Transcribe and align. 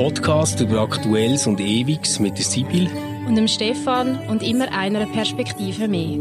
Podcast 0.00 0.58
über 0.62 0.80
Aktuelles 0.80 1.46
und 1.46 1.60
Ewiges 1.60 2.20
mit 2.20 2.38
der 2.38 2.44
Sibyl 2.46 2.88
und 3.28 3.34
dem 3.34 3.46
Stefan 3.46 4.18
und 4.30 4.42
immer 4.42 4.72
einer 4.72 5.04
Perspektive 5.04 5.88
mehr. 5.88 6.20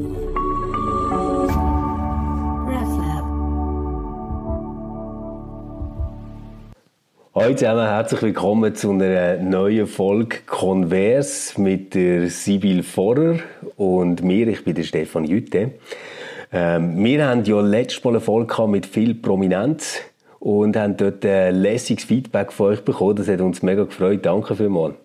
Hallo 7.33 7.55
zusammen, 7.55 7.87
herzlich 7.87 8.21
willkommen 8.21 8.75
zu 8.75 8.91
einer 8.91 9.37
neuen 9.37 9.87
Folge 9.87 10.39
Convers 10.45 11.57
mit 11.57 11.95
der 11.95 12.29
Sibyl 12.29 12.83
Vorer 12.83 13.37
und 13.77 14.21
mir, 14.23 14.49
ich 14.49 14.65
bin 14.65 14.75
der 14.75 14.83
Stefan 14.83 15.23
Jütte. 15.23 15.71
Ähm, 16.51 17.01
wir 17.01 17.25
haben 17.25 17.45
ja 17.45 17.61
letztes 17.61 18.03
Mal 18.03 18.09
eine 18.11 18.19
Folge 18.19 18.67
mit 18.67 18.85
viel 18.85 19.15
Prominenz 19.15 20.01
und 20.39 20.75
haben 20.77 20.97
dort 20.97 21.25
ein 21.25 21.55
lässiges 21.55 22.05
Feedback 22.05 22.51
von 22.51 22.67
euch 22.67 22.83
bekommen. 22.83 23.15
Das 23.15 23.27
hat 23.27 23.41
uns 23.41 23.61
mega 23.61 23.83
gefreut. 23.83 24.25
Danke 24.25 24.55
vielmals. 24.55 24.95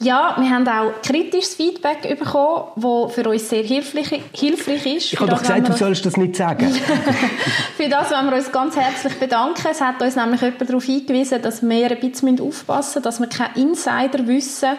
Ja, 0.00 0.36
wir 0.38 0.48
haben 0.48 0.68
auch 0.68 1.02
kritisches 1.02 1.54
Feedback 1.54 2.02
bekommen, 2.02 2.66
das 2.76 3.12
für 3.12 3.28
uns 3.28 3.48
sehr 3.48 3.64
hilfreich, 3.64 4.22
hilfreich 4.32 4.86
ist. 4.86 5.12
Ich 5.12 5.20
habe 5.20 5.30
doch 5.30 5.40
gesagt, 5.40 5.68
du 5.68 5.72
sollst 5.72 6.06
das 6.06 6.16
nicht 6.16 6.36
sagen. 6.36 6.70
für 7.76 7.88
das 7.88 8.10
wollen 8.12 8.30
wir 8.30 8.36
uns 8.36 8.52
ganz 8.52 8.76
herzlich 8.76 9.14
bedanken. 9.14 9.66
Es 9.68 9.80
hat 9.80 10.00
uns 10.00 10.14
nämlich 10.14 10.40
jemand 10.40 10.68
darauf 10.70 10.84
hingewiesen, 10.84 11.42
dass 11.42 11.62
wir 11.62 11.90
ein 11.90 11.98
bisschen 11.98 12.40
aufpassen 12.40 13.00
müssen, 13.00 13.02
dass 13.02 13.18
wir 13.18 13.26
kein 13.26 13.54
Insider 13.56 14.26
wissen, 14.28 14.76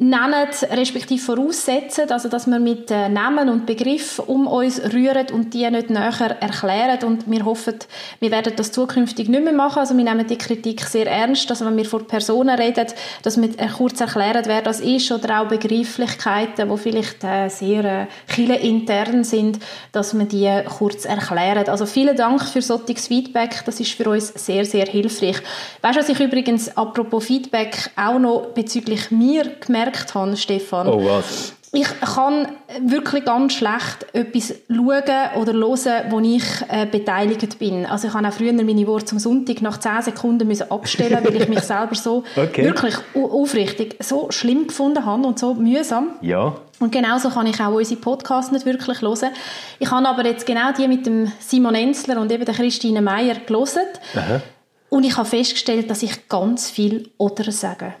nennen, 0.00 0.46
respektive 0.70 1.20
voraussetzen, 1.20 2.08
also 2.12 2.28
dass 2.28 2.46
wir 2.46 2.60
mit 2.60 2.88
äh, 2.88 3.08
Namen 3.08 3.48
und 3.48 3.66
Begriffen 3.66 4.26
um 4.26 4.46
uns 4.46 4.80
rühren 4.92 5.26
und 5.32 5.52
die 5.54 5.68
nicht 5.68 5.90
näher 5.90 6.36
erklären 6.40 7.02
und 7.04 7.28
wir 7.28 7.44
hoffen, 7.44 7.74
wir 8.20 8.30
werden 8.30 8.52
das 8.54 8.70
zukünftig 8.70 9.28
nicht 9.28 9.42
mehr 9.42 9.52
machen, 9.52 9.80
also 9.80 9.96
wir 9.96 10.04
nehmen 10.04 10.24
die 10.24 10.38
Kritik 10.38 10.82
sehr 10.82 11.10
ernst, 11.10 11.50
also 11.50 11.66
wenn 11.66 11.76
wir 11.76 11.84
vor 11.84 12.06
Personen 12.06 12.56
reden, 12.56 12.86
dass 13.24 13.40
wir 13.40 13.48
äh, 13.58 13.66
kurz 13.76 14.00
erklären, 14.00 14.44
wer 14.46 14.62
das 14.62 14.78
ist 14.78 15.10
oder 15.10 15.40
auch 15.40 15.48
Begrifflichkeiten, 15.48 16.70
die 16.70 16.78
vielleicht 16.78 17.24
äh, 17.24 17.48
sehr 17.48 18.06
äh, 18.36 18.68
intern 18.68 19.24
sind, 19.24 19.58
dass 19.90 20.16
wir 20.16 20.26
die 20.26 20.62
kurz 20.78 21.06
erklären. 21.06 21.68
Also 21.68 21.86
vielen 21.86 22.16
Dank 22.16 22.44
für 22.44 22.62
solches 22.62 23.08
Feedback, 23.08 23.64
das 23.66 23.80
ist 23.80 23.94
für 23.94 24.10
uns 24.10 24.28
sehr, 24.28 24.64
sehr 24.64 24.86
hilfreich. 24.86 25.38
Weißt 25.82 25.96
du, 25.96 26.00
was 26.02 26.08
ich 26.08 26.20
übrigens, 26.20 26.76
apropos 26.76 27.24
Feedback, 27.24 27.90
auch 27.96 28.20
noch 28.20 28.46
bezüglich 28.54 29.10
mir 29.10 29.56
gemerkt 29.58 29.87
gemerkt 29.90 30.14
habe, 30.14 30.36
Stefan. 30.36 30.88
Oh, 30.88 31.04
was? 31.04 31.54
Ich 31.70 31.88
kann 32.00 32.48
wirklich 32.80 33.26
ganz 33.26 33.52
schlecht 33.52 34.06
etwas 34.14 34.54
schauen 34.68 35.40
oder 35.40 35.52
hören, 35.52 36.10
wo 36.10 36.18
ich 36.20 36.44
äh, 36.68 36.86
beteiligt 36.86 37.58
bin. 37.58 37.84
Also 37.84 38.08
ich 38.08 38.14
habe 38.14 38.26
auch 38.26 38.32
früher 38.32 38.54
meine 38.54 38.86
Worte 38.86 39.04
zum 39.04 39.18
Sonntag 39.18 39.60
nach 39.60 39.78
10 39.78 40.00
Sekunden 40.00 40.48
müssen 40.48 40.70
abstellen 40.70 41.18
weil 41.22 41.36
ich 41.36 41.48
mich 41.48 41.60
selber 41.64 41.94
so 41.94 42.24
okay. 42.36 42.64
wirklich 42.64 42.94
aufrichtig 43.14 43.96
so 44.00 44.30
schlimm 44.30 44.66
gefunden 44.66 45.04
habe 45.04 45.26
und 45.26 45.38
so 45.38 45.52
mühsam. 45.52 46.12
Ja. 46.22 46.54
Und 46.80 46.90
genauso 46.90 47.28
kann 47.28 47.46
ich 47.46 47.60
auch 47.60 47.74
unsere 47.74 48.00
Podcasts 48.00 48.50
nicht 48.50 48.64
wirklich 48.64 49.02
hören. 49.02 49.30
Ich 49.78 49.90
habe 49.90 50.08
aber 50.08 50.24
jetzt 50.24 50.46
genau 50.46 50.72
die 50.72 50.88
mit 50.88 51.04
dem 51.04 51.30
Simon 51.38 51.74
Enzler 51.74 52.18
und 52.18 52.32
eben 52.32 52.46
der 52.46 52.54
Christine 52.54 53.02
Meyer 53.02 53.34
gelesen. 53.46 53.82
Aha. 54.14 54.40
Und 54.88 55.04
ich 55.04 55.18
habe 55.18 55.28
festgestellt, 55.28 55.90
dass 55.90 56.02
ich 56.02 56.28
ganz 56.30 56.70
viel 56.70 57.10
«oder» 57.18 57.52
sage. 57.52 57.92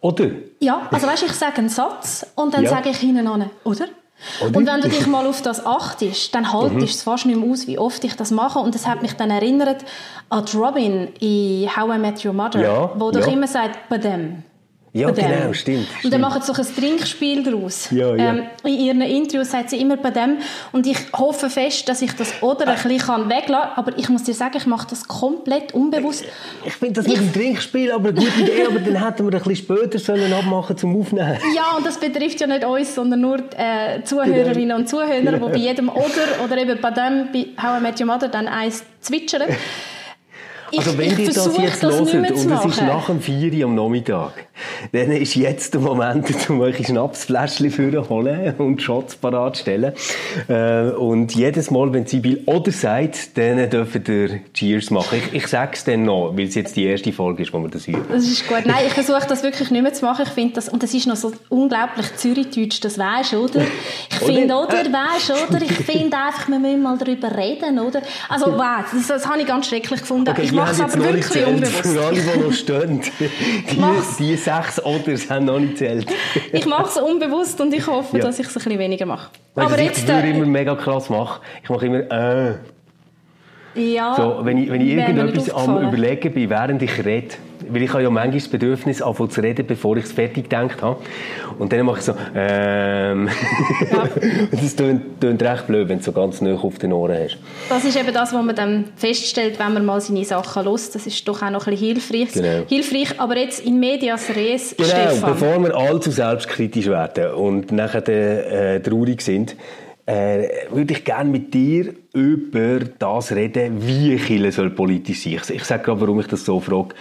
Oder? 0.00 0.30
Ja, 0.60 0.88
also 0.90 1.06
weißt, 1.06 1.24
ich 1.24 1.32
sage 1.32 1.58
einen 1.58 1.68
Satz 1.68 2.26
und 2.34 2.54
dann 2.54 2.64
ja. 2.64 2.70
sage 2.70 2.90
ich 2.90 2.98
hinten 2.98 3.26
an, 3.26 3.50
oder? 3.64 3.86
Oder? 4.40 4.54
Und 4.54 4.66
wenn 4.66 4.80
du 4.80 4.88
dich 4.88 5.06
mal 5.06 5.26
auf 5.26 5.42
das 5.42 5.64
achtest, 5.64 6.34
dann 6.34 6.52
haltest 6.52 6.74
mhm. 6.74 6.82
es 6.84 7.02
fast 7.02 7.26
nicht 7.26 7.38
mehr 7.38 7.50
aus, 7.50 7.66
wie 7.66 7.78
oft 7.78 8.02
ich 8.04 8.14
das 8.16 8.30
mache. 8.30 8.58
Und 8.58 8.74
das 8.74 8.86
hat 8.86 9.02
mich 9.02 9.12
dann 9.14 9.30
erinnert 9.30 9.84
an 10.28 10.44
Robin 10.54 11.08
in 11.20 11.68
How 11.76 11.94
I 11.94 11.98
Met 11.98 12.24
Your 12.24 12.32
Mother, 12.32 12.60
ja, 12.60 12.90
wo 12.96 13.10
doch 13.10 13.26
immer 13.26 13.46
sagt, 13.46 13.88
bei 13.88 13.98
dem. 13.98 14.42
Ja, 14.96 15.10
genau, 15.10 15.52
stimmt. 15.52 15.88
Und 16.02 16.12
dann 16.12 16.22
machen 16.22 16.40
sie 16.40 16.54
so 16.54 16.62
ein 16.62 16.74
Trinkspiel 16.74 17.42
daraus. 17.42 17.90
Ja, 17.90 18.14
ja. 18.16 18.30
Ähm, 18.30 18.42
in 18.64 18.80
ihren 18.80 19.00
Interviews 19.02 19.50
sagt 19.50 19.70
sie 19.70 19.76
immer 19.76 19.98
bei 19.98 20.10
dem. 20.10 20.38
Und 20.72 20.86
ich 20.86 20.96
hoffe 21.12 21.50
fest, 21.50 21.86
dass 21.88 22.00
ich 22.00 22.12
das 22.12 22.42
oder 22.42 22.66
ein 22.66 22.74
bisschen 22.82 23.28
weglassen 23.28 23.46
kann. 23.46 23.70
Aber 23.76 23.98
ich 23.98 24.08
muss 24.08 24.22
dir 24.22 24.32
sagen, 24.32 24.56
ich 24.56 24.66
mache 24.66 24.86
das 24.88 25.06
komplett 25.06 25.74
unbewusst. 25.74 26.24
Ich, 26.62 26.68
ich 26.68 26.72
finde 26.74 26.94
das 26.94 27.06
nicht 27.06 27.20
ein 27.20 27.32
Trinkspiel, 27.32 27.92
aber 27.92 28.08
eine 28.08 28.18
gute 28.18 28.40
Idee. 28.40 28.66
aber 28.68 28.80
dann 28.80 29.04
hätten 29.04 29.30
wir 29.30 29.38
ein 29.38 29.44
bisschen 29.44 29.56
später 29.56 29.98
sollen 29.98 30.32
abmachen 30.32 30.78
zum 30.78 30.98
Aufnehmen. 30.98 31.38
Ja, 31.54 31.76
und 31.76 31.84
das 31.84 31.98
betrifft 31.98 32.40
ja 32.40 32.46
nicht 32.46 32.64
uns, 32.64 32.94
sondern 32.94 33.20
nur 33.20 33.38
die 33.38 33.56
äh, 33.56 34.02
Zuhörerinnen 34.02 34.76
und 34.76 34.88
Zuhörer, 34.88 35.32
die 35.32 35.38
bei 35.38 35.56
jedem 35.56 35.90
oder 35.90 36.44
oder 36.44 36.56
eben 36.56 36.80
bei 36.80 36.90
dem, 36.90 37.28
bei 37.32 37.46
How 37.62 37.80
I 37.80 37.82
Met 37.82 38.00
Your 38.00 38.06
Mother, 38.06 38.28
dann 38.28 38.48
eins 38.48 38.82
zwitschern. 39.00 39.42
Also 40.76 40.98
wenn 40.98 41.18
ihr 41.18 41.26
das 41.26 41.56
jetzt 41.58 41.82
das 41.82 42.12
hört 42.12 42.14
und 42.14 42.30
es 42.30 42.44
ist 42.44 42.82
nach 42.82 43.06
dem 43.06 43.20
4 43.20 43.52
Uhr 43.52 43.64
am 43.64 43.74
Nachmittag, 43.74 44.46
dann 44.92 45.12
ist 45.12 45.34
jetzt 45.34 45.74
der 45.74 45.80
Moment, 45.80 46.26
um 46.48 46.60
euch 46.60 46.84
Schnapsfläschchen 46.86 47.70
für 47.70 48.08
holen 48.08 48.54
und 48.58 48.82
Shots 48.82 49.16
parat 49.16 49.58
stellen. 49.58 49.92
Äh, 50.48 50.90
und 50.90 51.34
jedes 51.34 51.70
Mal, 51.70 51.92
wenn 51.92 52.06
Sibyl 52.06 52.42
oder 52.46 52.72
sagt, 52.72 53.36
dann 53.36 53.68
dürft 53.70 54.08
ihr 54.08 54.40
Cheers 54.54 54.90
machen. 54.90 55.18
Ich, 55.18 55.34
ich 55.34 55.46
sage 55.46 55.72
es 55.74 55.84
dann 55.84 56.04
noch, 56.04 56.32
weil 56.36 56.46
es 56.46 56.54
jetzt 56.54 56.76
die 56.76 56.84
erste 56.84 57.12
Folge 57.12 57.42
ist, 57.42 57.52
wo 57.52 57.58
wir 57.58 57.68
das 57.68 57.86
üben. 57.86 58.04
Das 58.08 58.24
ist 58.24 58.46
gut. 58.46 58.62
Nein, 58.64 58.84
ich 58.86 58.92
versuche 58.92 59.26
das 59.28 59.42
wirklich 59.42 59.70
nicht 59.70 59.82
mehr 59.82 59.92
zu 59.92 60.04
machen. 60.04 60.24
Ich 60.26 60.32
finde 60.32 60.54
das, 60.54 60.68
und 60.68 60.82
das 60.82 60.92
ist 60.94 61.06
noch 61.06 61.16
so 61.16 61.32
unglaublich 61.48 62.14
Zürichdeutsch, 62.16 62.80
das 62.82 62.98
weisst 62.98 63.34
oder? 63.34 63.62
Ich 64.10 64.18
finde, 64.18 64.54
oder, 64.54 64.84
weisst 64.92 65.30
oder? 65.30 65.62
Ich 65.62 65.72
finde 65.72 66.16
einfach, 66.26 66.48
wir 66.48 66.58
müssen 66.58 66.82
mal 66.82 66.98
darüber 66.98 67.36
reden, 67.36 67.78
oder? 67.78 68.02
Also, 68.28 68.52
wow, 68.52 68.84
das, 68.92 69.06
das 69.06 69.26
habe 69.26 69.40
ich 69.40 69.46
ganz 69.46 69.68
schrecklich 69.68 70.00
gefunden. 70.00 70.28
Okay, 70.28 70.55
ich 70.56 70.62
mache 70.62 70.72
es 70.72 70.80
aber 70.80 71.04
wirklich 71.04 71.46
unbewusst. 71.46 71.86
Für 71.86 72.04
alle, 72.04 72.20
die 72.20 72.40
noch 72.40 72.52
stehen, 72.52 73.00
die, 73.18 74.24
die 74.24 74.36
sechs 74.36 74.84
Oders 74.84 75.30
haben 75.30 75.44
noch 75.46 75.58
nicht 75.58 75.78
zählt. 75.78 76.06
ich 76.52 76.66
mache 76.66 76.88
es 76.88 76.96
unbewusst 76.96 77.60
und 77.60 77.72
ich 77.74 77.86
hoffe, 77.86 78.18
ja. 78.18 78.24
dass 78.24 78.38
ich 78.38 78.46
es 78.46 78.56
ein 78.56 78.62
bisschen 78.64 78.78
weniger 78.78 79.06
mache. 79.06 79.30
Weißt, 79.54 79.72
aber 79.72 79.82
jetzt, 79.82 79.98
ich 79.98 80.08
würde 80.08 80.28
äh, 80.28 80.30
immer 80.30 80.46
mega 80.46 80.74
krass 80.74 81.10
machen. 81.10 81.42
Ich 81.62 81.68
mache 81.68 81.86
immer 81.86 82.10
äh. 82.10 82.54
Ja, 83.74 84.14
so, 84.16 84.38
wenn 84.42 84.56
ich, 84.56 84.70
wenn 84.70 84.80
ich 84.80 84.88
irgendetwas 84.88 85.50
am 85.50 85.86
überlegen 85.86 86.32
bin, 86.32 86.48
während 86.48 86.80
ich 86.80 87.04
rede, 87.04 87.34
weil 87.68 87.82
ich 87.82 87.92
habe 87.92 88.02
ja 88.02 88.10
manchmal 88.10 88.38
das 88.38 88.48
Bedürfnis, 88.48 89.02
anfangen 89.02 89.30
zu 89.30 89.40
reden, 89.40 89.66
bevor 89.66 89.96
ich 89.96 90.04
es 90.04 90.12
fertig 90.12 90.44
gedacht 90.44 90.82
habe. 90.82 90.98
Und 91.58 91.72
dann 91.72 91.86
mache 91.86 91.98
ich 91.98 92.04
so, 92.04 92.14
ähm. 92.34 93.28
Ja. 93.90 94.08
das 94.50 94.76
klingt, 94.76 95.42
recht 95.42 95.66
blöd, 95.66 95.88
wenn 95.88 95.98
du 95.98 96.04
so 96.04 96.12
ganz 96.12 96.40
nah 96.40 96.54
auf 96.54 96.78
den 96.78 96.92
Ohren 96.92 97.16
hast. 97.16 97.38
Das 97.68 97.84
ist 97.84 97.96
eben 97.96 98.12
das, 98.12 98.32
was 98.32 98.44
man 98.44 98.54
dann 98.54 98.84
feststellt, 98.96 99.58
wenn 99.58 99.74
man 99.74 99.84
mal 99.84 100.00
seine 100.00 100.24
Sachen 100.24 100.64
hört. 100.64 100.94
Das 100.94 101.06
ist 101.06 101.26
doch 101.26 101.42
auch 101.42 101.50
noch 101.50 101.66
ein 101.66 101.72
bisschen 101.72 101.94
hilfreich. 101.94 102.32
Genau. 102.32 102.66
Hilfreich, 102.68 103.20
aber 103.20 103.36
jetzt 103.36 103.64
in 103.64 103.80
medias 103.80 104.28
res, 104.34 104.74
genau, 104.76 104.88
Stefan. 104.88 105.32
bevor 105.32 105.62
wir 105.62 105.74
allzu 105.74 106.10
selbstkritisch 106.10 106.86
werden 106.86 107.34
und 107.34 107.72
nachher 107.72 108.06
äh, 108.08 108.80
traurig 108.80 109.22
sind, 109.22 109.56
äh, 110.06 110.48
würde 110.70 110.94
ich 110.94 111.04
gerne 111.04 111.28
mit 111.28 111.52
dir 111.52 111.92
über 112.12 112.78
das 112.98 113.32
reden, 113.32 113.84
wie 113.84 114.16
Chile 114.16 114.52
soll 114.52 114.70
politisch 114.70 115.24
sein. 115.24 115.40
Ich, 115.42 115.50
ich 115.50 115.64
sage 115.64 115.82
gerade, 115.82 116.00
warum 116.00 116.20
ich 116.20 116.28
das 116.28 116.44
so 116.44 116.60
frage. 116.60 116.94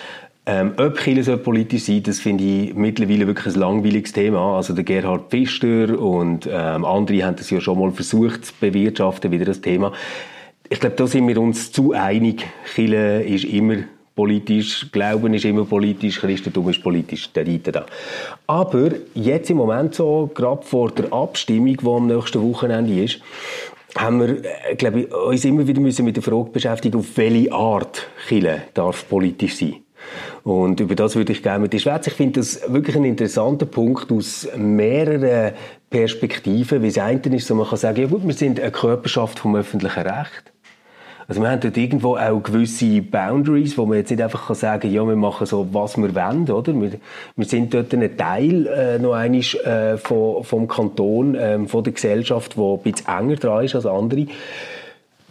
Ähm, 0.48 0.74
ob 0.78 1.00
Chile 1.00 1.38
politisch 1.38 1.86
sein 1.86 2.04
das 2.04 2.20
finde 2.20 2.44
ich 2.44 2.76
mittlerweile 2.76 3.26
wirklich 3.26 3.56
ein 3.56 3.60
langweiliges 3.60 4.14
Thema. 4.14 4.58
Also 4.58 4.74
der 4.74 4.84
Gerhard 4.84 5.32
Pfister 5.32 6.00
und 6.00 6.48
ähm, 6.52 6.86
andere 6.86 7.24
haben 7.24 7.36
das 7.36 7.50
ja 7.50 7.60
schon 7.60 7.80
mal 7.80 7.92
versucht 7.92 8.46
zu 8.46 8.54
bewirtschaften, 8.60 9.32
wieder 9.32 9.46
das 9.46 9.62
Thema. 9.62 9.92
Ich 10.70 10.80
glaube, 10.80 10.96
da 10.96 11.08
sind 11.08 11.28
wir 11.28 11.40
uns 11.40 11.72
zu 11.72 11.94
einig. 11.94 12.46
Chile 12.76 13.24
ist 13.24 13.46
immer 13.46 13.78
politisch, 14.16 14.88
Glauben 14.92 15.34
ist 15.34 15.46
immer 15.46 15.66
politisch, 15.66 16.20
Christentum 16.20 16.70
ist 16.70 16.84
politisch, 16.84 17.32
der 17.34 17.48
Reiter 17.48 17.72
da. 17.72 17.86
Aber 18.48 18.92
jetzt 19.16 19.50
im 19.50 19.58
Moment 19.58 19.96
so, 19.96 20.30
gerade 20.34 20.64
vor 20.64 20.92
der 20.92 21.12
Abstimmung, 21.12 21.76
die 21.76 21.88
am 21.88 22.08
nächsten 22.08 22.42
Wochenende 22.42 23.04
ist, 23.04 23.20
haben 23.98 24.20
wir, 24.20 24.44
äh, 24.70 24.76
glaube 24.76 25.02
ich, 25.02 25.14
uns 25.14 25.46
immer 25.46 25.68
wieder 25.68 25.82
müssen 25.82 26.06
mit 26.06 26.16
der 26.16 26.24
Frage 26.24 26.50
beschäftigen, 26.52 27.00
auf 27.00 27.18
welche 27.18 27.52
Art 27.52 28.08
Chile 28.28 28.64
darf 28.74 29.08
politisch 29.10 29.56
sein. 29.56 29.85
Und 30.44 30.80
über 30.80 30.96
das 30.96 31.16
würde 31.16 31.32
ich 31.32 31.42
gerne 31.44 31.60
mit 31.60 31.74
dir 31.74 31.80
schwätzen. 31.80 32.10
Ich 32.10 32.16
finde 32.16 32.40
das 32.40 32.62
wirklich 32.72 32.96
ein 32.96 33.06
interessanter 33.06 33.66
Punkt 33.66 34.12
aus 34.12 34.48
mehreren 34.56 35.54
Perspektiven. 35.90 36.82
Wie 36.82 36.88
es 36.88 36.98
eine 36.98 37.20
ist, 37.36 37.48
so 37.48 37.56
man 37.56 37.68
kann 37.68 37.78
sagen, 37.78 38.02
ja 38.02 38.08
gut, 38.08 38.26
wir 38.26 38.34
sind 38.34 38.60
eine 38.60 38.72
Körperschaft 38.72 39.40
vom 39.40 39.56
öffentlichen 39.56 40.04
Recht. 40.04 40.52
Also 41.28 41.42
wir 41.42 41.50
haben 41.50 41.60
dort 41.60 41.76
irgendwo 41.76 42.18
auch 42.18 42.40
gewisse 42.40 43.02
Boundaries, 43.02 43.78
wo 43.78 43.86
man 43.88 43.98
jetzt 43.98 44.12
nicht 44.12 44.22
einfach 44.22 44.46
kann 44.46 44.56
sagen 44.56 44.92
ja, 44.92 45.04
wir 45.08 45.16
machen 45.16 45.48
so, 45.48 45.68
was 45.72 45.98
wir 45.98 46.14
wollen, 46.14 46.50
oder? 46.50 46.80
Wir, 46.80 46.92
wir 47.36 47.46
sind 47.46 47.74
dort 47.74 47.94
ein 47.94 48.16
Teil 48.16 48.68
äh, 48.68 49.00
noch 49.00 49.14
einmal 49.14 49.42
äh, 49.42 49.98
vom, 49.98 50.44
vom 50.44 50.68
Kanton, 50.68 51.34
äh, 51.34 51.66
von 51.68 51.84
der 51.84 51.94
Gesellschaft, 51.94 52.58
wo 52.58 52.76
ein 52.76 52.92
bisschen 52.92 53.08
enger 53.08 53.38
dran 53.38 53.66
ist 53.66 53.74
als 53.74 53.88
andere. 53.88 54.28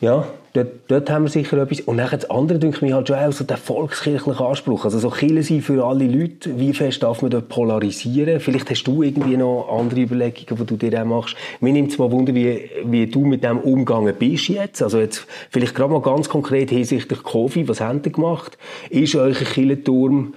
Ja, 0.04 0.26
dort, 0.52 0.68
dort 0.88 1.08
haben 1.08 1.24
wir 1.24 1.30
sicher 1.30 1.56
etwas. 1.56 1.80
Und 1.80 1.96
dann 1.96 2.10
das 2.10 2.28
andere, 2.28 2.58
denke 2.58 2.76
ich 2.76 2.82
mir 2.82 2.94
halt 2.94 3.08
schon 3.08 3.16
auch 3.16 3.32
so 3.32 3.42
der 3.42 3.56
volkskirchliche 3.56 4.44
Anspruch. 4.44 4.84
Also 4.84 4.98
so 4.98 5.08
Kirche 5.08 5.42
sein 5.42 5.62
für 5.62 5.82
alle 5.82 6.06
Leute. 6.06 6.60
Wie 6.60 6.74
fest 6.74 7.02
darf 7.02 7.22
man 7.22 7.30
dort 7.30 7.48
polarisieren? 7.48 8.38
Vielleicht 8.38 8.68
hast 8.68 8.84
du 8.84 9.02
irgendwie 9.02 9.38
noch 9.38 9.66
andere 9.70 10.02
Überlegungen, 10.02 10.60
die 10.60 10.66
du 10.66 10.76
dir 10.76 11.00
auch 11.00 11.06
machst. 11.06 11.36
Mir 11.60 11.72
nimmt 11.72 11.92
es 11.92 11.96
mal 11.96 12.12
Wunder, 12.12 12.34
wie, 12.34 12.68
wie 12.84 13.06
du 13.06 13.24
mit 13.24 13.44
dem 13.44 13.60
umgegangen 13.60 14.14
bist 14.18 14.48
jetzt. 14.48 14.82
Also 14.82 14.98
jetzt 14.98 15.26
vielleicht 15.48 15.74
gerade 15.74 15.94
mal 15.94 16.02
ganz 16.02 16.28
konkret 16.28 16.68
hinsichtlich 16.68 17.22
Covid. 17.22 17.66
Was 17.66 17.80
habt 17.80 18.04
ihr 18.04 18.12
gemacht? 18.12 18.58
Ist 18.90 19.16
euer 19.16 19.32
Kirchenturm 19.32 20.34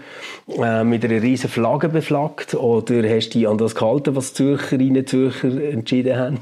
äh, 0.64 0.86
mit 0.86 1.04
einer 1.04 1.22
riesen 1.22 1.50
Flagge 1.50 1.90
beflaggt? 1.90 2.54
Oder 2.54 3.04
hast 3.10 3.32
du 3.32 3.40
dich 3.40 3.50
an 3.50 3.58
das 3.58 3.76
gehalten, 3.76 4.16
was 4.16 4.34
Zürcherinnen 4.34 5.00
und 5.00 5.10
Zürcher 5.10 5.62
entschieden 5.62 6.16
haben? 6.16 6.38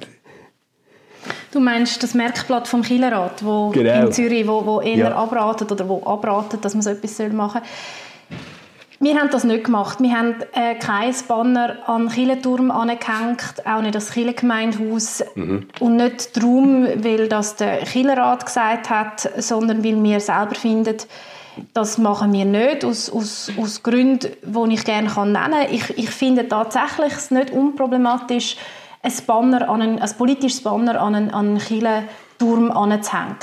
Du 1.51 1.59
meinst 1.59 2.01
das 2.03 2.13
Merkblatt 2.13 2.67
vom 2.67 2.81
Killerrat, 2.81 3.43
wo 3.43 3.69
genau. 3.69 4.05
in 4.05 4.11
Zürich, 4.11 4.47
wo, 4.47 4.65
wo 4.65 4.81
eher 4.81 5.09
ja. 5.09 5.15
abratet 5.15 5.71
oder 5.71 5.87
wo 5.87 6.03
abratet, 6.05 6.63
dass 6.63 6.73
man 6.73 6.81
so 6.81 6.89
etwas 6.89 7.19
machen 7.31 7.61
soll. 7.63 7.69
Wir 8.99 9.19
haben 9.19 9.29
das 9.29 9.43
nicht 9.43 9.65
gemacht. 9.65 9.99
Wir 10.01 10.17
haben 10.17 10.35
äh, 10.53 10.75
kein 10.75 11.13
Banner 11.27 11.77
an 11.87 12.07
den 12.07 12.09
Kirchenturm 12.09 12.71
angehängt, 12.71 13.65
auch 13.65 13.81
nicht 13.81 13.93
das 13.93 14.11
Kirchengemeindehaus. 14.11 15.23
Mhm. 15.35 15.67
Und 15.79 15.97
nicht 15.97 16.35
darum, 16.37 16.87
weil 17.03 17.27
das 17.27 17.57
der 17.57 17.79
Killerrat 17.79 18.45
gesagt 18.45 18.89
hat, 18.89 19.29
sondern 19.37 19.83
weil 19.83 20.01
wir 20.01 20.19
selber 20.19 20.55
finden, 20.55 20.97
das 21.73 21.97
machen 21.97 22.33
wir 22.33 22.45
nicht, 22.45 22.83
aus, 22.83 23.09
aus, 23.09 23.51
aus 23.57 23.83
Gründen, 23.83 24.31
die 24.43 24.73
ich 24.73 24.83
gerne 24.83 25.07
nennen 25.07 25.33
kann. 25.33 25.53
Ich, 25.71 25.97
ich 25.97 26.09
finde 26.09 26.47
tatsächlich 26.47 27.13
es 27.13 27.31
nicht 27.31 27.51
unproblematisch, 27.51 28.57
ein, 29.05 29.25
Banner 29.25 29.69
an 29.69 29.81
einen, 29.81 29.99
ein 29.99 30.17
politisches 30.17 30.61
Banner 30.61 30.99
an 30.99 31.15
einen, 31.15 31.31
an 31.31 31.47
einen 31.47 31.59
Kirchenturm 31.59 32.71
anzuhängen. 32.71 33.37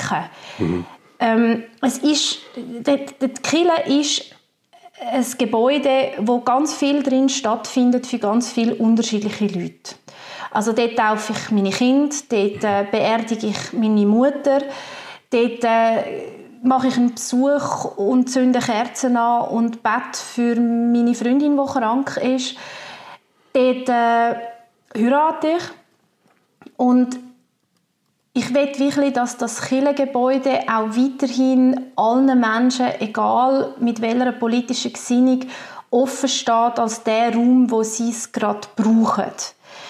Mhm. 0.59 0.85
Ähm, 1.19 1.63
es 1.81 1.99
ist, 1.99 2.39
die, 2.55 3.05
die 3.21 3.29
Kirche 3.41 3.83
ist 3.87 4.35
ein 4.99 5.25
Gebäude, 5.37 6.11
wo 6.19 6.39
ganz 6.39 6.73
viel 6.73 7.01
drin 7.01 7.29
stattfindet 7.29 8.07
für 8.07 8.19
ganz 8.19 8.51
viele 8.51 8.75
unterschiedliche 8.75 9.47
Leute. 9.47 9.95
Also 10.51 10.73
dort 10.73 10.97
taufe 10.97 11.33
ich 11.33 11.51
meine 11.51 11.71
Kinder, 11.71 12.15
dort 12.29 12.63
äh, 12.63 12.85
beerdige 12.91 13.47
ich 13.47 13.73
meine 13.73 14.05
Mutter, 14.05 14.59
dort 15.31 15.63
äh, 15.63 16.03
mache 16.61 16.87
ich 16.87 16.97
einen 16.97 17.15
Besuch 17.15 17.97
und 17.97 18.29
zünde 18.29 18.59
Kerzen 18.59 19.17
an 19.17 19.47
und 19.47 19.81
bete 19.81 20.17
für 20.17 20.55
meine 20.55 21.15
Freundin, 21.15 21.57
die 21.57 21.71
krank 21.71 22.17
ist. 22.17 22.55
Dort 23.53 23.89
äh, 23.89 24.35
heirate 24.95 25.57
ich. 25.57 25.63
Und 26.77 27.19
ich 28.33 28.53
will 28.53 28.79
wirklich, 28.79 29.13
dass 29.13 29.37
das 29.37 29.61
Kirchengebäude 29.61 30.61
auch 30.67 30.95
weiterhin 30.95 31.79
allen 31.95 32.39
Menschen, 32.39 32.87
egal 32.99 33.75
mit 33.79 34.01
welcher 34.01 34.31
politischen 34.31 34.93
Gesinnung, 34.93 35.41
offen 35.91 36.29
steht 36.29 36.79
als 36.79 37.03
der 37.03 37.35
Raum, 37.35 37.69
wo 37.69 37.83
sie 37.83 38.09
es 38.09 38.31
gerade 38.31 38.67
brauchen. 38.75 39.31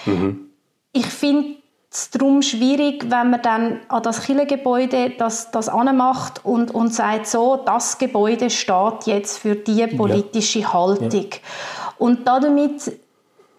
Mhm. 0.04 0.50
Ich 0.92 1.06
finde 1.06 1.56
es 1.90 2.10
darum 2.10 2.42
schwierig, 2.42 3.04
wenn 3.08 3.30
man 3.30 3.40
dann 3.40 3.80
an 3.88 4.02
das 4.02 4.22
Kirchengebäude 4.22 5.14
das, 5.16 5.50
das 5.50 5.70
anmacht 5.70 6.44
und, 6.44 6.74
und 6.74 6.92
sagt, 6.92 7.26
so, 7.26 7.56
das 7.56 7.96
Gebäude 7.96 8.50
steht 8.50 9.06
jetzt 9.06 9.38
für 9.38 9.54
diese 9.54 9.88
politische 9.88 10.60
ja. 10.60 10.72
Haltung. 10.74 11.30
Ja. 11.30 11.94
Und 11.96 12.28
damit 12.28 12.92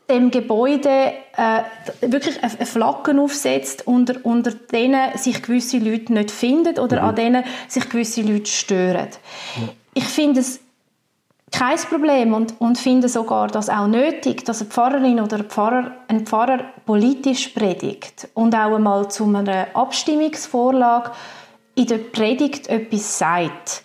dem 0.10 0.30
Gebäude 0.32 1.14
äh, 1.36 1.62
wirklich 2.02 2.42
eine 2.44 2.66
Flagge 2.66 3.20
aufsetzt, 3.20 3.88
unter, 3.88 4.16
unter 4.24 4.52
denen 4.52 5.18
sich 5.18 5.42
gewisse 5.42 5.80
Leute 5.80 6.14
nicht 6.14 6.32
finden 6.32 6.78
oder 6.80 7.02
mhm. 7.02 7.10
an 7.10 7.16
denen 7.16 7.44
sich 7.68 7.90
gewisse 7.90 8.22
Leute 8.22 8.50
stören. 8.50 9.08
Mhm. 9.58 9.70
Ich 9.96 10.06
finde 10.06 10.42
es 10.42 10.60
kein 11.52 11.78
Problem 11.78 12.34
und, 12.34 12.60
und 12.60 12.78
finde 12.78 13.08
sogar 13.08 13.48
das 13.48 13.70
auch 13.70 13.88
nötig, 13.88 14.44
dass 14.46 14.62
eine 14.62 14.70
Pfarrerin 14.70 15.22
oder 15.22 15.38
ein 15.38 15.46
Pfarrer, 15.46 15.92
ein 16.08 16.26
Pfarrer 16.26 16.60
politisch 16.86 17.50
predigt 17.50 18.28
und 18.34 18.54
auch 18.54 18.76
einmal 18.76 19.10
zu 19.10 19.26
einer 19.26 19.68
Abstimmungsvorlage 19.74 21.12
in 21.76 21.88
der 21.88 21.98
Predigt 21.98 22.68
etwas 22.68 23.18
sagt. 23.18 23.84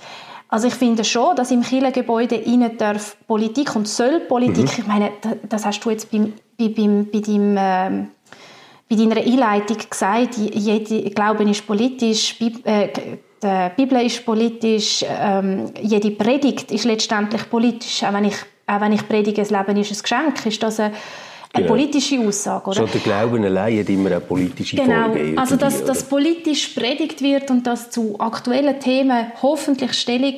Also 0.51 0.67
ich 0.67 0.75
finde 0.75 1.05
schon, 1.05 1.37
dass 1.37 1.53
im 1.53 1.63
Kirchengebäude 1.63 2.35
innen 2.35 2.77
darf 2.77 3.17
Politik 3.29 3.77
und 3.77 3.87
soll 3.87 4.21
Politik, 4.21 4.65
mhm. 4.65 4.79
ich 4.79 4.87
meine, 4.87 5.13
das 5.49 5.65
hast 5.65 5.81
du 5.85 5.91
jetzt 5.91 6.11
beim, 6.11 6.33
bei, 6.59 6.69
beim, 6.69 7.07
bei, 7.11 7.21
deinem, 7.21 7.57
äh, 7.57 8.07
bei 8.89 8.97
deiner 8.97 9.19
Einleitung 9.19 9.77
gesagt, 9.89 10.37
jede 10.37 11.11
Glauben 11.11 11.49
ist 11.49 11.65
politisch, 11.65 12.37
äh, 12.41 12.89
die 13.43 13.71
Bibel 13.77 14.05
ist 14.05 14.27
politisch, 14.27 15.05
ähm, 15.09 15.73
jede 15.81 16.11
Predigt 16.11 16.73
ist 16.73 16.85
letztendlich 16.85 17.49
politisch, 17.49 18.03
auch 18.03 18.13
wenn 18.13 18.25
ich, 18.25 18.37
auch 18.67 18.81
wenn 18.81 18.93
ich 18.93 19.09
predige, 19.09 19.43
das 19.43 19.51
Leben 19.51 19.77
ist 19.77 19.93
ein 19.93 20.03
Geschenk, 20.03 20.47
ist 20.47 20.63
das 20.63 20.81
eine 20.81 20.93
eine 21.53 21.65
genau. 21.65 21.75
politische 21.75 22.19
Aussage. 22.21 22.71
Oder? 22.71 22.77
Schon 22.77 22.91
der 22.93 23.01
Glauben 23.01 23.45
allein 23.45 23.81
hat 23.81 23.89
immer 23.89 24.11
eine 24.11 24.21
politische 24.21 24.77
genau. 24.77 25.13
Folge. 25.13 25.39
Also, 25.39 25.57
dass, 25.57 25.85
dass 25.85 26.05
politisch 26.05 26.69
predigt 26.69 27.21
wird 27.23 27.51
und 27.51 27.67
dass 27.67 27.91
zu 27.91 28.17
aktuellen 28.19 28.79
Themen 28.79 29.33
hoffentlich 29.43 29.93
Stellung 29.95 30.37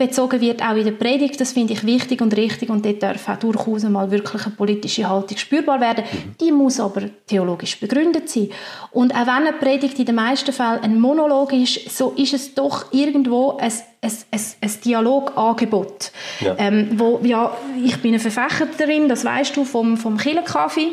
bezogen 0.00 0.40
wird, 0.40 0.62
auch 0.62 0.74
in 0.74 0.84
der 0.84 0.92
Predigt. 0.92 1.40
Das 1.40 1.52
finde 1.52 1.74
ich 1.74 1.84
wichtig 1.84 2.22
und 2.22 2.34
richtig 2.36 2.70
und 2.70 2.84
dort 2.84 3.02
darf 3.02 3.28
auch 3.28 3.36
durchaus 3.36 3.84
mal 3.84 4.10
wirklich 4.10 4.46
eine 4.46 4.54
politische 4.56 5.08
Haltung 5.08 5.36
spürbar 5.36 5.80
werden. 5.80 6.04
Mhm. 6.10 6.34
Die 6.40 6.50
muss 6.50 6.80
aber 6.80 7.02
theologisch 7.26 7.78
begründet 7.78 8.28
sein. 8.28 8.48
Und 8.90 9.14
auch 9.14 9.26
wenn 9.26 9.46
eine 9.46 9.52
Predigt 9.52 9.98
in 9.98 10.06
den 10.06 10.14
meisten 10.14 10.52
Fällen 10.52 10.80
ein 10.82 10.98
Monolog 10.98 11.52
ist, 11.52 11.94
so 11.96 12.14
ist 12.16 12.32
es 12.32 12.54
doch 12.54 12.86
irgendwo 12.92 13.58
ein, 13.58 13.72
ein, 14.00 14.12
ein, 14.30 14.40
ein 14.62 14.70
Dialogangebot. 14.82 16.12
Ja. 16.40 16.56
Ähm, 16.58 16.88
wo, 16.94 17.20
ja, 17.22 17.54
ich 17.84 18.00
bin 18.00 18.14
eine 18.14 18.20
Verfechterin, 18.20 19.08
das 19.08 19.24
weißt 19.24 19.54
du, 19.56 19.64
vom, 19.64 19.98
vom 19.98 20.16
Killenkaffee. 20.16 20.92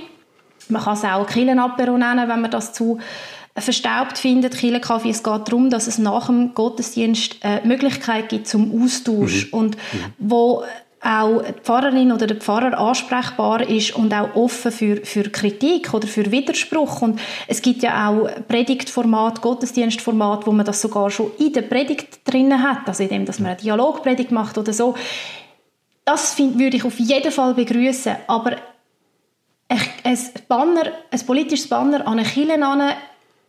Man 0.67 0.83
kann 0.83 0.95
es 0.95 1.03
auch 1.05 1.25
Killenapero 1.25 1.97
nennen, 1.97 2.27
wenn 2.27 2.41
man 2.41 2.51
das 2.51 2.73
zu 2.73 2.99
verstaubt 3.59 4.17
findet, 4.17 4.57
Kirchenkaffee, 4.57 5.09
es 5.09 5.23
geht 5.23 5.47
darum, 5.47 5.69
dass 5.69 5.87
es 5.87 5.97
nach 5.97 6.27
dem 6.27 6.53
Gottesdienst 6.53 7.37
äh, 7.43 7.65
Möglichkeit 7.65 8.29
gibt 8.29 8.47
zum 8.47 8.83
Austausch 8.83 9.47
mhm. 9.47 9.57
und 9.57 9.75
mhm. 9.75 10.13
wo 10.19 10.63
auch 10.99 11.41
die 11.43 11.61
Pfarrerin 11.61 12.11
oder 12.11 12.27
der 12.27 12.37
Pfarrer 12.37 12.77
ansprechbar 12.77 13.67
ist 13.69 13.95
und 13.95 14.13
auch 14.13 14.35
offen 14.35 14.71
für, 14.71 14.97
für 15.05 15.23
Kritik 15.29 15.93
oder 15.93 16.07
für 16.07 16.31
Widerspruch. 16.31 17.01
Und 17.01 17.19
es 17.47 17.61
gibt 17.61 17.83
ja 17.83 18.09
auch 18.09 18.29
Predigtformat, 18.47 19.41
Gottesdienstformat, 19.41 20.47
wo 20.47 20.51
man 20.51 20.65
das 20.65 20.81
sogar 20.81 21.09
schon 21.11 21.31
in 21.37 21.53
der 21.53 21.61
Predigt 21.61 22.19
drinnen 22.25 22.63
hat, 22.63 22.87
also 22.87 23.03
indem 23.03 23.25
dass 23.25 23.39
man 23.39 23.51
eine 23.51 23.61
Dialogpredigt 23.61 24.31
macht 24.31 24.57
oder 24.57 24.73
so. 24.73 24.95
Das 26.03 26.33
find, 26.33 26.57
würde 26.57 26.77
ich 26.77 26.83
auf 26.83 26.99
jeden 26.99 27.31
Fall 27.31 27.53
begrüßen, 27.53 28.15
aber 28.27 28.55
ein, 29.69 30.19
Banner, 30.47 30.91
ein 31.11 31.25
politisches 31.25 31.67
Banner 31.67 32.07
an 32.07 32.19
eine 32.19 32.23
Kirche 32.23 32.57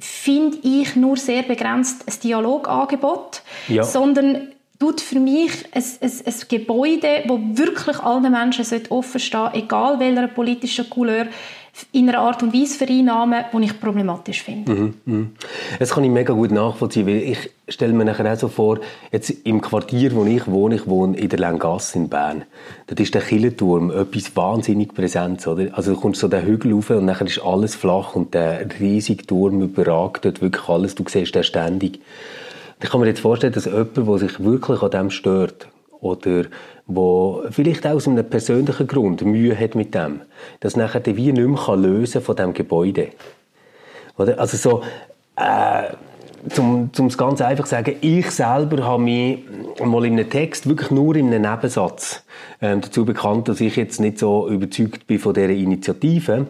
finde 0.00 0.58
ich 0.62 0.96
nur 0.96 1.16
sehr 1.16 1.42
begrenzt 1.42 2.04
ein 2.06 2.20
Dialogangebot, 2.22 3.42
ja. 3.68 3.82
sondern 3.82 4.52
tut 4.78 5.00
für 5.00 5.18
mich 5.18 5.52
ein, 5.72 5.82
ein, 6.00 6.12
ein 6.24 6.34
Gebäude, 6.48 7.24
wo 7.26 7.40
wirklich 7.54 7.98
allen 7.98 8.30
Menschen 8.30 8.64
offen 8.90 9.20
stehen 9.20 9.50
egal 9.54 9.98
welcher 9.98 10.28
politischen 10.28 10.88
Couleur, 10.88 11.26
in 11.92 12.08
einer 12.08 12.18
Art 12.18 12.42
und 12.42 12.54
Weise 12.54 12.78
vereinnahmen, 12.78 13.44
die 13.52 13.64
ich 13.64 13.80
problematisch 13.80 14.42
finde. 14.42 14.72
Mhm, 14.72 14.94
mh. 15.04 15.26
Das 15.78 15.90
kann 15.90 16.04
ich 16.04 16.10
mega 16.10 16.32
gut 16.32 16.50
nachvollziehen, 16.50 17.06
weil 17.06 17.22
ich 17.22 17.50
stelle 17.68 17.92
mir 17.92 18.04
nachher 18.04 18.32
auch 18.32 18.38
so 18.38 18.48
vor, 18.48 18.80
jetzt 19.12 19.30
im 19.30 19.60
Quartier, 19.60 20.14
wo 20.14 20.24
ich 20.24 20.46
wohne, 20.46 20.76
ich 20.76 20.86
wohne 20.86 21.16
in 21.16 21.28
der 21.28 21.38
Langasse 21.38 21.98
in 21.98 22.08
Bern, 22.08 22.44
dort 22.86 23.00
ist 23.00 23.14
der 23.14 23.22
Killenturm 23.22 23.90
etwas 23.90 24.34
wahnsinnig 24.36 24.94
Präsentes, 24.94 25.46
oder? 25.46 25.68
Also 25.72 25.94
du 25.94 26.00
kommst 26.00 26.20
so 26.20 26.28
den 26.28 26.44
Hügel 26.44 26.72
rauf 26.72 26.90
und 26.90 27.04
nachher 27.04 27.26
ist 27.26 27.42
alles 27.42 27.74
flach 27.74 28.14
und 28.14 28.34
der 28.34 28.66
riesige 28.80 29.26
Turm 29.26 29.62
überragt 29.62 30.24
dort 30.24 30.40
wirklich 30.40 30.68
alles, 30.68 30.94
du 30.94 31.04
siehst 31.06 31.34
den 31.34 31.44
ständig. 31.44 32.00
Ich 32.82 32.90
kann 32.90 33.00
mir 33.00 33.06
jetzt 33.06 33.20
vorstellen, 33.20 33.52
dass 33.52 33.64
jemand, 33.64 33.96
der 33.96 34.18
sich 34.18 34.40
wirklich 34.40 34.82
an 34.82 34.90
dem 34.90 35.10
stört 35.10 35.68
oder 36.00 36.44
wo 36.86 37.42
vielleicht 37.50 37.86
auch 37.86 37.92
aus 37.92 38.08
einem 38.08 38.28
persönlichen 38.28 38.86
Grund 38.86 39.22
Mühe 39.22 39.58
hat 39.58 39.74
mit 39.74 39.94
dem, 39.94 40.20
das 40.60 40.76
nachher 40.76 41.04
wie 41.04 41.32
nicht 41.32 41.48
mehr 41.48 41.76
lösen 41.76 42.22
von 42.22 42.36
dem 42.36 42.54
Gebäude. 42.54 43.08
Oder? 44.16 44.38
Also 44.38 44.56
so, 44.56 44.82
äh, 45.36 45.92
zum, 46.50 46.90
zum 46.92 47.06
es 47.06 47.18
ganz 47.18 47.40
einfach 47.40 47.64
zu 47.64 47.70
sagen, 47.70 47.96
ich 48.00 48.30
selber 48.30 48.84
habe 48.84 49.02
mich 49.02 49.40
mal 49.84 50.04
in 50.04 50.14
einem 50.14 50.30
Text 50.30 50.68
wirklich 50.68 50.90
nur 50.90 51.16
in 51.16 51.32
einem 51.32 51.50
Nebensatz 51.50 52.24
ähm, 52.62 52.80
dazu 52.80 53.04
bekannt, 53.04 53.48
dass 53.48 53.60
ich 53.60 53.76
jetzt 53.76 54.00
nicht 54.00 54.18
so 54.18 54.48
überzeugt 54.48 55.06
bin 55.06 55.18
von 55.18 55.34
dieser 55.34 55.50
Initiative 55.50 56.46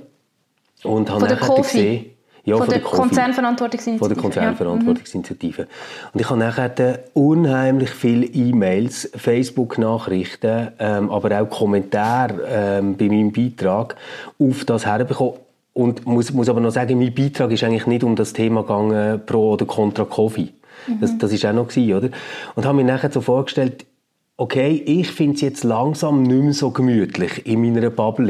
und 0.85 1.11
habe 1.11 1.25
nachher 1.27 1.57
gesehen, 1.57 2.07
ja, 2.49 2.57
von, 2.57 2.67
von 2.67 2.75
der, 2.75 2.79
der 2.81 2.91
Konzernverantwortungsinitiative. 2.91 3.99
Von 3.99 4.15
der 4.15 4.23
Konzernverantwortungsinitiative. 4.23 5.63
Ja. 5.63 5.69
Und 6.13 6.21
ich 6.21 6.31
habe 6.31 6.39
nachher 6.39 6.99
unheimlich 7.15 7.91
viele 7.91 8.27
E-Mails, 8.27 9.11
Facebook-Nachrichten, 9.15 10.69
ähm, 10.79 11.11
aber 11.11 11.41
auch 11.41 11.51
Kommentare 11.51 12.43
ähm, 12.49 12.97
bei 12.97 13.09
meinem 13.09 13.33
Beitrag 13.33 13.97
auf 14.39 14.65
das 14.65 14.87
herbekommen. 14.87 15.35
Und 15.73 16.07
muss, 16.07 16.33
muss 16.33 16.49
aber 16.49 16.61
noch 16.61 16.73
sagen, 16.73 16.99
mein 16.99 17.15
Beitrag 17.15 17.53
ist 17.53 17.63
eigentlich 17.63 17.87
nicht 17.87 18.03
um 18.03 18.17
das 18.17 18.33
Thema 18.33 18.63
gegangen, 18.63 19.21
pro 19.25 19.53
oder 19.53 19.65
contra 19.65 20.05
Covid 20.05 20.53
Mhm. 20.89 21.01
Das, 21.01 21.19
das 21.19 21.33
ist 21.33 21.45
auch 21.45 21.53
noch 21.53 21.69
gewesen, 21.69 21.95
oder? 21.95 22.09
Und 22.55 22.67
habe 22.67 22.77
mir 22.77 22.85
nachher 22.85 23.11
so 23.11 23.21
vorgestellt, 23.21 23.85
okay, 24.41 24.81
ich 24.87 25.11
finde 25.11 25.35
es 25.35 25.41
jetzt 25.41 25.65
langsam 25.65 26.23
nicht 26.23 26.43
mehr 26.43 26.53
so 26.53 26.71
gemütlich 26.71 27.45
in 27.45 27.61
meiner 27.61 27.91
Bubble 27.91 28.29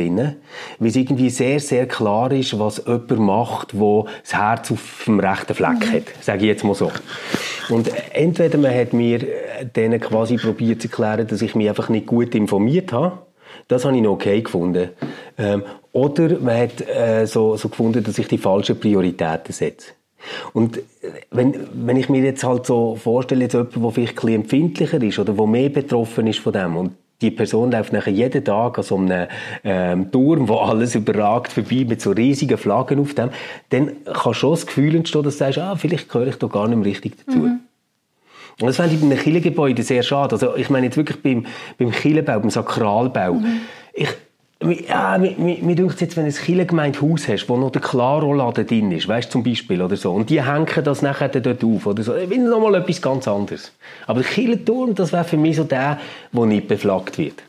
weil 0.78 0.88
es 0.88 0.96
irgendwie 0.96 1.28
sehr, 1.28 1.60
sehr 1.60 1.86
klar 1.86 2.32
ist, 2.32 2.58
was 2.58 2.82
jemand 2.86 3.18
macht, 3.18 3.78
wo 3.78 4.08
das 4.22 4.34
Herz 4.34 4.72
auf 4.72 5.02
dem 5.04 5.20
rechten 5.20 5.54
Fleck 5.54 5.80
mhm. 5.80 5.92
hat, 5.92 6.02
sage 6.22 6.40
ich 6.40 6.46
jetzt 6.46 6.64
mal 6.64 6.74
so. 6.74 6.90
Und 7.68 7.90
entweder 8.14 8.56
man 8.56 8.74
hat 8.74 8.94
mir 8.94 9.20
denen 9.76 10.00
quasi 10.00 10.38
probiert 10.38 10.80
zu 10.80 10.88
erklären, 10.88 11.26
dass 11.26 11.42
ich 11.42 11.54
mich 11.54 11.68
einfach 11.68 11.90
nicht 11.90 12.06
gut 12.06 12.34
informiert 12.34 12.90
habe, 12.90 13.18
das 13.68 13.84
habe 13.84 13.94
ich 13.94 14.02
noch 14.02 14.12
okay 14.12 14.40
gefunden. 14.40 14.88
Ähm, 15.36 15.62
oder 15.92 16.38
man 16.38 16.58
hat 16.58 16.80
äh, 16.88 17.26
so, 17.26 17.56
so 17.56 17.68
gefunden, 17.68 18.02
dass 18.02 18.16
ich 18.16 18.28
die 18.28 18.38
falschen 18.38 18.80
Prioritäten 18.80 19.52
setze. 19.52 19.92
Und 20.52 20.80
wenn, 21.30 21.54
wenn 21.72 21.96
ich 21.96 22.08
mir 22.08 22.22
jetzt 22.22 22.44
halt 22.44 22.66
so 22.66 22.96
vorstelle, 22.96 23.42
jetzt 23.44 23.54
jemand, 23.54 23.74
der 23.74 23.90
vielleicht 23.90 24.24
ein 24.24 24.28
empfindlicher 24.28 25.02
ist 25.02 25.18
oder 25.18 25.32
der 25.32 25.46
mehr 25.46 25.68
betroffen 25.68 26.26
ist 26.26 26.40
von 26.40 26.52
dem 26.52 26.76
und 26.76 26.92
die 27.20 27.30
Person 27.32 27.72
läuft 27.72 27.92
nachher 27.92 28.12
jeden 28.12 28.44
Tag 28.44 28.78
an 28.78 28.84
so 28.84 28.96
einem 28.96 29.26
ähm, 29.64 30.12
Turm, 30.12 30.48
wo 30.48 30.56
alles 30.56 30.94
überragt, 30.94 31.52
vorbei 31.52 31.84
mit 31.88 32.00
so 32.00 32.12
riesigen 32.12 32.56
Flaggen 32.56 33.00
auf 33.00 33.14
dem, 33.14 33.30
dann 33.70 34.04
kann 34.04 34.34
schon 34.34 34.52
das 34.52 34.66
Gefühl 34.66 34.94
entstehen, 34.94 35.24
dass 35.24 35.34
du 35.34 35.38
sagst, 35.38 35.58
ah, 35.58 35.74
vielleicht 35.74 36.08
gehöre 36.08 36.28
ich 36.28 36.36
da 36.36 36.46
gar 36.46 36.68
nicht 36.68 36.76
mehr 36.76 36.86
richtig 36.86 37.16
dazu. 37.26 37.38
Mhm. 37.38 37.60
Und 38.60 38.66
das 38.66 38.76
fände 38.76 38.94
ich 38.94 39.00
bei 39.00 39.06
einem 39.06 39.18
Kirchengebäude 39.18 39.82
sehr 39.82 40.02
schade. 40.02 40.32
Also 40.32 40.56
ich 40.56 40.68
meine 40.70 40.86
jetzt 40.86 40.96
wirklich 40.96 41.20
beim, 41.22 41.46
beim 41.78 41.90
Kirchenbau, 41.90 42.40
beim 42.40 42.50
Sakralbau. 42.50 43.34
Mhm. 43.34 43.60
Ich, 43.92 44.08
ja, 44.60 45.16
mir, 45.18 45.34
mir, 45.38 45.58
mir 45.62 45.76
denkt 45.76 46.00
jetzt, 46.00 46.16
wenn 46.16 46.24
du 46.24 46.30
ein 46.30 46.34
Kirchengemeinde 46.34 47.00
Haus 47.00 47.28
hast, 47.28 47.48
wo 47.48 47.56
noch 47.56 47.70
der 47.70 47.80
Klaro-Laden 47.80 48.66
drin 48.66 48.90
ist, 48.90 49.06
weißt 49.06 49.30
zum 49.30 49.44
Beispiel, 49.44 49.80
oder 49.80 49.96
so, 49.96 50.12
und 50.12 50.30
die 50.30 50.42
hängen 50.42 50.66
das 50.82 51.00
nachher 51.00 51.28
dort 51.28 51.62
auf, 51.62 51.86
oder 51.86 52.02
so, 52.02 52.16
ich 52.16 52.28
will 52.28 52.40
noch 52.40 52.60
mal 52.60 52.74
etwas 52.74 53.00
ganz 53.00 53.28
anderes. 53.28 53.72
Aber 54.06 54.20
der 54.20 54.30
Kirchenturm, 54.30 54.94
das 54.96 55.12
wäre 55.12 55.24
für 55.24 55.36
mich 55.36 55.56
so 55.56 55.64
der, 55.64 56.00
der 56.32 56.46
nicht 56.46 56.66
beflaggt 56.66 57.18
wird. 57.18 57.42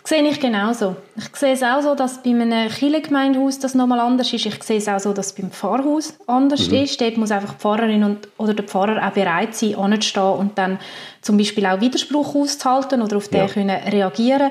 Das 0.00 0.10
sehe 0.10 0.22
ich 0.22 0.38
genauso. 0.38 0.96
Ich 1.16 1.34
sehe 1.34 1.52
es 1.52 1.62
auch 1.62 1.80
so, 1.80 1.94
dass 1.94 2.22
bei 2.22 2.30
einem 2.30 2.68
Kirchengemeindehaus 2.68 3.58
das 3.58 3.74
nochmal 3.74 4.00
anders 4.00 4.30
ist. 4.34 4.44
Ich 4.44 4.62
sehe 4.62 4.76
es 4.76 4.88
auch 4.88 5.00
so, 5.00 5.14
dass 5.14 5.28
es 5.28 5.32
beim 5.32 5.50
Pfarrhaus 5.50 6.14
anders 6.26 6.68
mhm. 6.68 6.76
ist. 6.76 7.00
Dort 7.00 7.16
muss 7.16 7.30
einfach 7.30 7.54
die 7.54 7.60
Pfarrerin 7.60 8.04
und, 8.04 8.28
oder 8.36 8.52
der 8.52 8.66
Pfarrer 8.66 9.06
auch 9.06 9.12
bereit 9.12 9.54
sein, 9.54 9.76
anzustehen 9.76 10.32
und 10.34 10.58
dann 10.58 10.78
zum 11.22 11.38
Beispiel 11.38 11.64
auch 11.64 11.80
Widerspruch 11.80 12.34
auszuhalten 12.34 13.00
oder 13.00 13.16
auf 13.16 13.28
den 13.28 13.40
ja. 13.40 13.46
können 13.46 13.70
reagieren. 13.70 14.50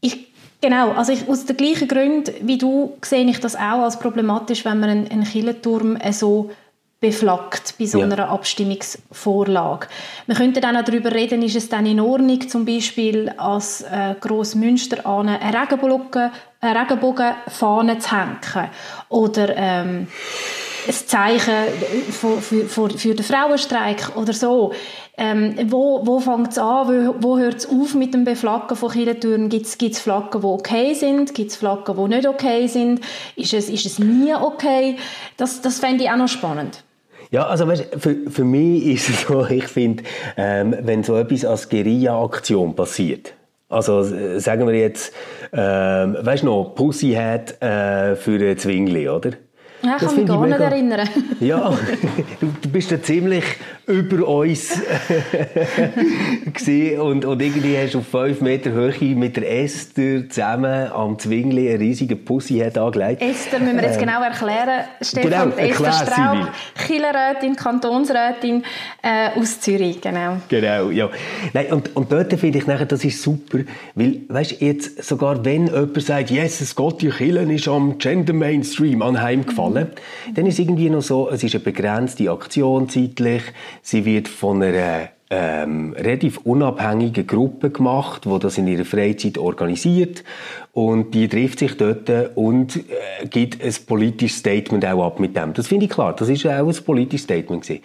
Ich 0.00 0.26
Genau, 0.60 0.92
also 0.92 1.12
ich, 1.12 1.28
aus 1.28 1.44
den 1.44 1.56
gleichen 1.56 1.86
Gründen 1.86 2.32
wie 2.40 2.58
du 2.58 2.96
sehe 3.02 3.24
ich 3.24 3.40
das 3.40 3.56
auch 3.56 3.82
als 3.82 3.98
problematisch, 3.98 4.64
wenn 4.64 4.80
man 4.80 4.90
einen, 4.90 5.10
einen 5.10 5.24
Kirchenturm 5.24 5.98
so 6.12 6.50
beflaggt 6.98 7.74
bei 7.78 7.84
so 7.84 8.00
einer 8.00 8.16
ja. 8.16 8.28
Abstimmungsvorlage. 8.28 9.86
Wir 10.26 10.34
könnten 10.34 10.62
dann 10.62 10.76
auch 10.76 10.84
darüber 10.84 11.12
reden, 11.12 11.42
ist 11.42 11.56
es 11.56 11.68
dann 11.68 11.84
in 11.84 12.00
Ordnung, 12.00 12.48
zum 12.48 12.64
Beispiel 12.64 13.28
als 13.36 13.82
äh, 13.82 14.14
Grossmünster 14.18 15.04
an 15.06 15.28
eine 15.28 15.54
Regenbogenfahne 16.64 17.98
zu 17.98 18.10
hängen 18.10 18.70
oder 19.10 19.54
ähm, 19.56 20.08
ein 20.86 20.94
Zeichen 20.94 21.54
für, 22.10 22.40
für, 22.40 22.90
für 22.90 23.14
den 23.14 23.24
Frauenstreik 23.24 24.16
oder 24.16 24.32
so. 24.32 24.72
Ähm, 25.18 25.56
wo 25.70 26.06
wo 26.06 26.20
fängt 26.20 26.52
es 26.52 26.58
an? 26.58 26.88
Wo, 26.88 27.14
wo 27.20 27.38
hört 27.38 27.56
es 27.56 27.68
auf 27.68 27.94
mit 27.94 28.12
dem 28.12 28.24
Beflaggen 28.24 28.76
von 28.76 28.90
Kirchentüren? 28.90 29.48
Gibt 29.48 29.66
es 29.66 29.98
Flaggen, 29.98 30.40
die 30.40 30.46
okay 30.46 30.94
sind? 30.94 31.34
Gibt 31.34 31.50
es 31.50 31.56
Flaggen, 31.56 31.96
die 31.96 32.14
nicht 32.14 32.28
okay 32.28 32.66
sind? 32.66 33.00
Ist 33.34 33.54
es, 33.54 33.68
ist 33.68 33.86
es 33.86 33.98
nie 33.98 34.34
okay? 34.34 34.96
Das, 35.36 35.62
das 35.62 35.78
fände 35.78 36.04
ich 36.04 36.10
auch 36.10 36.16
noch 36.16 36.28
spannend. 36.28 36.82
Ja, 37.30 37.46
also 37.46 37.66
weißt, 37.66 37.96
für, 37.98 38.30
für 38.30 38.44
mich 38.44 38.86
ist 38.86 39.08
es 39.08 39.22
so, 39.22 39.46
ich 39.50 39.66
finde, 39.68 40.04
ähm, 40.36 40.76
wenn 40.82 41.02
so 41.02 41.16
etwas 41.16 41.44
als 41.44 41.68
Guerilla-Aktion 41.68 42.74
passiert, 42.74 43.32
also 43.68 44.04
sagen 44.38 44.66
wir 44.68 44.74
jetzt, 44.74 45.12
ähm, 45.52 46.16
weißt 46.20 46.44
du 46.44 46.46
noch, 46.46 46.74
Pussy 46.76 47.14
hat 47.14 47.60
äh, 47.60 48.14
für 48.14 48.38
ein 48.38 48.56
Zwingli, 48.58 49.08
oder? 49.08 49.32
Ja, 49.86 49.96
ich 49.96 50.02
kann 50.02 50.16
mich 50.16 50.26
gar 50.26 50.46
nicht 50.46 50.60
erinnern. 50.60 51.08
Ja, 51.40 51.72
du, 52.40 52.52
du 52.60 52.68
bist 52.68 52.90
ja 52.90 53.00
ziemlich 53.00 53.44
über 53.86 54.26
uns 54.26 54.72
und, 56.98 57.24
und 57.24 57.40
irgendwie 57.40 57.78
hast 57.78 57.94
du 57.94 57.98
auf 57.98 58.08
fünf 58.08 58.40
Meter 58.40 58.72
Höhe 58.72 59.14
mit 59.14 59.36
der 59.36 59.62
Esther 59.62 60.28
zusammen 60.28 60.90
am 60.90 61.16
Zwingli 61.20 61.68
einen 61.68 61.78
riesigen 61.78 62.24
Pussy 62.24 62.64
angelegt. 62.64 63.22
Esther 63.22 63.60
müssen 63.60 63.76
wir 63.76 63.84
jetzt 63.84 63.98
äh, 63.98 64.00
genau 64.00 64.22
erklären. 64.22 64.86
Stefan, 65.00 65.52
genau, 65.52 65.56
Esther 65.56 65.92
Straub, 65.92 66.48
Killerrätin, 66.84 67.54
Kantonsrätin 67.54 68.64
äh, 69.02 69.38
aus 69.38 69.60
Zürich, 69.60 70.00
genau. 70.00 70.38
Genau, 70.48 70.90
ja. 70.90 71.08
Nein, 71.52 71.66
und, 71.72 71.94
und 71.94 72.10
dort 72.10 72.32
finde 72.32 72.58
ich 72.58 72.66
nachher, 72.66 72.86
das 72.86 73.04
ist 73.04 73.22
super, 73.22 73.58
weil, 73.94 74.22
weißt 74.26 74.60
jetzt 74.60 75.04
sogar 75.04 75.44
wenn 75.44 75.68
jemand 75.68 76.02
sagt, 76.02 76.30
Jesus 76.30 76.74
Gott, 76.74 77.02
die 77.02 77.10
Killen 77.10 77.50
ist 77.50 77.68
am 77.68 77.98
Gender 77.98 78.32
Mainstream 78.32 79.00
anheimgefallen, 79.02 79.75
mhm. 79.84 80.34
dann 80.34 80.46
ist 80.46 80.58
irgendwie 80.58 80.90
noch 80.90 81.02
so, 81.02 81.30
es 81.30 81.42
ist 81.44 81.54
eine 81.54 81.64
begrenzte 81.64 82.30
Aktion 82.30 82.88
zeitlich, 82.88 83.42
Sie 83.82 84.04
wird 84.04 84.28
von 84.28 84.62
einer 84.62 85.08
ähm, 85.28 85.94
relativ 85.96 86.38
unabhängige 86.38 87.24
Gruppe 87.24 87.70
gemacht, 87.70 88.26
wo 88.26 88.38
das 88.38 88.58
in 88.58 88.68
ihrer 88.68 88.84
Freizeit 88.84 89.38
organisiert 89.38 90.22
und 90.76 91.14
die 91.14 91.26
trifft 91.26 91.60
sich 91.60 91.74
dort 91.78 92.10
und 92.34 92.76
äh, 92.76 93.26
gibt 93.30 93.64
ein 93.64 93.74
politisches 93.86 94.40
Statement 94.40 94.84
auch 94.84 95.06
ab 95.06 95.18
mit 95.18 95.34
dem. 95.34 95.54
Das 95.54 95.68
finde 95.68 95.86
ich 95.86 95.90
klar, 95.90 96.14
das 96.14 96.28
ist 96.28 96.44
auch 96.44 96.50
ein 96.50 96.84
politisches 96.84 97.22
Statement 97.24 97.62
gewesen. 97.62 97.82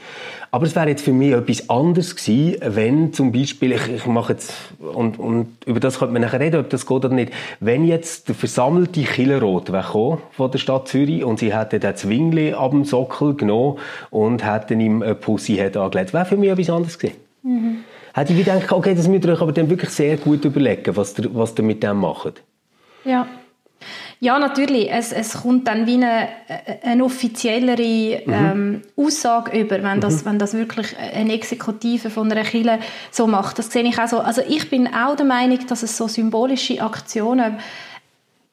Aber 0.51 0.65
es 0.65 0.75
wäre 0.75 0.89
jetzt 0.89 1.01
für 1.01 1.13
mich 1.13 1.31
etwas 1.31 1.69
anderes 1.69 2.13
gewesen, 2.17 2.57
wenn 2.65 3.13
zum 3.13 3.31
Beispiel, 3.31 3.71
ich, 3.71 3.87
ich 3.95 4.05
mache 4.07 4.33
jetzt, 4.33 4.53
und, 4.81 5.17
und 5.19 5.47
über 5.65 5.79
das 5.79 5.99
könnte 5.99 6.11
man 6.11 6.21
nachher 6.21 6.41
reden, 6.41 6.59
ob 6.59 6.69
das 6.69 6.85
geht 6.85 7.05
oder 7.05 7.07
nicht, 7.07 7.31
wenn 7.61 7.85
jetzt 7.85 8.27
der 8.27 8.35
versammelte 8.35 9.03
Killerrot 9.03 9.71
wäre 9.71 10.17
von 10.31 10.51
der 10.51 10.59
Stadt 10.59 10.89
Zürich 10.89 11.23
und 11.23 11.39
sie 11.39 11.55
hätten 11.55 11.79
den 11.79 11.95
Zwingli 11.95 12.51
ab 12.51 12.71
dem 12.71 12.83
Sockel 12.83 13.35
genommen 13.35 13.77
und 14.09 14.45
hätten 14.45 14.81
ihm 14.81 15.01
eine 15.01 15.15
Pussyhead 15.15 15.77
angelegt, 15.77 16.13
wäre 16.13 16.25
für 16.25 16.35
mich 16.35 16.49
etwas 16.49 16.69
anderes 16.69 16.99
gewesen. 16.99 17.15
Mhm. 17.43 17.77
Hätte 18.13 18.33
ich 18.33 18.39
gedacht, 18.39 18.69
okay, 18.69 18.93
das 18.93 19.07
müsst 19.07 19.23
ihr 19.23 19.31
euch 19.31 19.41
aber 19.41 19.53
dann 19.53 19.69
wirklich 19.69 19.91
sehr 19.91 20.17
gut 20.17 20.43
überlegen, 20.43 20.93
was 20.97 21.17
ihr, 21.17 21.33
was 21.33 21.57
ihr 21.57 21.63
mit 21.63 21.81
dem 21.81 21.95
macht. 21.95 22.43
Ja. 23.05 23.27
Ja, 24.19 24.37
natürlich. 24.37 24.91
Es, 24.91 25.11
es 25.11 25.41
kommt 25.41 25.67
dann 25.67 25.87
wie 25.87 25.95
eine, 25.95 26.27
eine 26.83 27.03
offiziellere 27.03 28.21
mhm. 28.25 28.33
ähm, 28.33 28.81
Aussage 28.95 29.59
über, 29.59 29.81
wenn 29.81 29.99
das, 29.99 30.23
mhm. 30.23 30.29
wenn 30.29 30.39
das 30.39 30.53
wirklich 30.53 30.95
eine 30.97 31.33
Exekutive 31.33 32.11
von 32.11 32.31
einer 32.31 32.43
Kirche 32.43 32.79
so 33.09 33.25
macht. 33.25 33.57
Das 33.57 33.71
sehe 33.71 33.83
ich 33.83 33.97
auch 33.99 34.07
so. 34.07 34.19
Also 34.19 34.43
ich 34.47 34.69
bin 34.69 34.87
auch 34.93 35.15
der 35.15 35.25
Meinung, 35.25 35.59
dass 35.67 35.81
es 35.81 35.97
so 35.97 36.07
symbolische 36.07 36.81
Aktionen 36.83 37.57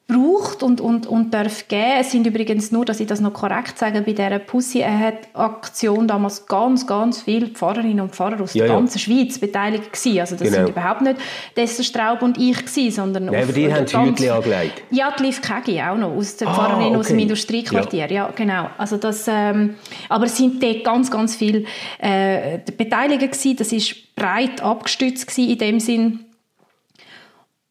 braucht 0.09 0.63
und, 0.63 0.81
und, 0.81 1.05
und 1.05 1.33
darf 1.35 1.67
geben. 1.67 1.99
Es 1.99 2.11
sind 2.11 2.25
übrigens 2.25 2.71
nur, 2.71 2.83
dass 2.83 2.99
ich 2.99 3.05
das 3.05 3.21
noch 3.21 3.31
korrekt 3.31 3.77
sage, 3.77 4.01
bei 4.01 4.13
dieser 4.13 4.39
Pussy-Aktion 4.39 6.07
damals 6.07 6.47
ganz, 6.47 6.87
ganz 6.87 7.21
viele 7.21 7.47
Pfarrerinnen 7.47 8.01
und 8.01 8.15
Pfarrer 8.15 8.41
aus 8.41 8.55
ja, 8.55 8.65
der 8.65 8.75
ganzen 8.75 8.97
ja. 8.97 9.03
Schweiz 9.03 9.37
beteiligt 9.37 9.93
gewesen. 9.93 10.19
Also 10.19 10.35
das 10.35 10.47
genau. 10.47 10.65
sind 10.65 10.69
überhaupt 10.69 11.01
nicht 11.01 11.17
Dessler 11.55 11.83
Straub 11.83 12.23
und 12.23 12.39
ich 12.39 12.57
gewesen, 12.57 12.91
sondern... 12.91 13.25
Nein, 13.25 13.43
aber 13.43 13.53
die 13.53 13.71
haben 13.71 13.85
die 13.85 13.97
Hütchen 13.97 14.29
angelegt. 14.31 14.81
Ja, 14.89 15.13
die 15.15 15.23
Liv 15.23 15.41
Kegi 15.41 15.79
auch 15.79 15.97
noch, 15.97 16.15
aus 16.15 16.37
der 16.37 16.47
ah, 16.47 16.53
Pfarrerin 16.55 16.87
okay. 16.87 16.97
aus 16.97 17.07
dem 17.09 17.19
Industriequartier. 17.19 18.07
Ja. 18.07 18.25
ja, 18.25 18.33
genau. 18.35 18.67
Also 18.79 18.97
das, 18.97 19.27
ähm, 19.27 19.75
aber 20.09 20.25
es 20.25 20.35
sind 20.35 20.61
dort 20.63 20.83
ganz, 20.83 21.11
ganz 21.11 21.35
viele 21.35 21.65
äh, 21.99 22.57
Beteiligte 22.75 23.27
gewesen. 23.27 23.57
Das 23.57 23.71
ist 23.71 24.15
breit 24.15 24.59
abgestützt 24.61 25.27
gewesen 25.27 25.51
in 25.51 25.57
dem 25.59 25.79
Sinn. 25.79 26.25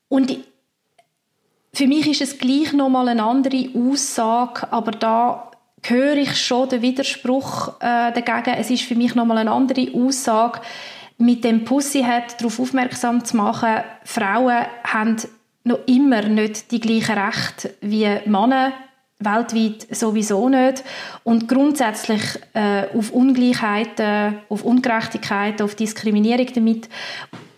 Und 0.09 0.38
für 1.78 1.87
mich 1.87 2.08
ist 2.08 2.20
es 2.20 2.38
gleich 2.38 2.73
noch 2.73 2.88
mal 2.88 3.06
eine 3.06 3.23
andere 3.23 3.68
Aussage, 3.73 4.66
aber 4.73 4.90
da 4.90 5.52
höre 5.85 6.16
ich 6.16 6.37
schon 6.37 6.68
den 6.68 6.82
Widerspruch 6.82 7.68
äh, 7.78 8.11
dagegen. 8.12 8.58
Es 8.58 8.68
ist 8.68 8.82
für 8.82 8.97
mich 8.97 9.14
noch 9.14 9.25
mal 9.25 9.38
eine 9.38 9.52
andere 9.52 9.87
Aussage, 9.94 10.61
mit 11.18 11.44
dem 11.44 11.64
Pussyhead 11.64 12.35
darauf 12.40 12.58
aufmerksam 12.58 13.25
zu 13.25 13.37
machen, 13.37 13.85
Frauen 14.02 14.66
haben 14.82 15.18
noch 15.62 15.78
immer 15.87 16.23
nicht 16.23 16.73
die 16.73 16.80
gleichen 16.80 17.16
Rechte 17.16 17.73
wie 17.80 18.08
Männer 18.26 18.73
weltweit 19.20 19.87
sowieso 19.94 20.49
nicht 20.49 20.82
und 21.23 21.49
grundsätzlich 21.49 22.23
äh, 22.54 22.87
auf 22.92 23.12
Ungleichheiten, 23.12 24.38
auf 24.49 24.64
Ungerechtigkeiten, 24.64 25.62
auf 25.62 25.76
Diskriminierung 25.76 26.49
damit 26.54 26.88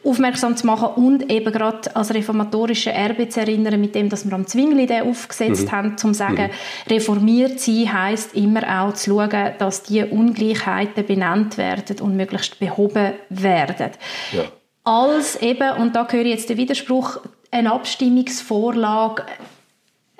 aufmerksam 0.02 0.57
zu 0.57 0.66
machen 0.66 0.88
und 0.97 1.30
eben 1.30 1.52
gerade 1.52 1.95
als 1.95 2.14
reformatorische 2.14 2.90
Erbe 2.90 3.28
zu 3.28 3.40
erinnern, 3.40 3.80
mit 3.80 3.95
dem, 3.95 4.09
dass 4.09 4.25
wir 4.25 4.33
am 4.33 4.47
Zwingli 4.47 4.87
den 4.87 5.02
aufgesetzt 5.02 5.66
mhm. 5.66 5.73
haben, 5.73 5.99
zum 5.99 6.14
sagen, 6.14 6.45
mhm. 6.45 6.92
reformiert 6.92 7.61
sein 7.61 7.92
heißt 7.92 8.35
immer 8.35 8.83
auch 8.83 8.95
zu 8.95 9.11
schauen, 9.11 9.52
dass 9.59 9.83
die 9.83 10.02
Ungleichheiten 10.02 11.04
benannt 11.04 11.59
werden 11.59 12.00
und 12.00 12.16
möglichst 12.16 12.59
behoben 12.59 13.12
werden. 13.28 13.90
Ja. 14.33 14.45
Als 14.85 15.37
eben, 15.42 15.76
und 15.76 15.95
da 15.95 16.09
höre 16.09 16.25
ich 16.25 16.30
jetzt 16.30 16.49
den 16.49 16.57
Widerspruch, 16.57 17.21
eine 17.50 17.73
Abstimmungsvorlage 17.73 19.25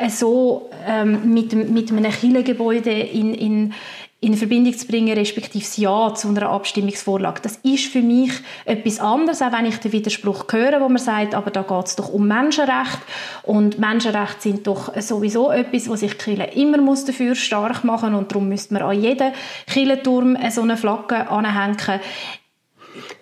so 0.08 0.70
ähm, 0.87 1.32
mit, 1.32 1.52
mit 1.52 1.90
einem 1.90 2.04
Kirchengebäude 2.04 2.90
in, 2.90 3.34
in 3.34 3.75
in 4.22 4.36
Verbindung 4.36 4.76
zu 4.76 4.86
bringen, 4.86 5.16
respektive 5.16 5.64
das 5.64 5.78
Ja 5.78 6.12
zu 6.14 6.28
einer 6.28 6.50
Abstimmungsvorlage. 6.50 7.40
Das 7.42 7.58
ist 7.62 7.86
für 7.86 8.02
mich 8.02 8.30
etwas 8.66 9.00
anderes, 9.00 9.40
auch 9.40 9.52
wenn 9.52 9.64
ich 9.64 9.78
den 9.78 9.92
Widerspruch 9.92 10.44
höre, 10.50 10.80
wo 10.82 10.88
man 10.88 10.98
sagt, 10.98 11.34
aber 11.34 11.50
da 11.50 11.62
geht 11.62 11.86
es 11.86 11.96
doch 11.96 12.10
um 12.10 12.28
Menschenrechte 12.28 12.98
und 13.44 13.78
Menschenrechte 13.78 14.42
sind 14.42 14.66
doch 14.66 14.94
sowieso 15.00 15.50
etwas, 15.50 15.88
wo 15.88 15.96
sich 15.96 16.18
Kirche 16.18 16.50
immer 16.54 16.78
muss 16.78 17.06
dafür 17.06 17.34
stark 17.34 17.82
machen 17.82 18.14
und 18.14 18.30
darum 18.30 18.48
müsste 18.48 18.74
man 18.74 18.82
an 18.82 19.00
jeden 19.00 19.32
Kirchenturm 19.66 20.36
so 20.50 20.62
eine 20.62 20.76
Flagge 20.76 21.30
anhängen. 21.30 22.00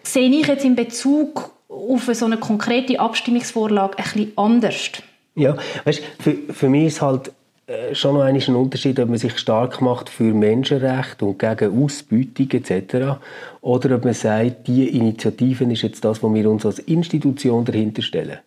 Sehe 0.03 0.29
ich 0.29 0.49
jetzt 0.49 0.65
in 0.65 0.75
Bezug 0.75 1.53
auf 1.69 2.11
so 2.13 2.25
eine 2.25 2.39
konkrete 2.39 2.99
Abstimmungsvorlage 2.99 3.99
ein 3.99 4.05
bisschen 4.05 4.33
anders. 4.35 4.91
Ja, 5.37 5.57
weißt, 5.85 6.03
für, 6.19 6.35
für 6.53 6.69
mich 6.69 6.87
ist 6.87 7.03
halt 7.03 7.31
schon 7.93 8.15
noch 8.15 8.23
ein 8.23 8.55
Unterschied, 8.55 8.99
ob 8.99 9.11
man 9.11 9.19
sich 9.19 9.39
stark 9.39 9.81
macht 9.81 10.09
für 10.09 10.33
Menschenrechte 10.33 11.25
und 11.25 11.39
gegen 11.39 11.85
Ausbeutung 11.85 12.51
etc. 12.51 13.19
Oder 13.61 13.97
ob 13.97 14.05
man 14.05 14.15
sagt, 14.15 14.67
die 14.69 14.89
Initiative 14.97 15.65
ist 15.65 15.83
jetzt 15.83 16.05
das, 16.05 16.23
was 16.23 16.35
wir 16.35 16.51
uns 16.51 16.65
als 16.65 16.79
Institution 16.81 17.65
dahinter 17.65 18.03
stellen. 18.03 18.39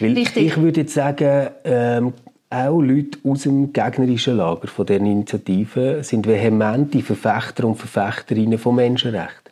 Weil 0.00 0.12
Richtig. 0.14 0.46
ich 0.46 0.56
würde 0.56 0.82
jetzt 0.82 0.94
sagen, 0.94 1.48
ähm, 1.64 2.12
auch 2.48 2.80
Leute 2.80 3.18
aus 3.24 3.42
dem 3.42 3.72
gegnerischen 3.72 4.36
Lager 4.36 4.68
von 4.68 4.86
der 4.86 4.98
Initiative 4.98 6.02
sind 6.02 6.26
vehemente 6.26 7.02
Verfechter 7.02 7.64
und 7.64 7.76
Verfechterinnen 7.76 8.58
von 8.58 8.76
Menschenrechten 8.76 9.45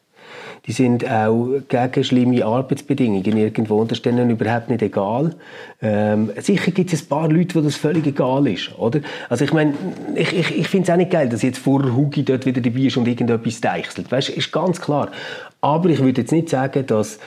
die 0.67 0.73
sind 0.73 1.09
auch 1.09 1.61
gegen 1.69 2.05
schlimme 2.05 2.45
Arbeitsbedingungen 2.45 3.37
irgendwo 3.37 3.77
und 3.81 3.91
das 3.91 3.99
ist 3.99 4.07
denen 4.07 4.31
überhaupt 4.31 4.71
nicht 4.71 4.83
egal. 4.83 5.35
Ähm, 5.83 6.31
sicher 6.41 6.71
gibt 6.71 6.93
es 6.93 7.03
ein 7.03 7.09
paar 7.09 7.29
Leute, 7.29 7.55
wo 7.55 7.61
das 7.61 7.77
völlig 7.77 8.07
egal 8.07 8.47
ist, 8.47 8.77
oder? 8.79 9.01
Also 9.29 9.45
ich 9.45 9.53
meine, 9.53 9.75
ich, 10.15 10.33
ich, 10.33 10.59
ich 10.59 10.69
finde 10.69 10.85
es 10.85 10.91
auch 10.91 10.97
nicht 10.97 11.11
geil, 11.11 11.29
dass 11.29 11.43
jetzt 11.43 11.59
vorher 11.59 11.95
Hugi 11.95 12.25
dort 12.25 12.47
wieder 12.47 12.63
dabei 12.63 12.81
ist 12.81 12.97
und 12.97 13.07
irgendetwas 13.07 13.61
deichselt. 13.61 14.11
Weißt, 14.11 14.31
ist 14.31 14.53
ganz 14.53 14.81
klar. 14.81 15.11
Aber 15.61 15.91
ich 15.91 16.01
würde 16.01 16.23
jetzt 16.23 16.33
nicht 16.33 16.49
sagen, 16.49 16.87
dass 16.87 17.19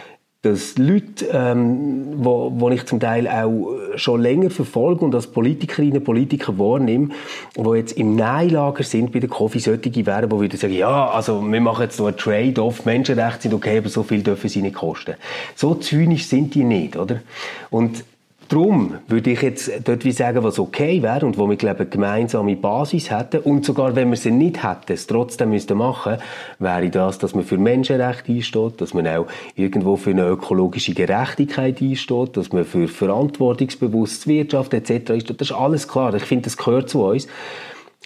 dass 0.43 0.77
Leute, 0.77 1.25
ähm, 1.31 2.23
wo, 2.23 2.51
wo 2.55 2.69
ich 2.69 2.85
zum 2.85 2.99
Teil 2.99 3.27
auch 3.27 3.75
schon 3.95 4.21
länger 4.21 4.49
verfolge 4.49 5.03
und 5.03 5.15
als 5.15 5.27
Politikerinnen 5.27 5.97
und 5.97 6.03
Politiker 6.03 6.57
wahrnehme, 6.59 7.09
die 7.55 7.69
jetzt 7.77 7.93
im 7.93 8.15
Nein-Lager 8.15 8.83
sind 8.83 9.11
bei 9.11 9.19
der 9.19 9.29
Coffee, 9.29 9.59
solche 9.59 10.05
wären, 10.05 10.29
die 10.29 10.39
wieder 10.39 10.57
sagen, 10.57 10.73
ja, 10.73 11.09
also 11.09 11.41
wir 11.41 11.61
machen 11.61 11.81
jetzt 11.83 11.99
noch 11.99 12.07
ein 12.07 12.17
Trade-off, 12.17 12.85
Menschenrechte 12.85 13.43
sind 13.43 13.53
okay, 13.53 13.79
aber 13.79 13.89
so 13.89 14.03
viel 14.03 14.21
dürfen 14.21 14.49
sie 14.49 14.61
nicht 14.61 14.75
kosten. 14.75 15.15
So 15.55 15.73
zynisch 15.75 16.27
sind 16.27 16.53
die 16.53 16.63
nicht, 16.63 16.97
oder? 16.97 17.21
Und 17.69 18.03
Darum 18.49 18.95
würde 19.07 19.31
ich 19.31 19.41
jetzt 19.41 19.69
dort 19.83 20.05
wie 20.05 20.11
sagen, 20.13 20.41
was 20.41 20.57
okay 20.57 21.01
wäre 21.03 21.25
und 21.25 21.37
wo 21.37 21.49
wir, 21.49 21.57
glaube 21.57 21.75
ich, 21.75 21.81
eine 21.81 21.89
gemeinsame 21.89 22.55
Basis 22.55 23.11
hätten 23.11 23.39
und 23.39 23.65
sogar, 23.65 23.95
wenn 23.95 24.09
wir 24.09 24.15
sie 24.15 24.31
nicht 24.31 24.63
hätten, 24.63 24.93
es 24.93 25.05
trotzdem 25.05 25.49
müssten 25.49 25.77
machen, 25.77 26.17
wäre 26.57 26.89
das, 26.89 27.17
dass 27.17 27.35
man 27.35 27.43
für 27.43 27.57
Menschenrechte 27.57 28.31
einsteht, 28.31 28.79
dass 28.79 28.93
man 28.93 29.05
auch 29.05 29.27
irgendwo 29.55 29.97
für 29.97 30.11
eine 30.11 30.27
ökologische 30.27 30.93
Gerechtigkeit 30.93 31.81
einsteht, 31.81 32.37
dass 32.37 32.53
man 32.53 32.63
für 32.63 32.87
verantwortungsbewusste 32.87 34.29
Wirtschaft 34.29 34.73
etc. 34.73 35.11
einsteht. 35.11 35.41
Das 35.41 35.49
ist 35.49 35.55
alles 35.55 35.87
klar. 35.87 36.13
Ich 36.13 36.23
finde, 36.23 36.45
das 36.45 36.55
gehört 36.55 36.89
zu 36.89 37.03
uns. 37.03 37.27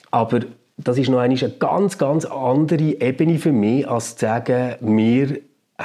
Aber 0.10 0.40
das 0.78 0.98
ist 0.98 1.10
noch 1.10 1.20
eine 1.20 1.36
ganz, 1.36 2.00
ganz 2.00 2.26
andere 2.26 3.00
Ebene 3.00 3.38
für 3.38 3.52
mich, 3.52 3.88
als 3.88 4.16
zu 4.16 4.26
sagen, 4.26 4.76
wir 4.80 5.38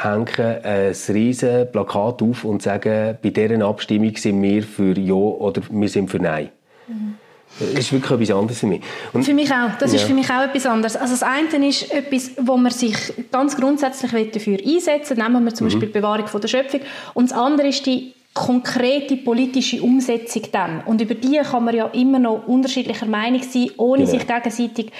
hängen 0.03 0.65
ein 0.65 0.95
riesiges 1.09 1.71
Plakat 1.71 2.23
auf 2.23 2.45
und 2.45 2.63
sagen, 2.63 3.19
bei 3.23 3.31
dieser 3.31 3.65
Abstimmung 3.67 4.17
sind 4.17 4.43
wir 4.43 4.63
für 4.63 4.99
Ja 4.99 5.15
oder 5.15 5.63
wir 5.71 5.89
sind 5.89 6.11
für 6.11 6.19
Nein. 6.19 6.51
Mhm. 6.89 7.15
Das 7.59 7.71
ist 7.71 7.93
wirklich 7.93 8.11
etwas 8.11 8.37
anderes 8.37 8.59
für 8.59 8.67
mich. 8.67 8.83
Und 9.13 9.25
für 9.25 9.33
mich 9.33 9.51
auch. 9.51 9.71
Das 9.79 9.93
ja. 9.93 9.99
ist 9.99 10.07
für 10.07 10.13
mich 10.13 10.29
auch 10.31 10.43
etwas 10.43 10.67
anderes. 10.67 10.97
Also 10.97 11.15
das 11.15 11.23
eine 11.23 11.69
ist 11.69 11.91
etwas, 11.91 12.33
wo 12.39 12.57
man 12.57 12.71
sich 12.71 12.97
ganz 13.33 13.57
grundsätzlich 13.57 14.31
dafür 14.33 14.59
einsetzen 14.63 15.17
will. 15.17 15.25
Nehmen 15.25 15.45
wir 15.45 15.55
zum 15.55 15.67
mhm. 15.67 15.71
Beispiel 15.71 15.89
die 15.89 15.93
Bewahrung 15.95 16.27
von 16.27 16.41
der 16.41 16.49
Schöpfung. 16.49 16.81
Und 17.15 17.31
das 17.31 17.39
andere 17.39 17.69
ist 17.69 17.87
die 17.87 18.13
konkrete 18.37 19.17
politische 19.17 19.83
Umsetzung 19.83 20.43
dann. 20.53 20.83
Und 20.85 21.01
über 21.01 21.15
die 21.15 21.39
kann 21.39 21.65
man 21.65 21.75
ja 21.75 21.87
immer 21.87 22.19
noch 22.19 22.47
unterschiedlicher 22.47 23.07
Meinung 23.07 23.43
sein, 23.43 23.71
ohne 23.79 24.05
genau. 24.05 24.11
sich 24.11 24.27
gegenseitig 24.27 24.93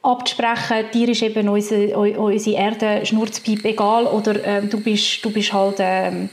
abzusprechen, 0.00 0.86
dir 0.94 1.08
ist 1.08 1.22
eben 1.22 1.48
unsere, 1.48 1.98
unsere 1.98 2.56
Erde 2.56 3.04
Schnurzpipe 3.04 3.68
egal 3.68 4.06
oder 4.06 4.42
ähm, 4.44 4.70
du, 4.70 4.80
bist, 4.80 5.24
du 5.24 5.32
bist 5.32 5.52
halt, 5.52 5.76
ähm, 5.80 6.30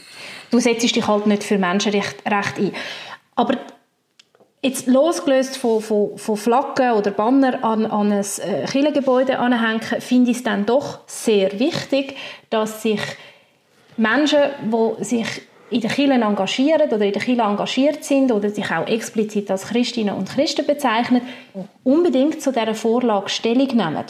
du 0.51 0.59
setzt 0.59 0.83
dich 0.83 1.07
halt 1.07 1.25
nicht 1.25 1.43
für 1.43 1.57
Menschenrecht 1.57 2.17
ein. 2.25 2.71
Aber 3.35 3.57
jetzt 4.61 4.85
losgelöst 4.85 5.57
von, 5.57 5.81
von, 5.81 6.15
von 6.15 6.37
Flaggen 6.37 6.91
oder 6.91 7.09
Banner 7.09 7.63
an, 7.63 7.87
an 7.87 8.11
ein 8.11 8.19
äh, 8.19 8.65
Kirchengebäude 8.67 9.39
anhängen, 9.39 9.81
finde 9.99 10.29
ich 10.29 10.37
es 10.37 10.43
dann 10.43 10.67
doch 10.67 10.99
sehr 11.07 11.59
wichtig, 11.59 12.15
dass 12.51 12.83
sich 12.83 13.01
Menschen, 13.97 14.41
die 14.71 15.03
sich 15.03 15.41
in 15.71 15.81
den 15.81 15.89
Kirchen 15.89 16.21
engagieren 16.21 16.89
oder 16.89 17.05
in 17.05 17.13
den 17.13 17.21
Kirchen 17.21 17.39
engagiert 17.39 18.03
sind 18.03 18.31
oder 18.31 18.49
sich 18.49 18.69
auch 18.71 18.87
explizit 18.87 19.49
als 19.49 19.67
Christinnen 19.67 20.15
und 20.15 20.29
Christen 20.29 20.65
bezeichnen, 20.65 21.21
unbedingt 21.83 22.41
zu 22.41 22.51
dieser 22.51 22.75
Vorlage 22.75 23.29
Stellung 23.29 23.67
nehmen. 23.67 24.05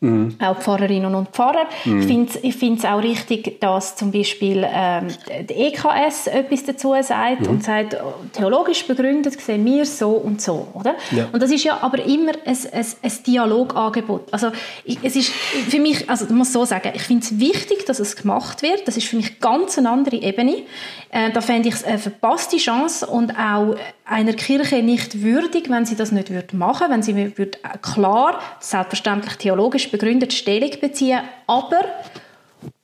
Mhm. 0.00 0.36
Auch 0.40 0.58
Pfarrerinnen 0.58 1.14
und 1.14 1.30
Pfarrer. 1.30 1.64
Mhm. 1.86 2.26
Ich 2.42 2.56
finde 2.56 2.78
es 2.78 2.84
auch 2.84 3.02
richtig, 3.02 3.60
dass 3.60 3.96
zum 3.96 4.12
Beispiel 4.12 4.66
ähm, 4.68 5.08
der 5.48 5.58
EKS 5.58 6.26
etwas 6.26 6.64
dazu 6.64 6.94
sagt 7.00 7.42
mhm. 7.42 7.48
und 7.48 7.64
sagt, 7.64 7.94
oh, 7.94 8.12
theologisch 8.32 8.86
begründet 8.86 9.40
sehen 9.40 9.64
wir 9.64 9.86
so 9.86 10.10
und 10.10 10.42
so. 10.42 10.68
Oder? 10.74 10.96
Ja. 11.12 11.28
Und 11.32 11.42
das 11.42 11.50
ist 11.50 11.64
ja 11.64 11.78
aber 11.80 12.04
immer 12.04 12.32
ein, 12.44 12.56
ein, 12.72 12.86
ein 13.02 13.12
Dialogangebot. 13.26 14.32
Also 14.32 14.50
ich, 14.84 14.98
es 15.02 15.16
ist 15.16 15.30
für 15.30 15.80
mich, 15.80 16.08
also 16.10 16.26
ich 16.26 16.30
muss 16.30 16.52
so 16.52 16.66
sagen, 16.66 16.92
ich 16.94 17.02
finde 17.02 17.24
es 17.24 17.38
wichtig, 17.38 17.86
dass 17.86 17.98
es 17.98 18.16
gemacht 18.16 18.62
wird. 18.62 18.86
Das 18.86 18.98
ist 18.98 19.06
für 19.06 19.16
mich 19.16 19.40
ganz 19.40 19.78
eine 19.78 19.88
andere 19.88 20.16
Ebene. 20.16 20.64
Äh, 21.10 21.30
da 21.32 21.40
fände 21.40 21.68
ich 21.68 21.74
es 21.74 21.84
eine 21.84 21.98
verpasste 21.98 22.58
Chance 22.58 23.06
und 23.06 23.32
auch 23.38 23.76
einer 24.04 24.34
Kirche 24.34 24.82
nicht 24.82 25.22
würdig, 25.22 25.68
wenn 25.68 25.84
sie 25.84 25.96
das 25.96 26.12
nicht 26.12 26.30
würde 26.30 26.56
machen, 26.56 26.86
wenn 26.90 27.02
sie 27.02 27.16
würde 27.36 27.58
klar, 27.82 28.38
selbstverständlich 28.60 29.36
theologisch 29.36 29.85
begründet 29.90 30.32
Stellung 30.32 30.70
beziehen, 30.80 31.20
aber 31.46 31.80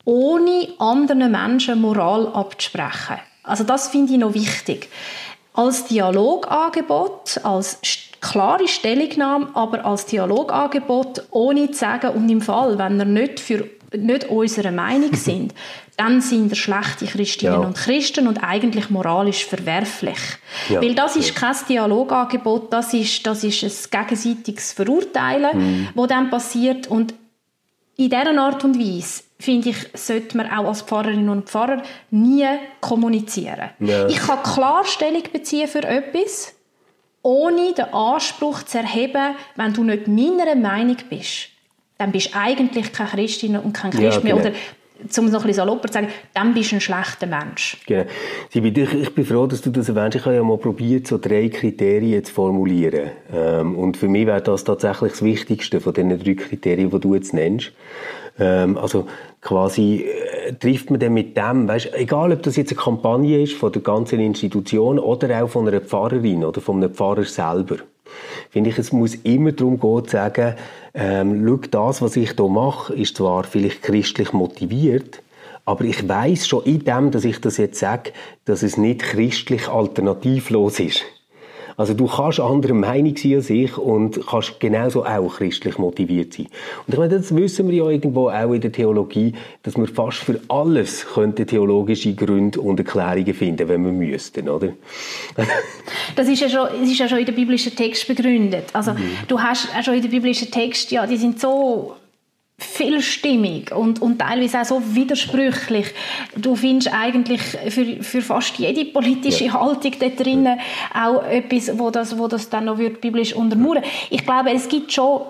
ohne 0.05 0.69
anderen 0.79 1.31
Menschen 1.31 1.81
Moral 1.81 2.29
abzusprechen. 2.29 3.19
Also 3.45 3.65
das 3.65 3.89
finde 3.89 4.13
ich 4.13 4.19
noch 4.19 4.35
wichtig. 4.35 4.89
Als 5.55 5.85
Dialogangebot, 5.85 7.41
als 7.43 7.79
klare 8.21 8.69
Stellungnahme, 8.69 9.49
aber 9.55 9.85
als 9.85 10.07
Dialogangebot, 10.07 11.27
ohne 11.31 11.71
zu 11.71 11.79
sagen, 11.79 12.11
und 12.11 12.29
im 12.29 12.41
Fall, 12.41 12.79
wenn 12.79 12.99
er 12.99 13.07
nicht 13.07 13.41
für 13.41 13.69
nicht 13.95 14.31
unserer 14.31 14.71
Meinung 14.71 15.13
sind, 15.15 15.55
dann 15.97 16.21
sind 16.21 16.49
wir 16.49 16.57
schlechte 16.57 17.07
Christinnen 17.07 17.61
ja. 17.61 17.67
und 17.67 17.77
Christen 17.77 18.27
und 18.27 18.43
eigentlich 18.43 18.89
moralisch 18.89 19.45
verwerflich. 19.45 20.19
Ja. 20.71 20.81
Weil 20.81 20.95
das 20.95 21.17
ist 21.17 21.35
kein 21.35 21.55
Dialogangebot, 21.69 22.73
das 22.73 22.95
ist, 22.95 23.27
das 23.27 23.45
ist 23.45 23.63
ein 23.63 24.07
gegenseitiges 24.07 24.73
Verurteilen, 24.73 25.59
mhm. 25.59 25.89
wo 25.95 26.07
dann 26.07 26.31
passiert 26.31 26.87
und 26.87 27.15
in 28.05 28.11
dieser 28.11 28.39
Art 28.39 28.65
und 28.65 28.79
Weise 28.79 29.23
finde 29.39 29.71
ich, 29.71 29.77
sollte 29.95 30.37
man 30.37 30.51
auch 30.51 30.67
als 30.67 30.83
Pfarrerin 30.83 31.29
und 31.29 31.49
Pfarrer 31.49 31.83
nie 32.11 32.47
kommunizieren. 32.81 33.71
Ja. 33.81 34.07
Ich 34.07 34.19
kann 34.19 34.43
klar 34.43 34.85
Stellung 34.85 35.23
beziehen 35.33 35.67
für 35.67 35.83
etwas, 35.83 36.55
ohne 37.23 37.73
den 37.73 37.93
Anspruch 37.93 38.63
zu 38.63 38.79
erheben, 38.79 39.35
wenn 39.57 39.73
du 39.73 39.85
nicht 39.85 40.07
meiner 40.07 40.55
Meinung 40.55 40.97
bist 41.11 41.53
dann 42.03 42.11
bist 42.11 42.35
du 42.35 42.39
eigentlich 42.39 42.93
keine 42.93 43.11
Christin 43.11 43.57
und 43.57 43.73
kein 43.73 43.93
Christ 43.93 44.19
ja, 44.19 44.21
mehr. 44.25 44.35
Genau. 44.35 44.49
Oder 44.49 44.53
um 45.19 45.27
es 45.27 45.33
noch 45.33 45.41
ein 45.41 45.47
bisschen 45.47 45.55
salopper 45.55 45.89
zu 45.89 45.95
sagen, 45.95 46.09
dann 46.35 46.55
bist 46.55 46.73
du 46.73 46.77
ein 46.77 46.81
schlechter 46.81 47.27
Mensch. 47.27 47.79
Genau. 47.87 48.05
Ich 48.53 49.15
bin 49.15 49.25
froh, 49.25 49.47
dass 49.47 49.63
du 49.63 49.71
das 49.71 49.89
erwähnst. 49.89 50.17
Ich 50.17 50.25
habe 50.25 50.37
ja 50.37 50.43
mal 50.43 50.59
probiert, 50.59 51.07
so 51.07 51.19
drei 51.19 51.49
Kriterien 51.49 52.25
zu 52.25 52.33
formulieren. 52.33 53.11
Ähm, 53.33 53.77
und 53.77 53.97
für 53.97 54.09
mich 54.09 54.27
wäre 54.27 54.41
das 54.41 54.65
tatsächlich 54.65 55.13
das 55.13 55.23
Wichtigste 55.23 55.81
von 55.81 55.95
den 55.95 56.19
drei 56.19 56.35
Kriterien, 56.35 56.91
die 56.91 57.01
du 57.01 57.15
jetzt 57.15 57.35
nennst. 57.35 57.73
Ähm, 58.39 58.79
also 58.79 59.07
quasi 59.41 60.07
äh, 60.47 60.55
trifft 60.55 60.91
man 60.91 61.01
dann 61.01 61.13
mit 61.13 61.37
dem, 61.37 61.69
weißt, 61.69 61.91
egal 61.95 62.33
ob 62.33 62.43
das 62.43 62.57
jetzt 62.57 62.73
eine 62.73 62.81
Kampagne 62.81 63.43
ist 63.43 63.55
von 63.55 63.73
der 63.73 63.83
ganzen 63.83 64.21
Institution 64.21 64.99
oder 64.99 65.43
auch 65.43 65.49
von 65.49 65.69
einer 65.69 65.81
Pfarrerin 65.81 66.45
oder 66.45 66.61
von 66.61 66.77
einem 66.77 66.95
Pfarrer 66.95 67.25
selber 67.25 67.77
finde 68.51 68.71
ich, 68.71 68.79
es 68.79 68.93
muss 68.93 69.15
immer 69.15 69.53
darum 69.53 69.81
gehen, 69.81 70.05
zu 70.05 70.11
sagen, 70.11 70.55
ähm, 70.95 71.45
schau, 71.47 71.57
das, 71.71 72.03
was 72.03 72.17
ich 72.17 72.33
hier 72.33 72.49
mache, 72.49 72.95
ist 72.95 73.17
zwar 73.17 73.45
vielleicht 73.45 73.83
christlich 73.83 74.33
motiviert, 74.33 75.23
aber 75.65 75.85
ich 75.85 76.09
weiß 76.09 76.49
schon 76.49 76.65
in 76.65 76.85
dem, 76.85 77.11
dass 77.11 77.25
ich 77.25 77.41
das 77.41 77.57
jetzt 77.57 77.79
sage, 77.79 78.13
dass 78.45 78.63
es 78.63 78.77
nicht 78.77 79.03
christlich 79.03 79.69
alternativlos 79.69 80.81
ist. 80.81 81.05
Also 81.77 81.95
du 81.95 82.07
kannst 82.07 82.41
anderer 82.41 82.75
Meinung 82.75 83.17
sein 83.17 83.35
als 83.35 83.51
ich 83.51 83.77
und 83.77 84.27
kannst 84.27 84.61
genauso 84.61 85.05
auch 85.05 85.37
christlich 85.37 85.79
motiviert 85.79 86.35
sein. 86.35 86.47
Und 86.87 86.95
ich 86.95 86.99
meine, 86.99 87.17
das 87.19 87.35
wissen 87.35 87.69
wir 87.69 87.77
ja 87.77 87.91
irgendwo 87.91 88.29
auch 88.29 88.53
in 88.53 88.61
der 88.61 88.73
Theologie, 88.73 89.35
dass 89.63 89.77
wir 89.77 89.87
fast 89.87 90.19
für 90.19 90.41
alles 90.49 91.07
könnten 91.15 91.47
theologische 91.47 92.15
Gründe 92.15 92.61
und 92.61 92.79
Erklärungen 92.79 93.35
finden, 93.35 93.69
wenn 93.69 93.85
wir 93.85 93.93
müssten, 93.93 94.49
oder? 94.49 94.69
das 96.17 96.29
ist 96.29 96.41
ja 96.41 96.49
schon, 96.49 96.69
das 96.81 96.91
ist 96.91 96.99
ja 96.99 97.09
schon 97.09 97.19
in 97.19 97.27
der 97.27 97.33
biblischen 97.33 97.75
Text 97.75 98.07
begründet. 98.07 98.65
Also 98.73 98.93
mhm. 98.93 98.99
du 99.29 99.41
hast 99.41 99.69
auch 99.77 99.83
schon 99.83 99.95
in 99.95 100.03
der 100.03 100.09
biblischen 100.09 100.51
Text, 100.51 100.91
ja, 100.91 101.07
die 101.07 101.17
sind 101.17 101.41
so 101.41 101.95
vielstimmig 102.59 103.73
und, 103.73 104.01
und 104.01 104.19
teilweise 104.19 104.61
auch 104.61 104.65
so 104.65 104.95
widersprüchlich. 104.95 105.87
Du 106.37 106.55
findest 106.55 106.93
eigentlich 106.95 107.41
für, 107.41 108.03
für 108.03 108.23
fast 108.23 108.59
jede 108.59 108.85
politische 108.85 109.47
ja. 109.47 109.61
Haltung 109.61 109.93
da 109.99 110.09
drinnen 110.09 110.59
auch 110.95 111.25
etwas, 111.25 111.79
wo 111.79 111.91
das, 111.91 112.19
wo 112.19 112.29
das 112.29 112.49
dann 112.51 112.67
noch 112.67 112.79
wird 112.79 113.01
biblisch 113.01 113.35
untermauern 113.35 113.83
Ich 114.11 114.25
glaube, 114.25 114.53
es 114.53 114.69
gibt 114.69 114.93
schon 114.93 115.23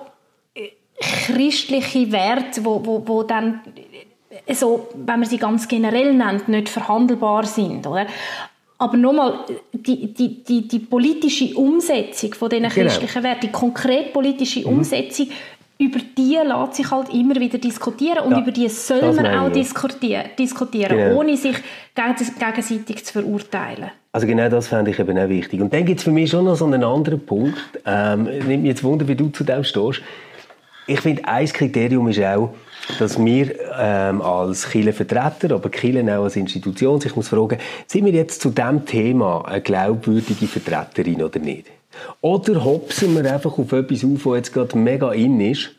äh, 0.54 0.68
christliche 1.00 2.12
Werte, 2.12 2.64
wo, 2.64 2.84
wo, 2.84 3.02
wo 3.06 3.22
dann 3.22 3.60
äh, 4.46 4.54
so, 4.54 4.88
wenn 4.94 5.20
man 5.20 5.28
sie 5.28 5.38
ganz 5.38 5.68
generell 5.68 6.12
nennt, 6.14 6.48
nicht 6.48 6.68
verhandelbar 6.68 7.46
sind, 7.46 7.86
oder? 7.86 8.06
Aber 8.82 8.96
nochmal, 8.96 9.44
die, 9.72 10.12
die, 10.12 10.42
die, 10.42 10.66
die 10.66 10.80
politische 10.80 11.54
Umsetzung 11.54 12.34
von 12.34 12.50
diesen 12.50 12.68
genau. 12.68 12.74
christlichen 12.74 13.22
Werten, 13.22 13.42
die 13.42 13.52
konkret 13.52 14.12
politische 14.12 14.68
mhm. 14.68 14.78
Über 15.82 15.98
die 16.16 16.36
lässt 16.36 16.74
sich 16.76 16.90
halt 16.92 17.12
immer 17.12 17.34
wieder 17.34 17.58
diskutieren 17.58 18.20
und 18.20 18.32
ja, 18.32 18.40
über 18.40 18.52
die 18.52 18.68
soll 18.68 19.12
man 19.14 19.26
auch 19.26 19.50
diskutieren, 19.50 20.26
diskutieren 20.38 20.96
genau. 20.96 21.18
ohne 21.18 21.36
sich 21.36 21.56
gegenseitig 21.94 23.04
zu 23.04 23.12
verurteilen. 23.12 23.90
Also 24.12 24.28
genau 24.28 24.48
das 24.48 24.68
fände 24.68 24.92
ich 24.92 24.98
eben 25.00 25.18
auch 25.18 25.28
wichtig. 25.28 25.60
Und 25.60 25.72
dann 25.72 25.84
gibt 25.84 25.98
es 25.98 26.04
für 26.04 26.12
mich 26.12 26.30
schon 26.30 26.44
noch 26.44 26.54
so 26.54 26.66
einen 26.66 26.84
anderen 26.84 27.18
Punkt. 27.26 27.58
Ähm, 27.84 28.24
nimmt 28.24 28.62
mich 28.62 28.66
jetzt 28.66 28.84
Wunder, 28.84 29.08
wie 29.08 29.16
du 29.16 29.30
zu 29.30 29.42
dem 29.42 29.64
stehst. 29.64 30.02
Ich 30.86 31.00
finde, 31.00 31.26
ein 31.26 31.46
Kriterium 31.48 32.08
ist 32.08 32.22
auch, 32.22 32.54
dass 33.00 33.18
wir 33.18 33.54
ähm, 33.76 34.22
als 34.22 34.68
Kirchenvertreter, 34.70 35.54
aber 35.54 35.68
Kirchen 35.68 36.10
auch 36.10 36.24
als 36.24 36.36
Institution, 36.36 37.00
sich 37.00 37.16
muss 37.16 37.28
fragen, 37.28 37.58
sind 37.88 38.04
wir 38.04 38.12
jetzt 38.12 38.40
zu 38.40 38.50
diesem 38.50 38.84
Thema 38.86 39.44
eine 39.46 39.60
glaubwürdige 39.60 40.46
Vertreterin 40.46 41.22
oder 41.22 41.40
nicht? 41.40 41.66
Oder 42.20 42.64
hopsen 42.64 43.14
wir 43.14 43.32
einfach 43.32 43.58
auf 43.58 43.72
etwas 43.72 44.04
auf, 44.04 44.22
das 44.24 44.36
jetzt 44.36 44.52
gerade 44.52 44.78
mega 44.78 45.12
in 45.12 45.40
ist 45.40 45.70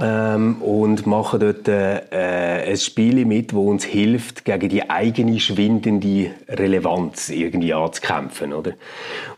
ähm, 0.00 0.60
und 0.62 1.06
machen 1.06 1.40
dort 1.40 1.68
äh, 1.68 2.70
ein 2.70 2.76
Spiel 2.76 3.24
mit, 3.24 3.52
das 3.52 3.58
uns 3.58 3.84
hilft, 3.84 4.44
gegen 4.44 4.68
die 4.68 4.88
eigene 4.88 5.40
schwindende 5.40 6.30
Relevanz 6.48 7.30
irgendwie 7.30 7.74
anzukämpfen. 7.74 8.52
Oder? 8.52 8.72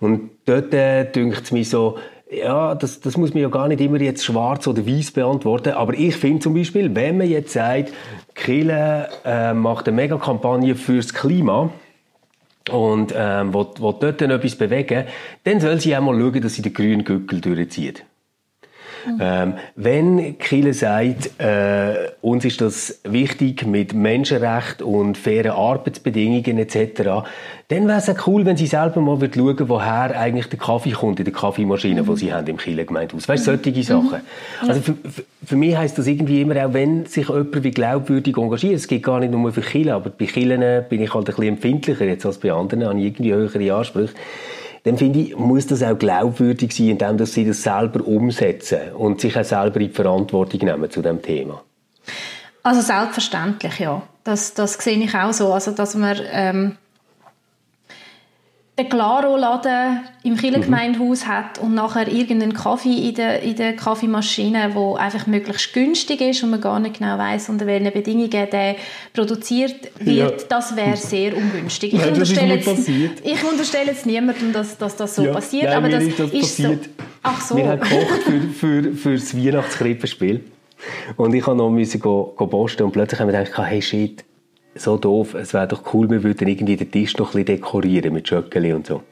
Und 0.00 0.30
dort 0.46 0.74
äh, 0.74 1.10
dünkt 1.10 1.44
es 1.44 1.52
mir 1.52 1.64
so, 1.64 1.98
ja, 2.30 2.74
das, 2.74 3.00
das 3.00 3.16
muss 3.16 3.34
man 3.34 3.42
ja 3.42 3.48
gar 3.48 3.68
nicht 3.68 3.80
immer 3.80 4.00
jetzt 4.00 4.24
schwarz 4.24 4.66
oder 4.66 4.86
weiß 4.86 5.10
beantworten, 5.10 5.72
aber 5.72 5.94
ich 5.94 6.14
finde 6.16 6.40
zum 6.40 6.54
Beispiel, 6.54 6.94
wenn 6.94 7.18
man 7.18 7.28
jetzt 7.28 7.52
sagt, 7.52 7.92
Kille 8.34 9.08
äh, 9.24 9.52
macht 9.52 9.88
eine 9.88 9.96
Megakampagne 9.96 10.76
fürs 10.76 11.12
Klima, 11.12 11.70
und 12.70 13.12
ähm, 13.16 13.52
will, 13.54 13.66
will 13.78 13.94
dort 14.00 14.20
dann 14.20 14.30
etwas 14.30 14.56
bewegen, 14.56 15.04
dann 15.44 15.60
soll 15.60 15.80
sie 15.80 15.96
auch 15.96 16.00
mal 16.00 16.18
schauen, 16.18 16.40
dass 16.40 16.54
sie 16.54 16.62
den 16.62 16.74
grünen 16.74 17.04
Gückel 17.04 17.40
durchzieht. 17.40 18.04
Mhm. 19.06 19.18
Ähm, 19.20 19.54
wenn 19.76 20.38
Kiel 20.38 20.72
sagt, 20.72 21.30
äh, 21.38 22.10
uns 22.20 22.44
ist 22.44 22.60
das 22.60 23.00
wichtig 23.04 23.66
mit 23.66 23.94
Menschenrecht 23.94 24.82
und 24.82 25.16
fairen 25.16 25.52
Arbeitsbedingungen 25.52 26.58
etc., 26.58 27.24
dann 27.68 27.86
wäre 27.86 27.98
es 27.98 28.08
auch 28.08 28.26
cool, 28.26 28.44
wenn 28.44 28.56
sie 28.56 28.66
selber 28.66 29.00
mal 29.00 29.18
schauen 29.20 29.34
würden, 29.34 29.68
woher 29.68 30.18
eigentlich 30.18 30.48
der 30.48 30.58
Kaffee 30.58 30.90
kommt 30.90 31.20
in 31.20 31.24
der 31.24 31.32
Kaffeemaschine, 31.32 32.02
mhm. 32.02 32.06
die 32.06 32.16
sie 32.16 32.32
haben 32.32 32.46
im 32.48 32.56
Kieler 32.56 32.84
Gemeindehaus. 32.84 33.28
Weißt 33.28 33.46
du, 33.46 33.52
solche 33.52 33.70
mhm. 33.70 33.82
Sachen. 33.82 34.20
Mhm. 34.62 34.68
Also 34.68 34.80
für, 34.80 34.94
für 35.44 35.56
mich 35.56 35.76
heisst 35.76 35.96
das 35.96 36.06
irgendwie 36.06 36.40
immer 36.40 36.56
auch, 36.66 36.72
wenn 36.72 37.06
sich 37.06 37.28
jemand 37.28 37.62
wie 37.62 37.70
glaubwürdig 37.70 38.36
engagiert, 38.36 38.74
es 38.74 38.88
geht 38.88 39.04
gar 39.04 39.20
nicht 39.20 39.32
nur 39.32 39.52
für 39.52 39.60
Kiel, 39.60 39.90
aber 39.90 40.10
bei 40.10 40.26
Kielen 40.26 40.84
bin 40.88 41.00
ich 41.00 41.14
halt 41.14 41.28
ein 41.28 41.34
bisschen 41.34 41.54
empfindlicher 41.54 42.04
jetzt 42.04 42.26
als 42.26 42.38
bei 42.38 42.52
anderen, 42.52 42.84
habe 42.84 42.98
ich 42.98 43.06
irgendwie 43.06 43.32
höhere 43.32 43.74
Ansprüche 43.74 44.14
dann 44.84 44.96
finde 44.96 45.20
ich, 45.20 45.36
muss 45.36 45.66
das 45.66 45.82
auch 45.82 45.98
glaubwürdig 45.98 46.74
sein, 46.74 46.90
indem 46.90 47.18
dass 47.18 47.34
sie 47.34 47.44
das 47.44 47.62
selber 47.62 48.06
umsetzen 48.06 48.92
und 48.96 49.20
sich 49.20 49.36
auch 49.36 49.44
selber 49.44 49.80
in 49.80 49.88
die 49.88 49.94
Verantwortung 49.94 50.60
nehmen 50.60 50.90
zu 50.90 51.02
dem 51.02 51.20
Thema. 51.20 51.62
Also 52.62 52.80
selbstverständlich, 52.80 53.78
ja. 53.78 54.02
Das, 54.24 54.54
das 54.54 54.74
sehe 54.74 54.98
ich 54.98 55.14
auch 55.14 55.32
so. 55.32 55.52
Also, 55.52 55.70
dass 55.70 55.94
man 55.94 56.18
ähm, 56.30 56.76
den 58.80 58.88
Claro-Laden 58.88 60.00
im 60.22 60.36
Kirchengemeindehaus 60.36 61.24
mhm. 61.24 61.28
hat 61.28 61.58
und 61.58 61.74
nachher 61.74 62.08
irgendeinen 62.08 62.52
Kaffee 62.52 63.08
in 63.08 63.14
der, 63.14 63.42
in 63.42 63.56
der 63.56 63.74
Kaffeemaschine, 63.74 64.70
wo 64.74 64.94
einfach 64.94 65.26
möglichst 65.26 65.72
günstig 65.72 66.20
ist 66.20 66.42
und 66.42 66.50
man 66.50 66.60
gar 66.60 66.78
nicht 66.80 66.98
genau 66.98 67.18
weiß, 67.18 67.48
unter 67.48 67.66
welchen 67.66 67.92
Bedingungen 67.92 68.30
der 68.30 68.76
produziert 69.12 69.90
wird, 69.98 70.40
ja. 70.40 70.46
das 70.48 70.76
wäre 70.76 70.96
sehr 70.96 71.36
ungünstig. 71.36 71.94
Ich, 71.94 72.00
Nein, 72.00 72.10
unterstelle 72.10 72.54
jetzt, 72.54 72.88
ich 72.88 73.44
unterstelle 73.44 73.86
jetzt 73.86 74.06
niemandem, 74.06 74.52
dass, 74.52 74.76
dass 74.78 74.96
das 74.96 75.14
so 75.14 75.24
ja. 75.24 75.32
passiert, 75.32 75.64
Nein, 75.64 75.76
aber 75.76 75.88
das 75.88 76.04
ist, 76.04 76.18
das 76.18 76.30
ist 76.32 76.56
so. 76.56 76.78
Ach 77.22 77.40
so. 77.40 77.56
Wir 77.56 77.68
haben 77.68 77.80
gekocht 77.80 78.22
für, 78.22 78.40
für, 78.52 78.92
für 78.94 79.14
das 79.14 79.36
Weihnachtskrippenspiel 79.36 80.44
und 81.16 81.34
ich 81.34 81.46
musste 81.46 81.56
noch 81.56 81.70
müssen 81.70 82.00
go, 82.00 82.32
go 82.36 82.46
posten 82.46 82.84
und 82.84 82.92
plötzlich 82.92 83.20
haben 83.20 83.30
wir 83.30 83.38
gedacht, 83.38 83.58
hey 83.58 83.82
shit, 83.82 84.24
so 84.80 84.96
doof, 84.96 85.34
es 85.34 85.54
wäre 85.54 85.68
doch 85.68 85.94
cool, 85.94 86.10
wir 86.10 86.22
würden 86.22 86.48
irgendwie 86.48 86.76
den 86.76 86.90
Tisch 86.90 87.16
noch 87.16 87.34
ein 87.34 87.44
bisschen 87.44 87.56
dekorieren 87.56 88.12
mit 88.12 88.28
Schöckeli 88.28 88.72
und 88.72 88.86
so. 88.86 89.02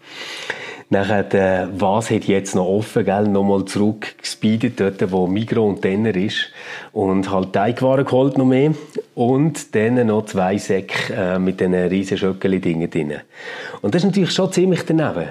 Nachher, 0.91 1.35
äh, 1.35 1.69
was 1.79 2.11
hat 2.11 2.25
jetzt 2.25 2.55
noch 2.55 2.65
offen, 2.65 3.05
gell? 3.05 3.29
Nochmal 3.29 3.67
zurück 3.67 4.17
gespeedet 4.17 4.81
dort, 4.81 5.13
wo 5.13 5.27
Migro 5.27 5.67
und 5.67 5.85
Denner 5.85 6.17
ist. 6.17 6.51
Und 6.93 7.31
halt 7.31 7.53
Teigwaren 7.53 8.07
geholt 8.07 8.39
noch 8.39 8.47
mehr. 8.47 8.73
Und 9.15 9.75
dann 9.75 10.07
noch 10.07 10.25
zwei 10.25 10.57
Säcke 10.57 11.13
äh, 11.13 11.39
mit 11.39 11.61
diesen 11.61 11.75
riesen 11.75 12.17
Schöckeli-Dingen 12.17 12.89
drin. 12.89 13.17
Und 13.83 13.95
das 13.95 14.03
ist 14.03 14.07
natürlich 14.07 14.33
schon 14.33 14.51
ziemlich 14.51 14.83
daneben. 14.87 15.29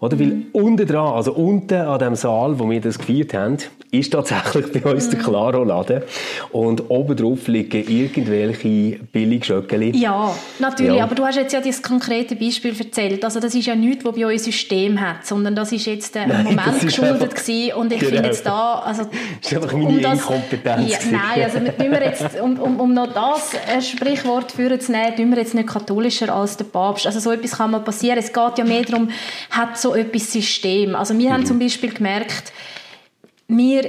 Oder? 0.00 0.18
Weil 0.18 0.26
mhm. 0.26 0.46
unten 0.52 0.86
dran, 0.86 1.14
also 1.14 1.32
unten 1.32 1.74
an 1.74 1.98
dem 1.98 2.14
Saal, 2.14 2.58
wo 2.58 2.68
wir 2.70 2.80
das 2.80 2.98
gefeiert 2.98 3.34
haben, 3.34 3.58
ist 3.90 4.12
tatsächlich 4.12 4.70
bei 4.72 4.90
uns 4.90 5.06
mhm. 5.06 5.10
der 5.10 5.20
Claro-Laden. 5.20 6.02
Und 6.52 6.90
oben 6.90 7.16
drauf 7.16 7.48
liegen 7.48 7.84
irgendwelche 7.88 9.00
Billigschöckeli. 9.12 9.96
Ja, 9.96 10.32
natürlich. 10.58 10.96
Ja. 10.96 11.04
Aber 11.04 11.14
du 11.14 11.24
hast 11.24 11.36
jetzt 11.36 11.52
ja 11.52 11.60
das 11.60 11.82
konkrete 11.82 12.36
Beispiel 12.36 12.74
erzählt. 12.78 13.24
Also 13.24 13.40
das 13.40 13.54
ist 13.54 13.66
ja 13.66 13.74
nichts, 13.74 14.04
was 14.04 14.14
bei 14.14 14.26
uns 14.26 14.44
System 14.44 15.00
hat, 15.00 15.26
sondern 15.26 15.54
das 15.54 15.72
ist 15.72 15.86
jetzt 15.86 16.16
ein 16.16 16.28
Nein, 16.28 16.44
Moment 16.44 16.80
geschuldet 16.80 17.34
gewesen. 17.34 17.72
Und 17.74 17.92
ich 17.92 17.98
genau. 17.98 18.12
finde 18.12 18.28
jetzt 18.28 18.46
da... 18.46 18.74
Also, 18.84 19.04
das 19.42 19.52
ist 19.52 19.56
einfach 19.56 19.72
meine 19.72 19.88
um 19.88 20.00
das, 20.00 20.12
Inkompetenz. 20.20 20.90
Ja, 20.90 20.98
nein, 21.10 21.42
also 21.44 21.60
wir 21.60 22.02
jetzt, 22.04 22.40
um, 22.40 22.58
um, 22.58 22.80
um 22.80 22.94
noch 22.94 23.12
das 23.12 23.88
Sprichwort 23.88 24.52
führen 24.52 24.80
zu 24.80 24.92
nehmen, 24.92 25.16
tun 25.16 25.30
wir 25.30 25.38
jetzt 25.38 25.54
nicht 25.54 25.68
katholischer 25.68 26.34
als 26.34 26.56
der 26.56 26.64
Papst. 26.64 27.06
Also 27.06 27.18
so 27.20 27.32
etwas 27.32 27.52
kann 27.52 27.70
mal 27.70 27.80
passieren. 27.80 28.18
Es 28.18 28.32
geht 28.32 28.58
ja 28.58 28.64
mehr 28.64 28.82
darum, 28.82 29.10
hat 29.50 29.78
so 29.80 29.94
etwas 29.94 30.32
System. 30.32 30.94
Also 30.94 31.16
wir 31.18 31.28
mhm. 31.28 31.32
haben 31.34 31.46
zum 31.46 31.58
Beispiel 31.58 31.92
gemerkt, 31.92 32.52
wir 33.48 33.82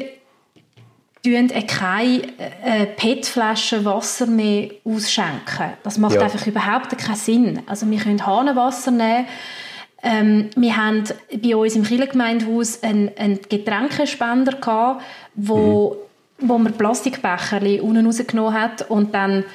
tun 1.23 1.51
keine 1.67 2.23
äh, 2.63 2.85
PET-Flaschen 2.85 3.85
Wasser 3.85 4.25
mehr 4.25 4.71
ausschenken. 4.83 5.73
Das 5.83 5.97
macht 5.97 6.15
ja. 6.15 6.21
einfach 6.21 6.45
überhaupt 6.47 6.97
keinen 6.97 7.15
Sinn. 7.15 7.63
Also 7.67 7.89
wir 7.89 7.99
können 7.99 8.25
Hahnenwasser 8.25 8.91
nehmen. 8.91 9.27
Ähm, 10.03 10.49
wir 10.55 10.75
haben 10.75 11.03
bei 11.31 11.55
uns 11.55 11.75
im 11.75 11.83
Kirchengemeindehaus 11.83 12.81
einen, 12.81 13.11
einen 13.17 13.39
Getränkespender 13.47 14.53
gehabt, 14.53 15.03
wo, 15.35 15.97
mhm. 16.39 16.49
wo 16.49 16.57
man 16.57 16.73
Plastikbecher 16.73 17.61
unten 17.83 18.05
rausgenommen 18.05 18.53
hat 18.53 18.89
und 18.89 19.13
dann 19.13 19.45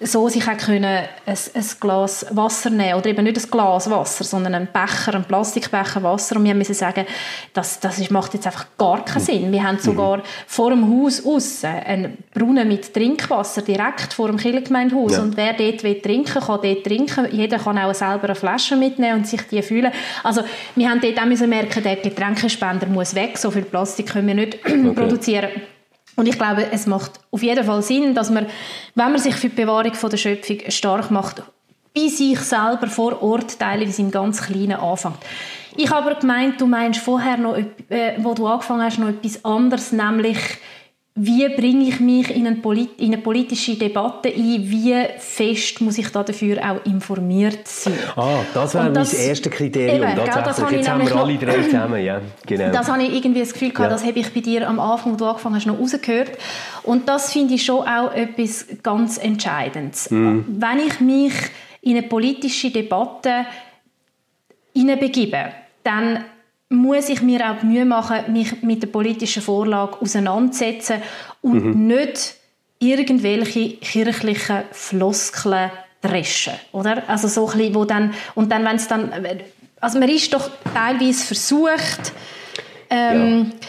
so 0.00 0.28
sich 0.28 0.46
auch 0.46 0.56
können 0.56 0.84
ein, 0.84 1.08
ein 1.26 1.66
Glas 1.80 2.26
Wasser 2.30 2.70
nehmen 2.70 2.94
oder 2.94 3.06
eben 3.06 3.24
nicht 3.24 3.36
ein 3.36 3.50
Glas 3.50 3.90
Wasser, 3.90 4.22
sondern 4.22 4.54
ein 4.54 4.68
Becher, 4.72 5.14
ein 5.14 5.24
Plastikbecher 5.24 6.02
Wasser 6.04 6.36
und 6.36 6.44
wir 6.44 6.54
müssen 6.54 6.74
sagen, 6.74 7.04
das, 7.52 7.80
das 7.80 8.08
macht 8.10 8.34
jetzt 8.34 8.46
einfach 8.46 8.66
gar 8.78 9.04
keinen 9.04 9.20
Sinn. 9.20 9.50
Wir 9.50 9.64
haben 9.64 9.78
sogar 9.78 10.18
mhm. 10.18 10.22
vor 10.46 10.70
dem 10.70 10.88
Haus 10.88 11.26
aussen 11.26 11.66
einen 11.66 12.18
Brunnen 12.32 12.68
mit 12.68 12.94
Trinkwasser 12.94 13.62
direkt 13.62 14.12
vor 14.12 14.28
dem 14.28 14.36
Kirchengemeindehaus 14.36 15.12
ja. 15.12 15.22
und 15.22 15.36
wer 15.36 15.54
dort 15.54 15.82
will 15.82 16.00
trinken, 16.00 16.40
kann 16.42 16.60
dort 16.62 16.84
trinken. 16.84 17.26
Jeder 17.32 17.58
kann 17.58 17.76
auch 17.76 17.92
selber 17.92 18.24
eine 18.24 18.34
Flasche 18.36 18.76
mitnehmen 18.76 19.18
und 19.18 19.26
sich 19.26 19.42
die 19.48 19.62
fühlen. 19.62 19.90
Also 20.22 20.42
wir 20.76 20.88
haben 20.88 21.00
dort 21.00 21.18
auch 21.18 21.26
müssen 21.26 21.48
merken, 21.48 21.82
der 21.82 21.96
Getränkespender 21.96 22.86
muss 22.86 23.16
weg, 23.16 23.36
so 23.36 23.50
viel 23.50 23.62
Plastik 23.62 24.06
können 24.06 24.28
wir 24.28 24.34
nicht 24.34 24.58
okay. 24.64 24.92
produzieren. 24.92 25.50
Und 26.18 26.26
ich 26.26 26.36
glaube, 26.36 26.66
es 26.72 26.88
macht 26.88 27.12
auf 27.30 27.44
jeden 27.44 27.64
Fall 27.64 27.80
Sinn, 27.80 28.12
dass 28.12 28.28
man, 28.28 28.46
wenn 28.96 29.12
man 29.12 29.18
sich 29.18 29.36
für 29.36 29.48
die 29.48 29.54
Bewahrung 29.54 29.94
von 29.94 30.10
der 30.10 30.16
Schöpfung 30.16 30.58
stark 30.66 31.12
macht, 31.12 31.44
bei 31.94 32.08
sich 32.08 32.40
selber 32.40 32.88
vor 32.88 33.22
Ort 33.22 33.56
teilweise 33.56 34.02
im 34.02 34.10
ganz 34.10 34.42
Kleinen 34.42 34.80
anfängt. 34.80 35.18
Ich 35.76 35.88
habe 35.92 36.10
aber 36.10 36.18
gemeint, 36.18 36.60
du 36.60 36.66
meinst 36.66 36.98
vorher 36.98 37.36
noch, 37.36 37.56
äh, 37.56 38.14
wo 38.18 38.34
du 38.34 38.48
angefangen 38.48 38.82
hast, 38.82 38.98
noch 38.98 39.10
etwas 39.10 39.44
anderes, 39.44 39.92
nämlich 39.92 40.38
wie 41.20 41.48
bringe 41.48 41.88
ich 41.88 41.98
mich 41.98 42.34
in 42.34 42.46
eine, 42.46 42.56
Polit 42.56 42.90
in 42.98 43.12
eine, 43.12 43.18
politische 43.18 43.74
Debatte 43.74 44.28
ein, 44.28 44.70
wie 44.70 44.94
fest 45.18 45.80
muss 45.80 45.98
ich 45.98 46.08
da 46.10 46.22
dafür 46.22 46.58
auch 46.58 46.86
informiert 46.86 47.66
sein. 47.66 47.94
Ah, 48.14 48.38
das 48.54 48.74
wäre 48.74 48.90
mein 48.90 48.94
erstes 48.94 49.50
Kriterium. 49.50 50.02
Eben, 50.02 50.14
gell, 50.14 50.42
das 50.44 50.62
Jetzt 50.70 50.88
haben 50.88 51.04
wir 51.04 51.16
alle 51.16 51.36
drei 51.36 51.62
zusammen, 51.62 52.04
ja, 52.04 52.20
genau. 52.46 52.70
Das 52.70 52.88
habe 52.88 53.02
ich 53.02 53.14
irgendwie 53.14 53.40
das 53.40 53.52
Gefühl 53.52 53.70
gehabt, 53.70 53.90
ja. 53.90 53.96
das 53.96 54.04
habe 54.04 54.18
ich 54.18 54.32
bei 54.32 54.40
dir 54.40 54.68
am 54.68 54.78
Anfang, 54.78 55.12
wo 55.12 55.16
du 55.16 55.24
angefangen 55.24 55.56
hast, 55.56 55.66
noch 55.66 55.78
rausgehört. 55.78 56.30
Und 56.84 57.08
das 57.08 57.32
finde 57.32 57.54
ich 57.54 57.64
schon 57.64 57.80
auch 57.80 58.12
etwas 58.12 58.66
ganz 58.82 59.18
Entscheidendes. 59.18 60.10
Mhm. 60.10 60.44
Wenn 60.46 60.78
ich 60.86 61.00
mich 61.00 61.32
in 61.80 61.96
eine 61.96 62.06
politische 62.06 62.70
Debatte 62.70 63.44
hineinbegebe, 64.72 65.52
dann 65.82 66.24
muss 66.70 67.08
ich 67.08 67.22
mir 67.22 67.50
auch 67.50 67.60
die 67.60 67.66
Mühe 67.66 67.84
machen, 67.84 68.32
mich 68.32 68.62
mit 68.62 68.82
der 68.82 68.88
politischen 68.88 69.42
Vorlage 69.42 70.00
auseinanderzusetzen 70.00 71.02
und 71.40 71.64
mhm. 71.64 71.86
nicht 71.86 72.34
irgendwelche 72.78 73.76
kirchlichen 73.76 74.62
Floskeln 74.70 75.70
dreschen, 76.00 76.54
oder? 76.72 77.08
Also 77.08 77.26
so 77.26 77.48
ein 77.48 77.58
bisschen, 77.58 77.74
wo 77.74 77.84
dann, 77.84 78.14
und 78.34 78.52
dann, 78.52 78.64
wenn 78.64 78.76
es 78.76 78.86
dann, 78.86 79.12
also 79.80 79.98
man 79.98 80.08
ist 80.08 80.32
doch 80.32 80.50
teilweise 80.74 81.24
versucht, 81.24 82.12
ähm, 82.90 83.52
ja 83.52 83.68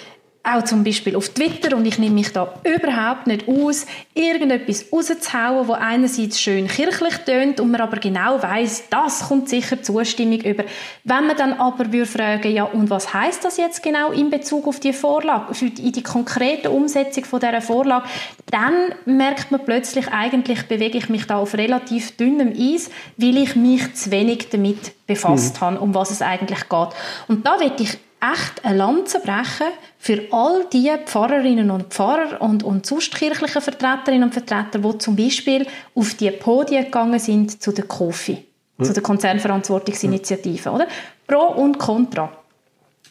auch 0.54 0.64
zum 0.64 0.84
Beispiel 0.84 1.16
auf 1.16 1.30
Twitter 1.30 1.76
und 1.76 1.86
ich 1.86 2.00
nehme 2.00 2.16
mich 2.16 2.32
da 2.32 2.54
überhaupt 2.64 3.28
nicht 3.28 3.48
aus, 3.48 3.86
irgendetwas 4.14 4.86
rauszuhauen, 4.92 5.68
wo 5.68 5.74
einerseits 5.74 6.40
schön 6.40 6.68
kirchlich 6.68 7.18
tönt 7.26 7.60
und 7.60 7.72
man 7.72 7.82
aber 7.82 7.98
genau 7.98 8.42
weiß, 8.42 8.86
das 8.90 9.28
kommt 9.28 9.50
sicher 9.50 9.82
Zustimmung 9.82 10.42
über. 10.42 10.64
Wenn 11.04 11.28
man 11.28 11.38
dann 11.38 11.54
aber 11.54 11.92
würde 11.92 12.06
fragen, 12.06 12.52
ja 12.52 12.64
und 12.64 12.90
was 12.90 13.14
heißt 13.14 13.44
das 13.46 13.58
jetzt 13.58 13.84
genau 13.84 14.12
in 14.12 14.30
Bezug 14.30 14.68
auf 14.68 14.80
die 14.80 14.94
Vorlage, 14.94 15.54
für 15.54 15.70
die, 15.70 15.92
die 15.92 16.04
konkrete 16.04 16.70
Umsetzung 16.72 17.26
von 17.26 17.40
dieser 17.40 17.62
Vorlage, 17.62 18.08
dann 18.52 18.94
merkt 19.06 19.52
man 19.52 19.64
plötzlich, 19.64 20.08
eigentlich 20.12 20.64
bewege 20.68 20.98
ich 20.98 21.10
mich 21.10 21.26
da 21.26 21.38
auf 21.38 21.54
relativ 21.54 22.16
dünnem 22.18 22.54
Eis, 22.58 22.90
weil 23.18 23.38
ich 23.38 23.56
mich 23.56 23.94
zu 23.94 24.12
wenig 24.12 24.50
damit 24.50 25.08
befasst 25.08 25.56
mhm. 25.56 25.66
habe, 25.66 25.80
um 25.80 25.94
was 25.94 26.12
es 26.12 26.22
eigentlich 26.22 26.68
geht. 26.70 26.90
Und 27.28 27.46
da 27.46 27.60
wird 27.60 27.80
ich 27.82 27.98
echt 28.22 28.66
eine 28.66 28.78
Lanze 28.78 29.20
brechen 29.20 29.68
für 29.98 30.22
all 30.32 30.66
die 30.72 30.92
Pfarrerinnen 31.06 31.72
und 31.72 31.94
Pfarrer 31.94 32.42
und, 32.42 32.64
und 32.64 32.86
sonst 32.86 33.16
kirchliche 33.16 33.62
Vertreterinnen 33.62 34.24
und 34.24 34.34
Vertreter, 34.34 34.80
die 34.80 34.98
zum 34.98 35.16
Beispiel 35.16 35.66
auf 35.96 36.14
die 36.16 36.32
Podien 36.32 36.86
gegangen 36.86 37.20
sind 37.20 37.62
zu 37.62 37.72
der 37.72 37.86
KOFI, 37.86 38.46
hm. 38.78 38.86
zu 38.86 38.94
der 38.94 39.04
Konzernverantwortungsinitiative, 39.04 40.66
hm. 40.66 40.76
oder? 40.76 40.88
Pro 41.28 41.62
und 41.62 41.78
Contra. 41.78 42.32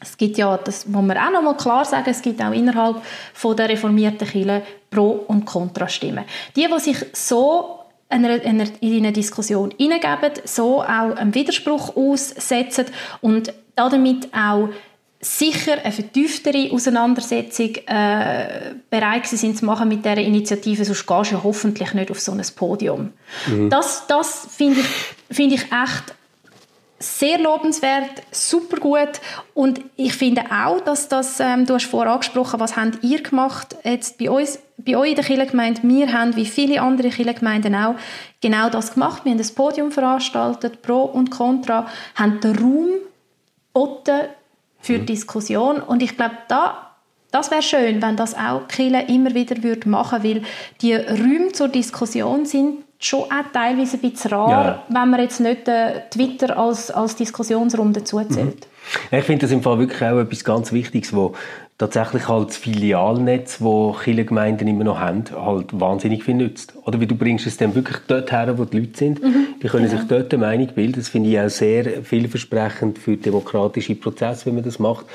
Es 0.00 0.16
gibt 0.16 0.38
ja, 0.38 0.56
das 0.56 0.86
muss 0.86 1.04
man 1.04 1.16
auch 1.18 1.30
noch 1.30 1.42
mal 1.42 1.56
klar 1.56 1.84
sagen, 1.84 2.10
es 2.10 2.22
gibt 2.22 2.40
auch 2.40 2.52
innerhalb 2.52 3.02
von 3.32 3.56
der 3.56 3.68
reformierten 3.68 4.28
Kirche 4.28 4.62
Pro- 4.90 5.24
und 5.26 5.44
Kontrastimmen. 5.44 6.24
Die, 6.54 6.66
die 6.66 6.80
sich 6.80 7.04
so 7.14 7.80
in 8.10 8.24
eine 8.24 9.12
Diskussion 9.12 9.74
hineingeben, 9.76 10.42
so 10.44 10.82
auch 10.82 11.16
einen 11.16 11.34
Widerspruch 11.34 11.96
aussetzen 11.96 12.86
und 13.20 13.52
damit 13.74 14.28
auch 14.34 14.68
sicher 15.20 15.78
eine 15.82 15.92
vertieftere 15.92 16.70
Auseinandersetzung 16.72 17.74
äh, 17.86 18.74
bereit 18.88 19.26
sind 19.26 19.58
zu 19.58 19.64
machen 19.64 19.88
mit 19.88 20.04
dieser 20.04 20.18
Initiative, 20.18 20.84
sonst 20.84 21.06
gehst 21.06 21.30
du 21.30 21.34
ja 21.34 21.42
hoffentlich 21.42 21.92
nicht 21.94 22.10
auf 22.10 22.20
so 22.20 22.32
ein 22.32 22.42
Podium. 22.54 23.12
Mhm. 23.46 23.68
Das, 23.68 24.06
das 24.06 24.48
finde 24.56 24.80
ich, 24.80 24.86
find 25.36 25.52
ich 25.52 25.62
echt 25.62 26.14
sehr 27.00 27.38
lobenswert, 27.38 28.10
super 28.32 28.78
gut 28.78 29.20
und 29.54 29.80
ich 29.96 30.14
finde 30.14 30.42
auch, 30.52 30.80
dass 30.80 31.08
das, 31.08 31.38
ähm, 31.38 31.64
du 31.64 31.74
hast 31.74 31.86
vorher 31.86 32.12
angesprochen, 32.12 32.58
was 32.58 32.76
habt 32.76 33.04
ihr 33.04 33.22
gemacht 33.22 33.76
jetzt 33.84 34.18
bei 34.18 34.30
uns, 34.30 34.58
bei 34.78 34.96
euch 34.96 35.10
in 35.10 35.16
der 35.16 35.24
Kirchengemeinde, 35.24 35.80
wir 35.84 36.12
haben, 36.12 36.34
wie 36.34 36.46
viele 36.46 36.80
andere 36.80 37.10
Kirchengemeinden 37.10 37.74
auch, 37.74 37.94
genau 38.40 38.68
das 38.68 38.94
gemacht. 38.94 39.24
Wir 39.24 39.32
haben 39.32 39.38
das 39.38 39.52
Podium 39.52 39.92
veranstaltet, 39.92 40.82
Pro 40.82 41.02
und 41.02 41.30
Contra, 41.30 41.86
haben 42.16 42.40
den 42.40 42.56
Raum 42.56 42.88
geboten 43.72 44.28
für 44.78 44.98
mhm. 44.98 45.06
Diskussion. 45.06 45.80
Und 45.80 46.02
ich 46.02 46.16
glaube, 46.16 46.36
da 46.48 46.84
das 47.30 47.50
wäre 47.50 47.62
schön, 47.62 48.00
wenn 48.00 48.16
das 48.16 48.34
auch 48.34 48.66
Kirche 48.68 49.04
immer 49.08 49.34
wieder 49.34 49.62
würde 49.62 49.88
machen 49.88 50.24
weil 50.24 50.42
die 50.80 50.94
Räume 50.94 51.52
zur 51.52 51.68
Diskussion 51.68 52.46
sind 52.46 52.84
schon 52.98 53.22
auch 53.22 53.52
teilweise 53.52 53.96
ein 53.96 54.10
bisschen 54.10 54.32
rar, 54.32 54.50
ja. 54.50 54.82
wenn 54.88 55.10
man 55.10 55.20
jetzt 55.20 55.40
nicht 55.40 55.68
äh, 55.68 56.02
Twitter 56.10 56.58
als, 56.58 56.90
als 56.90 57.16
Diskussionsraum 57.16 57.92
dazu 57.92 58.20
zählt. 58.24 58.66
Mhm. 59.10 59.18
Ich 59.18 59.24
finde 59.24 59.42
das 59.42 59.52
im 59.52 59.62
Fall 59.62 59.78
wirklich 59.78 60.02
auch 60.02 60.18
etwas 60.18 60.44
ganz 60.44 60.72
Wichtiges, 60.72 61.14
wo 61.14 61.34
tatsächlich 61.78 62.26
halt 62.26 62.48
das 62.48 62.56
Filialnetz, 62.56 63.58
das 63.58 63.96
viele 64.02 64.24
Gemeinden 64.24 64.66
immer 64.66 64.82
noch 64.82 64.98
haben, 64.98 65.24
halt 65.36 65.78
wahnsinnig 65.78 66.24
viel 66.24 66.34
nützt. 66.34 66.72
Oder 66.84 67.00
wie 67.00 67.06
du 67.06 67.14
bringst 67.14 67.46
es 67.46 67.56
dann 67.56 67.74
wirklich 67.74 67.98
dort 68.08 68.32
her, 68.32 68.58
wo 68.58 68.64
die 68.64 68.80
Leute 68.80 68.98
sind. 68.98 69.22
Mhm, 69.22 69.46
die 69.62 69.68
können 69.68 69.88
genau. 69.88 69.98
sich 69.98 70.08
dort 70.08 70.34
eine 70.34 70.44
Meinung 70.44 70.66
bilden. 70.74 70.94
Das 70.96 71.08
finde 71.08 71.30
ich 71.30 71.38
auch 71.38 71.48
sehr 71.48 72.02
vielversprechend 72.02 72.98
für 72.98 73.16
demokratische 73.16 73.94
Prozesse, 73.94 74.46
wenn 74.46 74.56
man 74.56 74.64
das 74.64 74.80
macht. 74.80 75.06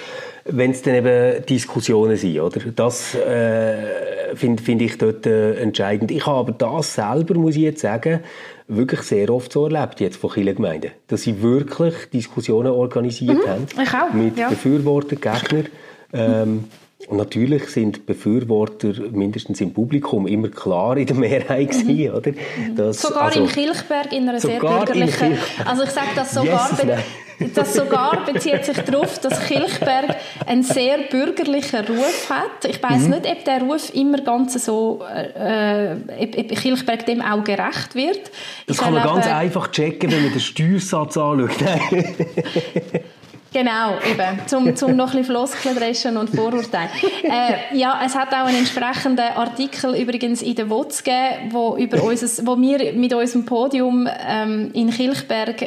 Wenn 0.45 0.71
es 0.71 0.81
dann 0.81 0.95
eben 0.95 1.45
Diskussionen 1.45 2.15
sind, 2.15 2.39
oder? 2.39 2.61
Das 2.73 3.13
äh, 3.15 4.22
finde 4.35 4.63
find 4.63 4.81
ich 4.81 4.97
dort 4.97 5.25
äh, 5.25 5.55
entscheidend. 5.55 6.11
Ich 6.11 6.25
habe 6.25 6.39
aber 6.39 6.51
das 6.51 6.95
selber, 6.95 7.35
muss 7.35 7.55
ich 7.55 7.61
jetzt 7.61 7.81
sagen, 7.81 8.19
wirklich 8.67 9.01
sehr 9.01 9.29
oft 9.29 9.51
so 9.51 9.67
erlebt 9.67 9.99
jetzt 9.99 10.17
von 10.17 10.31
Kirchengemeinden, 10.31 10.91
dass 11.07 11.23
sie 11.23 11.41
wirklich 11.41 12.09
Diskussionen 12.11 12.71
organisiert 12.71 13.45
mhm, 13.45 13.49
haben. 13.49 13.67
Ich 13.81 13.93
auch, 13.93 14.13
mit 14.13 14.37
ja. 14.37 14.49
Befürwortern, 14.49 15.19
Gegnern. 15.19 15.67
Ähm, 16.13 16.65
und 17.07 17.17
natürlich 17.17 17.65
sind 17.65 18.05
Befürworter 18.05 18.93
mindestens 19.11 19.59
im 19.59 19.73
Publikum 19.73 20.25
immer 20.25 20.47
klar 20.47 20.95
in 20.95 21.05
der 21.05 21.15
Mehrheit 21.17 21.71
gewesen, 21.71 22.11
mhm. 22.11 22.15
oder? 22.15 22.31
Das, 22.75 23.01
sogar 23.01 23.23
also, 23.23 23.41
in 23.41 23.47
Kilchberg 23.47 24.13
in 24.13 24.29
einer 24.29 24.39
sehr 24.39 24.59
bürgerlichen... 24.59 25.37
Also 25.65 25.83
ich 25.83 25.89
sage 25.89 26.07
das 26.15 26.33
sogar... 26.33 26.69
Yes, 26.71 27.03
das 27.53 27.73
sogar 27.73 28.25
bezieht 28.25 28.65
sich 28.65 28.77
darauf, 28.77 29.19
dass 29.19 29.45
Kilchberg 29.45 30.15
einen 30.45 30.63
sehr 30.63 30.97
bürgerlichen 31.09 31.85
Ruf 31.85 32.29
hat. 32.29 32.65
Ich 32.65 32.81
weiß 32.81 33.03
mhm. 33.03 33.09
nicht, 33.11 33.27
ob 33.27 33.45
der 33.45 33.61
Ruf 33.61 33.93
immer 33.93 34.19
ganz 34.19 34.53
so, 34.63 35.01
äh, 35.03 35.95
ob, 36.19 36.37
ob 36.37 36.49
Kilchberg 36.55 37.05
dem 37.05 37.21
auch 37.21 37.43
gerecht 37.43 37.95
wird. 37.95 38.31
Das 38.67 38.77
ich 38.77 38.83
kann 38.83 38.93
man 38.93 39.03
ganz 39.03 39.27
einfach 39.27 39.71
checken, 39.71 40.11
wenn 40.11 40.23
man 40.23 40.31
den 40.31 40.41
Steuersatz 40.41 41.17
anschaut. 41.17 41.51
Genau, 43.53 43.99
eben, 44.09 44.47
zum, 44.47 44.75
zum 44.75 44.95
noch 44.95 45.13
ein 45.13 45.19
bisschen 45.19 45.35
Floskeln 45.35 45.75
dreschen 45.75 46.17
und 46.17 46.31
Vorurteile. 46.31 46.89
äh, 47.23 47.77
ja, 47.77 48.01
es 48.03 48.15
hat 48.15 48.29
auch 48.29 48.47
einen 48.47 48.57
entsprechenden 48.57 49.27
Artikel 49.35 49.95
übrigens 49.95 50.41
in 50.41 50.55
der 50.55 50.69
WOTS 50.71 51.03
gegeben, 51.03 51.51
wo, 51.51 51.77
über 51.77 52.03
unser, 52.03 52.47
wo 52.47 52.59
wir 52.59 52.93
mit 52.93 53.13
unserem 53.13 53.45
Podium 53.45 54.09
ähm, 54.27 54.71
in 54.73 54.89
Kilchberg 54.89 55.63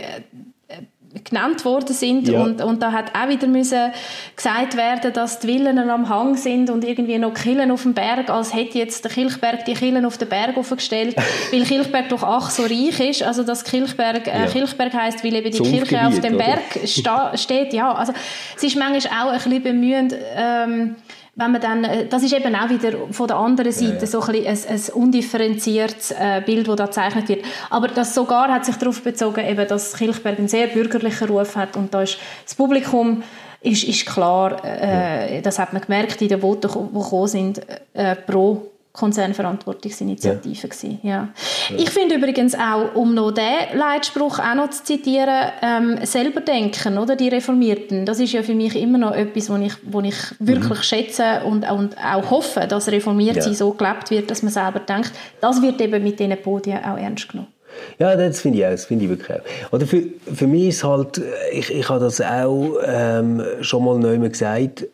genannt 1.29 1.65
worden 1.65 1.95
sind 1.95 2.29
ja. 2.29 2.41
und, 2.41 2.63
und 2.63 2.83
da 2.83 2.93
hat 2.93 3.13
auch 3.15 3.29
wieder 3.29 3.47
müssen 3.47 3.93
gesagt 4.37 4.77
werden, 4.77 5.13
dass 5.13 5.41
die 5.41 5.47
Villen 5.47 5.79
am 5.79 6.09
Hang 6.09 6.37
sind 6.37 6.71
und 6.71 6.85
irgendwie 6.85 7.19
noch 7.19 7.35
Killen 7.35 7.71
auf 7.71 7.83
dem 7.83 7.95
Berg, 7.95 8.31
als 8.31 8.55
hätte 8.55 8.79
jetzt 8.79 9.05
der 9.05 9.11
Kilchberg 9.11 9.65
die 9.65 9.75
Killen 9.75 10.05
auf 10.05 10.19
den 10.19 10.29
Berg 10.29 10.57
aufgestellt, 10.57 11.17
weil 11.53 11.65
Kilchberg 11.65 12.09
doch 12.09 12.23
ach 12.23 12.51
so 12.51 12.63
reich 12.63 13.01
ist, 13.01 13.23
also 13.23 13.43
dass 13.43 13.65
Kilchberg 13.65 14.27
äh, 14.27 14.41
ja. 14.41 14.47
Kilchberg 14.47 14.93
heißt, 14.93 15.25
weil 15.25 15.35
eben 15.35 15.51
die 15.51 15.63
Kirche 15.63 16.07
auf 16.07 16.21
dem 16.21 16.37
Berg 16.37 16.63
steht, 17.39 17.73
ja, 17.73 17.93
also 17.93 18.13
es 18.57 18.63
ist 18.63 18.77
manchmal 18.77 19.13
auch 19.21 19.33
ein 19.33 19.39
bisschen 19.39 19.63
bemühend, 19.63 20.15
ähm, 20.37 20.97
wenn 21.37 21.53
man 21.53 21.61
dann, 21.61 21.85
äh, 21.85 22.07
das 22.07 22.23
ist 22.23 22.33
eben 22.33 22.55
auch 22.57 22.69
wieder 22.69 22.93
von 23.11 23.29
der 23.29 23.37
anderen 23.37 23.71
Seite 23.71 23.95
ja, 23.95 24.01
ja. 24.01 24.07
so 24.07 24.21
ein, 24.23 24.47
ein, 24.47 24.59
ein 24.69 24.83
undifferenziertes 24.95 26.11
äh, 26.13 26.43
Bild, 26.45 26.67
das 26.67 26.77
da 26.77 26.87
gezeichnet 26.87 27.29
wird. 27.29 27.45
Aber 27.71 27.89
das 27.89 28.15
sogar 28.15 28.49
hat 28.49 28.65
sich 28.65 28.77
darauf 28.77 29.03
bezogen, 29.03 29.45
eben, 29.47 29.69
dass 29.69 29.95
Kilchberg 29.95 30.39
einen 30.39 30.49
sehr 30.49 30.69
bürgerlichen 30.69 31.29
Ruf 31.29 31.55
hat 31.57 31.77
und 31.77 31.93
da 31.93 32.03
ist 32.03 32.19
das 32.45 32.55
Publikum 32.55 33.23
ist, 33.61 33.85
ist 33.85 34.07
klar, 34.07 34.65
äh, 34.65 35.43
das 35.43 35.59
hat 35.59 35.73
man 35.73 35.83
gemerkt 35.83 36.23
in 36.23 36.29
den 36.29 36.41
Voten, 36.41 36.71
die 36.71 36.99
gekommen 36.99 37.29
sind, 37.29 37.61
äh, 37.95 38.15
pro 38.15 38.71
Konzernverantwortungsinitiative 38.97 40.69
ja. 40.83 40.89
Ja. 41.03 41.11
ja. 41.11 41.29
Ich 41.77 41.91
finde 41.91 42.17
übrigens 42.17 42.55
auch, 42.55 42.95
um 42.95 43.15
noch 43.15 43.31
den 43.31 43.79
Leitspruch 43.79 44.39
auch 44.39 44.55
noch 44.55 44.71
zu 44.71 44.85
zitieren, 44.85 45.53
ähm, 45.63 45.99
selber 46.05 46.41
denken, 46.41 46.99
oder 46.99 47.15
die 47.15 47.29
Reformierten, 47.29 48.07
das 48.07 48.21
ist 48.21 48.33
ja 48.33 48.43
für 48.43 48.55
mich 48.55 48.75
immer 48.75 48.99
noch 48.99 49.15
etwas, 49.15 49.51
was 49.51 49.61
ich, 49.61 49.75
wo 49.83 50.01
ich 50.01 50.17
wirklich 50.39 50.79
mhm. 50.79 50.83
schätze 50.83 51.43
und, 51.45 51.71
und 51.71 51.97
auch 51.99 52.31
hoffe, 52.31 52.67
dass 52.67 52.89
reformiert 52.89 53.37
ja. 53.37 53.53
so 53.53 53.73
gelebt 53.73 54.11
wird, 54.11 54.31
dass 54.31 54.43
man 54.43 54.53
selber 54.53 54.81
denkt. 54.81 55.13
Das 55.41 55.63
wird 55.63 55.81
eben 55.81 56.03
mit 56.03 56.19
diesen 56.19 56.37
Podien 56.43 56.79
auch 56.79 56.97
ernst 56.97 57.29
genommen. 57.29 57.53
Ja, 57.99 58.17
das 58.17 58.41
finde 58.41 58.59
ich 58.59 58.67
auch, 58.67 58.71
das 58.71 58.87
finde 58.87 59.05
ich 59.05 59.11
wirklich 59.11 59.39
auch. 59.39 59.73
Oder 59.73 59.87
für, 59.87 60.03
für 60.33 60.47
mich 60.47 60.69
ist 60.69 60.85
halt, 60.85 61.21
ich, 61.53 61.71
ich 61.71 61.89
habe 61.89 62.01
das 62.01 62.21
auch 62.21 62.79
ähm, 62.85 63.43
schon 63.61 63.85
mal 63.85 63.99
neu 63.99 64.19
gesagt, 64.19 64.87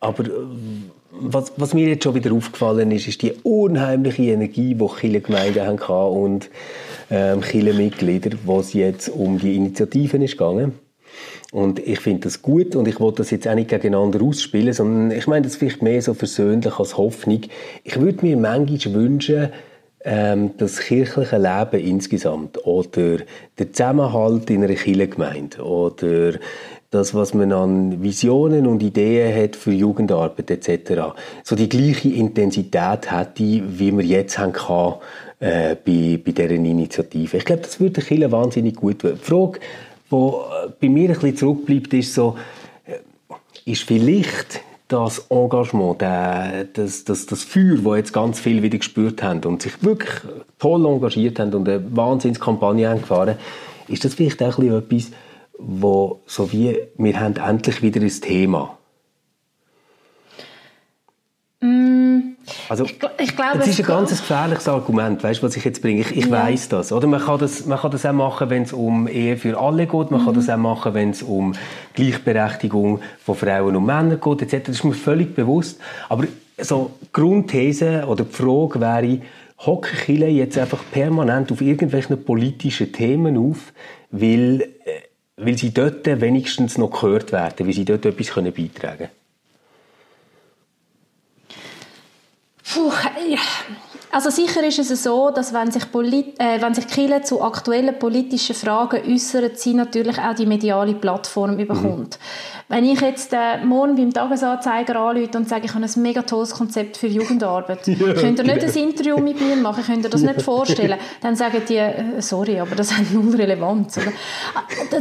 aber 0.00 0.24
was, 1.10 1.52
was, 1.56 1.74
mir 1.74 1.88
jetzt 1.88 2.04
schon 2.04 2.14
wieder 2.14 2.32
aufgefallen 2.32 2.90
ist, 2.92 3.08
ist 3.08 3.22
die 3.22 3.32
unheimliche 3.42 4.22
Energie, 4.22 4.74
die 4.74 4.86
Kirchengemeinden 4.86 5.66
hatten 5.66 5.92
und 5.92 6.50
ähm, 7.10 7.40
Kirchenmitglieder, 7.40 8.38
wo 8.44 8.60
es 8.60 8.72
jetzt 8.72 9.08
um 9.08 9.38
die 9.38 9.56
Initiativen 9.56 10.22
ist 10.22 10.38
gegangen. 10.38 10.72
Und 11.52 11.80
ich 11.80 11.98
finde 11.98 12.20
das 12.20 12.42
gut 12.42 12.76
und 12.76 12.86
ich 12.86 13.00
wollte 13.00 13.18
das 13.18 13.30
jetzt 13.30 13.48
auch 13.48 13.56
nicht 13.56 13.70
gegeneinander 13.70 14.22
ausspielen, 14.22 14.72
sondern 14.72 15.10
ich 15.10 15.26
meine 15.26 15.42
das 15.42 15.56
vielleicht 15.56 15.82
mehr 15.82 16.00
so 16.00 16.14
versöhnlich 16.14 16.78
als 16.78 16.96
Hoffnung. 16.96 17.40
Ich 17.82 18.00
würde 18.00 18.24
mir 18.24 18.36
manchmal 18.36 18.94
wünschen, 18.94 19.48
ähm, 20.02 20.52
das 20.56 20.78
kirchliche 20.78 21.36
Leben 21.36 21.84
insgesamt 21.84 22.64
oder 22.64 23.18
der 23.58 23.72
Zusammenhalt 23.72 24.48
in 24.48 24.64
einer 24.64 24.74
Kirchengemeinde 24.74 25.62
oder 25.62 26.34
das, 26.90 27.14
was 27.14 27.34
man 27.34 27.52
an 27.52 28.02
Visionen 28.02 28.66
und 28.66 28.82
Ideen 28.82 29.42
hat 29.42 29.54
für 29.54 29.70
Jugendarbeit 29.72 30.50
etc., 30.50 31.14
so 31.44 31.54
die 31.54 31.68
gleiche 31.68 32.08
Intensität 32.08 33.12
hätte, 33.12 33.44
wie 33.44 33.96
wir 33.96 34.04
jetzt 34.04 34.38
haben 34.38 34.52
kann, 34.52 34.94
äh, 35.38 35.76
bei, 35.76 36.20
bei 36.22 36.32
dieser 36.32 36.50
Initiative. 36.50 37.36
Ich 37.36 37.44
glaube, 37.44 37.62
das 37.62 37.78
würde 37.78 37.94
der 37.94 38.04
Kirche 38.04 38.32
wahnsinnig 38.32 38.74
gut 38.74 38.98
tun. 38.98 39.12
Die 39.14 39.24
Frage, 39.24 39.60
die 40.10 40.16
äh, 40.16 40.72
bei 40.80 40.88
mir 40.88 41.10
ein 41.10 41.14
bisschen 41.14 41.36
zurückbleibt, 41.36 41.94
ist 41.94 42.12
so, 42.12 42.36
äh, 42.84 43.70
ist 43.70 43.84
vielleicht 43.84 44.60
das 44.88 45.26
Engagement, 45.30 46.02
das, 46.02 47.04
das, 47.04 47.26
das 47.26 47.44
Feuer, 47.44 47.76
das 47.84 47.96
jetzt 47.96 48.12
ganz 48.12 48.40
viele 48.40 48.64
wieder 48.64 48.76
gespürt 48.76 49.22
haben 49.22 49.44
und 49.44 49.62
sich 49.62 49.84
wirklich 49.84 50.10
toll 50.58 50.84
engagiert 50.84 51.38
haben 51.38 51.54
und 51.54 51.68
eine 51.68 51.84
Wahnsinnskampagne 51.96 52.88
haben 52.88 53.00
gefahren, 53.00 53.36
ist 53.86 54.04
das 54.04 54.14
vielleicht 54.14 54.42
auch 54.42 54.58
ein 54.58 54.82
bisschen 54.82 55.12
etwas, 55.12 55.12
wo 55.62 56.20
so 56.26 56.52
wie 56.52 56.78
wir 56.96 57.20
haben 57.20 57.36
endlich 57.36 57.82
wieder 57.82 58.00
ein 58.00 58.08
Thema. 58.08 58.76
Mm, 61.60 62.36
also, 62.68 62.84
ich, 62.84 62.98
ich 63.18 63.36
glaube, 63.36 63.58
das 63.58 63.68
ist 63.68 63.80
ein 63.80 63.86
ganz 63.86 64.10
gefährliches 64.10 64.68
Argument, 64.68 65.22
weißt, 65.22 65.42
was 65.42 65.56
ich 65.56 65.64
jetzt 65.64 65.82
bringe. 65.82 66.00
Ich, 66.00 66.16
ich 66.16 66.26
ja. 66.26 66.30
weiß 66.30 66.68
das, 66.68 66.92
oder? 66.92 67.06
Man 67.06 67.20
kann 67.20 67.38
das, 67.38 67.66
man 67.66 67.78
kann 67.78 67.90
das 67.90 68.06
auch 68.06 68.12
machen, 68.12 68.48
wenn 68.48 68.62
es 68.62 68.72
um 68.72 69.08
Ehe 69.08 69.36
für 69.36 69.58
alle 69.58 69.86
geht. 69.86 70.10
Man 70.10 70.22
mhm. 70.22 70.24
kann 70.24 70.34
das 70.34 70.48
auch 70.48 70.56
machen, 70.56 70.94
wenn 70.94 71.10
es 71.10 71.22
um 71.22 71.54
Gleichberechtigung 71.94 73.00
von 73.24 73.34
Frauen 73.34 73.76
und 73.76 73.84
Männern 73.84 74.20
geht, 74.20 74.42
etc. 74.42 74.66
Das 74.66 74.76
ist 74.76 74.84
mir 74.84 74.94
völlig 74.94 75.34
bewusst. 75.34 75.80
Aber 76.08 76.24
so 76.58 76.92
Grundthese 77.12 78.04
oder 78.06 78.24
die 78.24 78.34
Frage 78.34 78.80
wäre, 78.80 79.20
hocken 79.66 79.96
Chile 80.04 80.28
jetzt 80.28 80.56
einfach 80.56 80.82
permanent 80.90 81.52
auf 81.52 81.60
irgendwelchen 81.60 82.24
politischen 82.24 82.92
Themen 82.92 83.36
auf, 83.36 83.72
weil 84.10 84.68
weil 85.40 85.56
sie 85.56 85.72
dort 85.72 86.06
wenigstens 86.06 86.78
noch 86.78 86.90
gehört 86.90 87.32
werden, 87.32 87.66
weil 87.66 87.74
sie 87.74 87.84
dort 87.84 88.04
etwas 88.04 88.28
können 88.28 88.52
beitragen 88.52 88.98
können? 88.98 89.10
Puh, 92.72 92.92
also 94.12 94.30
sicher 94.30 94.62
ist 94.66 94.78
es 94.78 95.02
so, 95.02 95.30
dass 95.30 95.52
wenn 95.52 95.70
sich, 95.70 95.90
Polit 95.90 96.38
äh, 96.40 96.60
wenn 96.60 96.74
sich 96.74 96.88
Kirche 96.88 97.22
zu 97.22 97.42
aktuellen 97.42 97.96
politischen 97.98 98.56
Fragen 98.56 99.00
äußern, 99.08 99.50
sie 99.54 99.74
natürlich 99.74 100.18
auch 100.18 100.34
die 100.34 100.46
mediale 100.46 100.94
Plattform 100.94 101.56
bekommt. 101.56 102.18
Mhm. 102.18 102.64
Wenn 102.68 102.84
ich 102.84 103.00
jetzt 103.00 103.32
äh, 103.32 103.64
morgen 103.64 103.96
beim 103.96 104.12
Tagesanzeiger 104.12 104.96
anrufe 104.96 105.38
und 105.38 105.48
sage, 105.48 105.66
ich 105.66 105.74
habe 105.74 105.84
ein 105.84 106.02
mega 106.02 106.22
tolles 106.22 106.50
Konzept 106.50 106.96
für 106.96 107.06
Jugendarbeit, 107.06 107.86
ja, 107.86 107.94
könnt 108.14 108.38
ihr 108.38 108.44
nicht 108.44 108.64
ein 108.64 108.74
Interview 108.74 109.18
mit 109.18 109.40
mir 109.40 109.56
machen, 109.56 109.84
könnt 109.84 110.04
ihr 110.04 110.10
das 110.10 110.22
nicht 110.22 110.42
vorstellen, 110.42 110.98
dann 111.20 111.36
sagen 111.36 111.62
die, 111.68 111.76
äh, 111.76 112.20
sorry, 112.20 112.58
aber 112.58 112.74
das 112.74 112.96
hat 112.96 113.12
null 113.12 113.34
Relevanz. 113.34 113.98
Oder? 113.98 114.12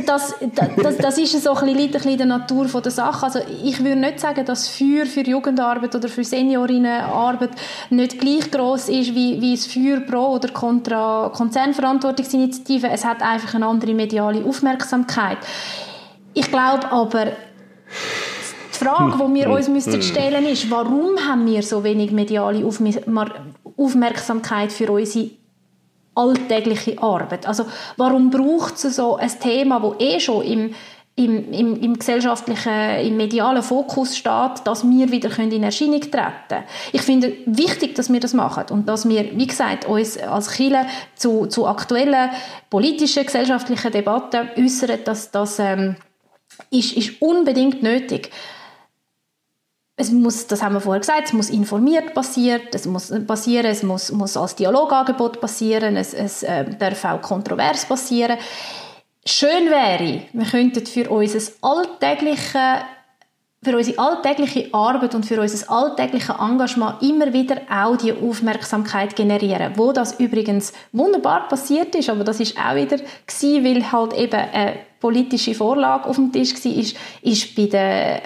Das, 0.06 0.36
das, 0.78 0.98
das 0.98 1.18
ist 1.18 1.44
so 1.44 1.54
ein 1.54 1.66
bisschen, 1.66 1.80
ein 1.80 1.92
bisschen 1.92 2.18
der 2.18 2.28
Natur 2.28 2.68
von 2.68 2.84
der 2.84 2.92
Sache. 2.92 3.26
Also 3.26 3.40
ich 3.64 3.84
würde 3.84 4.00
nicht 4.00 4.20
sagen, 4.20 4.46
dass 4.46 4.68
Feuer 4.68 5.06
für 5.06 5.22
Jugendarbeit 5.22 5.96
oder 5.96 6.10
für 6.10 6.24
Seniorinnenarbeit 6.24 7.52
nicht 7.90 8.20
gleich 8.20 8.52
groß 8.52 8.90
ist 8.90 8.99
wie, 9.08 9.42
wie 9.42 9.56
das 9.56 9.66
Feuer 9.66 10.00
pro 10.02 10.36
oder 10.36 10.50
contra 10.50 11.32
Konzernverantwortungsinitiative. 11.34 12.90
Es 12.90 13.06
hat 13.06 13.22
einfach 13.22 13.56
eine 13.56 13.66
andere 13.66 13.94
mediale 13.94 14.44
Aufmerksamkeit. 14.46 15.38
Ich 16.34 16.50
glaube 16.50 16.92
aber, 16.92 17.26
die 17.26 18.86
Frage, 18.86 19.18
die 19.18 19.34
wir 19.34 19.50
uns 19.50 19.68
müssten 19.68 20.02
stellen 20.02 20.46
ist, 20.46 20.70
warum 20.70 21.18
haben 21.28 21.46
wir 21.46 21.64
so 21.64 21.84
wenig 21.84 22.12
mediale 22.12 22.66
Aufmerksamkeit 23.78 24.72
für 24.72 24.92
unsere 24.92 25.32
alltägliche 26.16 27.02
Arbeit? 27.02 27.46
Also 27.48 27.66
warum 27.98 28.30
braucht 28.30 28.76
es 28.76 28.96
so 28.96 29.18
ein 29.18 29.32
Thema, 29.40 29.80
das 29.80 30.00
eh 30.00 30.20
schon 30.20 30.44
im, 30.44 30.76
im, 31.20 31.52
im, 31.52 31.82
im 31.82 32.00
gesellschaftlichen, 32.00 33.00
im 33.02 33.18
medialen 33.18 33.62
Fokus 33.62 34.16
steht, 34.16 34.66
dass 34.66 34.84
wir 34.90 35.12
wieder 35.12 35.38
in 35.40 35.64
Erscheinung 35.64 36.00
treten 36.00 36.14
können. 36.48 36.64
Ich 36.94 37.02
finde 37.02 37.34
wichtig, 37.46 37.96
dass 37.96 38.12
wir 38.12 38.20
das 38.20 38.34
machen 38.34 38.66
und 38.72 38.88
dass 38.88 39.08
wir, 39.08 39.38
wie 39.38 39.48
gesagt, 39.48 39.86
uns 39.86 40.18
als 40.18 40.52
Chile 40.56 40.86
zu, 41.16 41.48
zu 41.48 41.68
aktuellen 41.68 42.30
politischen, 42.70 43.26
gesellschaftlichen 43.26 43.92
Debatten 43.92 44.50
äußern, 44.58 45.00
dass 45.04 45.32
das 45.32 45.60
ähm, 45.60 45.98
ist, 46.72 46.94
ist 46.94 47.22
unbedingt 47.22 47.84
nötig 47.84 48.32
es 50.02 50.12
muss, 50.12 50.48
das 50.48 50.64
haben 50.64 50.76
wir 50.76 50.80
vorher 50.80 51.02
gesagt, 51.02 51.24
es 51.26 51.34
muss 51.34 51.50
informiert 51.50 52.14
passieren, 52.14 52.62
es 52.72 52.86
muss 52.86 53.12
passieren, 53.28 53.66
es 53.66 53.84
muss, 53.84 54.14
muss 54.14 54.38
als 54.38 54.56
Dialogangebot 54.56 55.42
passieren, 55.42 55.98
es, 55.98 56.14
es 56.14 56.42
äh, 56.44 56.64
darf 56.80 57.04
auch 57.04 57.22
kontrovers 57.22 57.86
passieren. 57.86 58.38
Schön 59.26 59.70
wäre, 59.70 60.24
wir 60.32 60.46
könnten 60.46 60.86
für 60.86 61.10
unser 61.10 61.52
alltägliche 61.62 62.82
für 63.62 63.76
unsere 63.76 64.00
alltägliche 64.00 64.74
Arbeit 64.74 65.16
und 65.16 65.26
für 65.26 65.42
unser 65.42 65.70
alltägliches 65.70 66.30
Engagement 66.40 67.02
immer 67.02 67.34
wieder 67.34 67.58
auch 67.70 67.98
die 67.98 68.14
Aufmerksamkeit 68.14 69.18
generieren. 69.18 69.74
Wo 69.76 69.92
das 69.92 70.18
übrigens 70.18 70.72
wunderbar 70.94 71.50
passiert 71.50 71.94
ist, 71.96 72.10
aber 72.10 72.24
das 72.24 72.40
ist 72.40 72.58
auch 72.58 72.76
wieder 72.76 72.98
gewesen, 72.98 73.66
weil 73.66 73.92
halt 73.92 74.14
eben 74.14 74.40
eine 74.40 74.80
politische 75.02 75.56
Vorlage 75.56 76.06
auf 76.06 76.16
dem 76.16 76.32
Tisch 76.32 76.54
war, 76.54 76.72
ist, 76.72 76.96
ist 77.22 77.56
bei 77.56 77.66
der 77.66 78.22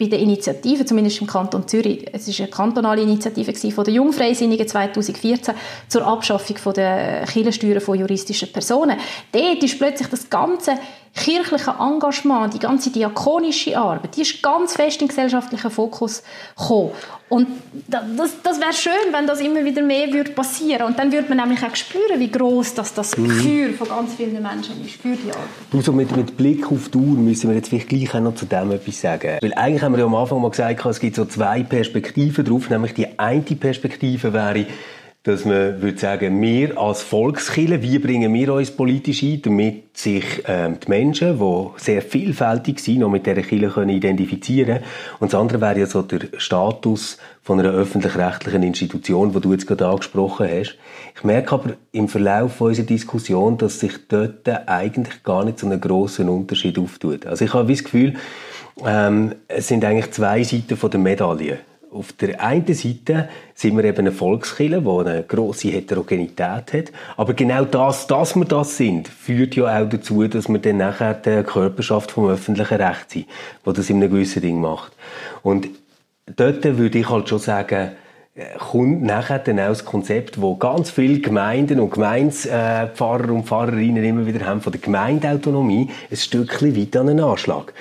bei 0.00 0.06
der 0.06 0.18
Initiative, 0.18 0.86
zumindest 0.86 1.20
im 1.20 1.26
Kanton 1.26 1.68
Zürich, 1.68 2.06
es 2.10 2.26
ist 2.26 2.40
eine 2.40 2.48
kantonale 2.48 3.02
Initiative 3.02 3.52
von 3.70 3.84
der 3.84 3.92
Jungfreisinnigen 3.92 4.66
2014 4.66 5.54
zur 5.88 6.06
Abschaffung 6.06 6.56
von 6.56 6.72
der 6.72 7.26
Kirchensteuern 7.26 7.82
von 7.82 7.98
juristischen 7.98 8.50
Personen. 8.50 8.96
Dort 9.30 9.62
ist 9.62 9.78
plötzlich 9.78 10.08
das 10.08 10.30
ganze 10.30 10.78
kirchliche 11.14 11.74
Engagement, 11.78 12.54
die 12.54 12.58
ganze 12.58 12.90
diakonische 12.90 13.76
Arbeit, 13.76 14.16
die 14.16 14.22
ist 14.22 14.42
ganz 14.42 14.74
fest 14.74 15.00
in 15.00 15.06
den 15.06 15.08
gesellschaftlichen 15.08 15.70
Fokus 15.70 16.22
gekommen. 16.56 16.92
Und 17.28 17.46
das, 17.88 18.30
das 18.42 18.60
wäre 18.60 18.72
schön, 18.72 19.12
wenn 19.12 19.26
das 19.26 19.40
immer 19.40 19.64
wieder 19.64 19.82
mehr 19.82 20.12
würde 20.12 20.32
passieren 20.32 20.88
Und 20.88 20.98
dann 20.98 21.12
würde 21.12 21.28
man 21.28 21.38
nämlich 21.38 21.62
auch 21.62 21.76
spüren, 21.76 22.18
wie 22.18 22.30
groß 22.30 22.74
das, 22.74 22.92
das 22.92 23.16
mhm. 23.16 23.28
Gefühl 23.28 23.72
von 23.74 23.88
ganz 23.88 24.14
vielen 24.14 24.42
Menschen 24.42 24.84
ist 24.84 24.96
für 24.96 25.14
die 25.14 25.30
Arbeit. 25.30 25.46
Also 25.72 25.92
mit, 25.92 26.16
mit 26.16 26.36
Blick 26.36 26.70
auf 26.72 26.88
die 26.88 26.98
Uhr 26.98 27.16
müssen 27.16 27.48
wir 27.48 27.56
jetzt 27.56 27.68
vielleicht 27.68 27.88
gleich 27.88 28.12
auch 28.14 28.20
noch 28.20 28.34
zu 28.34 28.46
dem 28.46 28.72
etwas 28.72 29.00
sagen. 29.00 29.38
Weil 29.40 29.54
eigentlich 29.54 29.82
haben 29.82 29.92
wir 29.92 30.00
ja 30.00 30.06
am 30.06 30.14
Anfang 30.16 30.40
mal 30.40 30.50
gesagt, 30.50 30.84
es 30.84 30.98
gibt 30.98 31.14
so 31.14 31.24
zwei 31.24 31.62
Perspektiven 31.62 32.44
drauf. 32.44 32.68
Nämlich 32.68 32.94
die 32.94 33.18
eine 33.18 33.42
Perspektive 33.42 34.32
wäre, 34.32 34.66
dass 35.22 35.44
man 35.44 35.82
würde 35.82 35.98
sagen, 35.98 36.40
wir 36.40 36.78
als 36.78 37.02
Volkskille, 37.02 37.82
wie 37.82 37.98
bringen 37.98 38.32
wir 38.32 38.54
uns 38.54 38.70
politisch 38.70 39.22
ein, 39.22 39.42
damit 39.42 39.98
sich 39.98 40.24
ähm, 40.46 40.78
die 40.80 40.88
Menschen, 40.88 41.38
die 41.38 41.66
sehr 41.76 42.00
vielfältig 42.00 42.80
sind, 42.80 43.00
noch 43.00 43.10
mit 43.10 43.26
dieser 43.26 43.42
Kille 43.42 43.68
können 43.68 43.90
identifizieren 43.90 44.78
können. 44.78 44.84
Und 45.18 45.32
das 45.32 45.38
andere 45.38 45.60
wäre 45.60 45.80
ja 45.80 45.86
so 45.86 46.00
der 46.00 46.20
Status 46.38 47.18
von 47.42 47.60
einer 47.60 47.68
öffentlich-rechtlichen 47.68 48.62
Institution, 48.62 49.34
wo 49.34 49.40
du 49.40 49.52
jetzt 49.52 49.66
gerade 49.66 49.88
angesprochen 49.88 50.48
hast. 50.50 50.78
Ich 51.14 51.22
merke 51.22 51.52
aber 51.52 51.70
im 51.92 52.08
Verlauf 52.08 52.58
unserer 52.62 52.86
Diskussion, 52.86 53.58
dass 53.58 53.80
sich 53.80 53.92
dort 54.08 54.48
eigentlich 54.48 55.22
gar 55.22 55.44
nicht 55.44 55.58
so 55.58 55.66
einen 55.66 55.82
grossen 55.82 56.30
Unterschied 56.30 56.78
auftut. 56.78 57.26
Also 57.26 57.44
ich 57.44 57.52
habe 57.52 57.70
das 57.70 57.84
Gefühl, 57.84 58.14
ähm, 58.86 59.34
es 59.48 59.68
sind 59.68 59.84
eigentlich 59.84 60.12
zwei 60.12 60.42
Seiten 60.44 60.78
von 60.78 60.90
der 60.90 61.00
Medaille 61.00 61.58
auf 61.92 62.12
der 62.12 62.40
einen 62.40 62.72
Seite 62.72 63.28
sind 63.54 63.76
wir 63.76 63.84
eben 63.84 63.98
eine 63.98 64.12
Volkskille, 64.12 64.82
die 64.82 64.88
eine 64.88 65.24
grosse 65.24 65.68
Heterogenität 65.68 66.72
hat. 66.72 66.92
Aber 67.16 67.34
genau 67.34 67.64
das, 67.64 68.06
dass 68.06 68.36
wir 68.36 68.44
das 68.44 68.76
sind, 68.76 69.08
führt 69.08 69.56
ja 69.56 69.80
auch 69.80 69.88
dazu, 69.88 70.26
dass 70.28 70.48
wir 70.48 70.58
dann 70.58 70.76
nachher 70.78 71.14
die 71.14 71.42
Körperschaft 71.42 72.12
vom 72.12 72.28
öffentlichen 72.28 72.80
Recht 72.80 73.10
sind, 73.10 73.26
die 73.66 73.72
das 73.72 73.90
in 73.90 73.96
einem 73.96 74.10
gewissen 74.10 74.42
Ding 74.42 74.60
macht. 74.60 74.92
Und 75.42 75.68
dort 76.36 76.64
würde 76.64 76.98
ich 76.98 77.08
halt 77.08 77.28
schon 77.28 77.40
sagen, 77.40 77.92
kommt 78.58 79.02
nachher 79.02 79.38
dann 79.38 79.58
auch 79.60 79.68
das 79.68 79.84
Konzept, 79.84 80.40
wo 80.40 80.56
ganz 80.56 80.90
viele 80.90 81.20
Gemeinden 81.20 81.80
und 81.80 81.90
Gemeindepfarrer 81.90 83.30
und 83.32 83.46
Pfarrerinnen 83.46 84.04
immer 84.04 84.26
wieder 84.26 84.46
haben 84.46 84.60
von 84.60 84.72
der 84.72 84.80
Gemeindeautonomie 84.80 85.88
ein 86.10 86.16
Stückchen 86.16 86.76
weit 86.76 86.96
an 86.96 87.08
einen 87.08 87.20
Anschlag. 87.20 87.72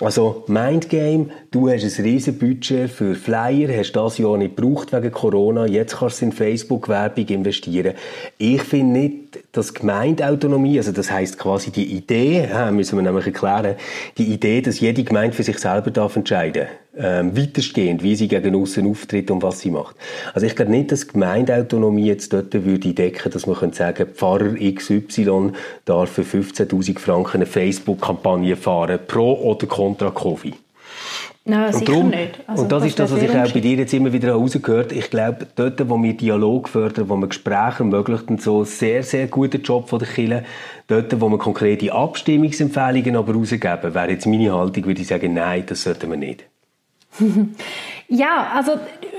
Also 0.00 0.44
Mindgame, 0.46 1.26
du 1.50 1.68
hast 1.68 1.84
ein 1.84 2.04
riesen 2.04 2.38
Budget 2.38 2.90
für 2.90 3.14
Flyer, 3.14 3.76
hast 3.76 3.92
das 3.92 4.18
Jahr 4.18 4.36
nicht 4.36 4.56
gebraucht 4.56 4.92
wegen 4.92 5.12
Corona, 5.12 5.66
jetzt 5.66 5.98
kannst 5.98 6.20
du 6.20 6.26
in 6.26 6.32
Facebook-Werbung 6.32 7.26
investieren. 7.26 7.94
Ich 8.38 8.62
finde 8.62 8.98
nicht, 8.98 9.23
dass 9.54 9.72
Gemeindeautonomie, 9.72 10.78
also 10.78 10.92
das 10.92 11.10
heißt 11.10 11.38
quasi 11.38 11.70
die 11.70 11.96
Idee, 11.96 12.48
müssen 12.72 12.98
wir 12.98 13.02
nämlich 13.02 13.26
erklären, 13.26 13.76
die 14.18 14.32
Idee, 14.32 14.60
dass 14.60 14.80
jede 14.80 15.04
Gemeinde 15.04 15.34
für 15.36 15.42
sich 15.42 15.58
selber 15.58 15.90
darf 15.90 16.16
entscheiden 16.16 16.66
ähm, 16.96 17.36
weiterstehend, 17.36 18.02
wie 18.02 18.16
sie 18.16 18.28
gegen 18.28 18.54
außen 18.54 18.86
auftritt 18.88 19.30
und 19.30 19.42
was 19.42 19.60
sie 19.60 19.70
macht. 19.70 19.96
Also 20.32 20.46
ich 20.46 20.54
glaube 20.54 20.70
nicht, 20.70 20.92
dass 20.92 21.08
Gemeindeautonomie 21.08 22.06
jetzt 22.06 22.32
dort 22.32 22.52
würde 22.52 22.94
decken, 22.94 23.32
dass 23.32 23.46
man 23.46 23.56
könnte 23.56 23.76
sagen, 23.76 24.06
Pfarrer 24.14 24.54
XY 24.54 25.52
darf 25.84 26.10
für 26.10 26.22
15'000 26.22 26.98
Franken 26.98 27.38
eine 27.38 27.46
Facebook-Kampagne 27.46 28.56
fahren, 28.56 29.00
pro 29.06 29.34
oder 29.34 29.66
contra 29.66 30.10
Covid. 30.10 30.54
Nein, 31.46 31.74
und, 31.74 31.88
darum, 31.88 32.12
also, 32.46 32.62
und 32.62 32.72
das, 32.72 32.80
das 32.80 32.88
ist 32.88 32.98
das, 32.98 33.12
was 33.12 33.22
ich 33.22 33.30
auch 33.30 33.52
bei 33.52 33.60
dir 33.60 33.76
jetzt 33.76 33.92
immer 33.92 34.10
wieder 34.10 34.28
herausgehört 34.28 34.92
Ich 34.92 35.10
glaube, 35.10 35.46
dort, 35.54 35.88
wo 35.90 36.02
wir 36.02 36.14
Dialog 36.14 36.70
fördern, 36.70 37.10
wo 37.10 37.16
wir 37.16 37.28
Gespräche 37.28 37.80
ermöglichen, 37.80 38.38
so 38.38 38.64
sehr, 38.64 39.02
sehr 39.02 39.26
guter 39.26 39.58
Job 39.58 39.90
von 39.90 39.98
der 39.98 40.08
Kirche, 40.08 40.44
dort, 40.86 41.20
wo 41.20 41.28
wir 41.28 41.36
konkrete 41.36 41.92
Abstimmungsempfehlungen 41.92 43.16
aber 43.16 43.34
rausgeben, 43.34 43.94
wäre 43.94 44.10
jetzt 44.10 44.26
meine 44.26 44.54
Haltung, 44.54 44.86
würde 44.86 45.02
ich 45.02 45.06
sagen, 45.06 45.34
nein, 45.34 45.64
das 45.66 45.82
sollten 45.82 46.10
wir 46.10 46.16
nicht. 46.16 46.46
ja, 48.08 48.50
also 48.54 48.72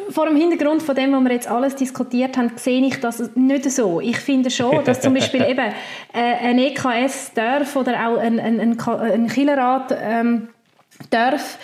vor 0.10 0.26
dem 0.26 0.36
Hintergrund 0.36 0.82
von 0.82 0.96
dem, 0.96 1.14
was 1.14 1.24
wir 1.24 1.32
jetzt 1.32 1.48
alles 1.48 1.76
diskutiert 1.76 2.38
haben, 2.38 2.52
sehe 2.56 2.84
ich 2.88 3.00
das 3.00 3.36
nicht 3.36 3.70
so. 3.72 4.02
Ich 4.02 4.18
finde 4.18 4.50
schon, 4.50 4.84
dass 4.84 5.00
zum 5.00 5.14
Beispiel 5.14 5.42
eben 5.48 5.74
äh, 6.12 6.34
ein 6.42 6.58
EKS 6.58 7.34
darf 7.36 7.76
oder 7.76 8.08
auch 8.08 8.18
ein, 8.18 8.40
ein, 8.40 8.60
ein, 8.60 8.80
ein 8.80 9.28
Killerrat 9.28 9.96
ähm, 10.02 10.48
darf 11.12 11.60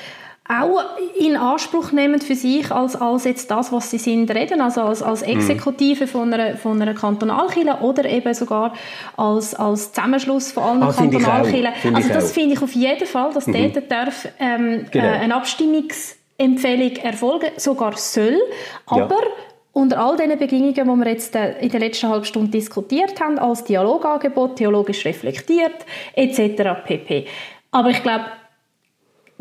auch 0.52 0.84
in 1.18 1.38
Anspruch 1.38 1.92
nehmen 1.92 2.20
für 2.20 2.36
sich 2.36 2.72
als, 2.72 2.96
als 2.96 3.24
jetzt 3.24 3.50
das, 3.50 3.72
was 3.72 3.90
sie 3.90 3.98
sind, 3.98 4.30
reden, 4.32 4.62
also 4.62 4.82
als, 4.82 5.02
als 5.02 5.22
mhm. 5.22 5.34
Exekutive 5.34 6.08
von 6.08 6.34
einer, 6.34 6.58
von 6.58 6.82
einer 6.82 6.94
Kantonalkirche 6.94 7.78
oder 7.82 8.06
eben 8.06 8.34
sogar 8.34 8.74
als, 9.18 9.56
als 9.56 9.94
Zusammenschluss 9.94 10.52
von 10.52 10.64
allen 10.64 10.84
ah, 10.84 10.94
Kantonalkirchen. 10.94 11.96
Also 11.96 12.10
das 12.10 12.32
finde 12.32 12.56
ich 12.56 12.62
auf 12.62 12.74
jeden 12.74 13.08
Fall, 13.08 13.34
dass 13.34 13.48
mhm. 13.48 13.74
dort 13.74 13.92
darf, 13.92 14.28
ähm, 14.40 14.86
genau. 14.92 15.06
äh, 15.06 15.10
eine 15.10 15.36
Abstimmungsempfehlung 15.36 16.96
erfolgen, 16.98 17.50
sogar 17.58 17.96
soll, 17.98 18.38
aber 18.86 19.16
ja 19.16 19.28
unter 19.74 20.00
all 20.00 20.18
diesen 20.18 20.38
Bedingungen, 20.38 20.74
die 20.74 20.84
wir 20.84 21.08
jetzt 21.08 21.36
äh, 21.36 21.58
in 21.60 21.70
der 21.70 21.80
letzten 21.80 22.10
halben 22.10 22.26
Stunde 22.26 22.52
diskutiert 22.52 23.22
haben, 23.22 23.40
als 23.40 23.64
Dialogangebot, 23.64 24.58
theologisch 24.58 25.06
reflektiert, 25.06 25.86
etc. 26.14 26.84
pp. 26.86 27.26
Aber 27.72 27.90
ich 27.90 28.04
glaube, 28.04 28.26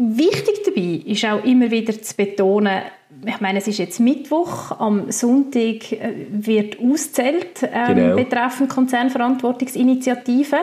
Wichtig 0.03 0.63
dabei 0.65 1.03
ist 1.05 1.27
auch 1.27 1.45
immer 1.45 1.71
wieder 1.71 2.01
zu 2.01 2.17
betonen, 2.17 2.81
ich 3.27 3.41
meine, 3.41 3.59
es 3.59 3.69
ist 3.69 3.79
jetzt 3.79 4.01
Mittwoch, 4.01 4.81
am 4.81 5.13
Sonntag 5.13 5.93
äh, 5.93 6.27
wird 6.31 6.79
auszählt 6.81 7.63
ähm, 7.63 7.95
genau. 7.95 8.17
betreffend 8.17 8.71
Konzernverantwortungsinitiative, 8.71 10.57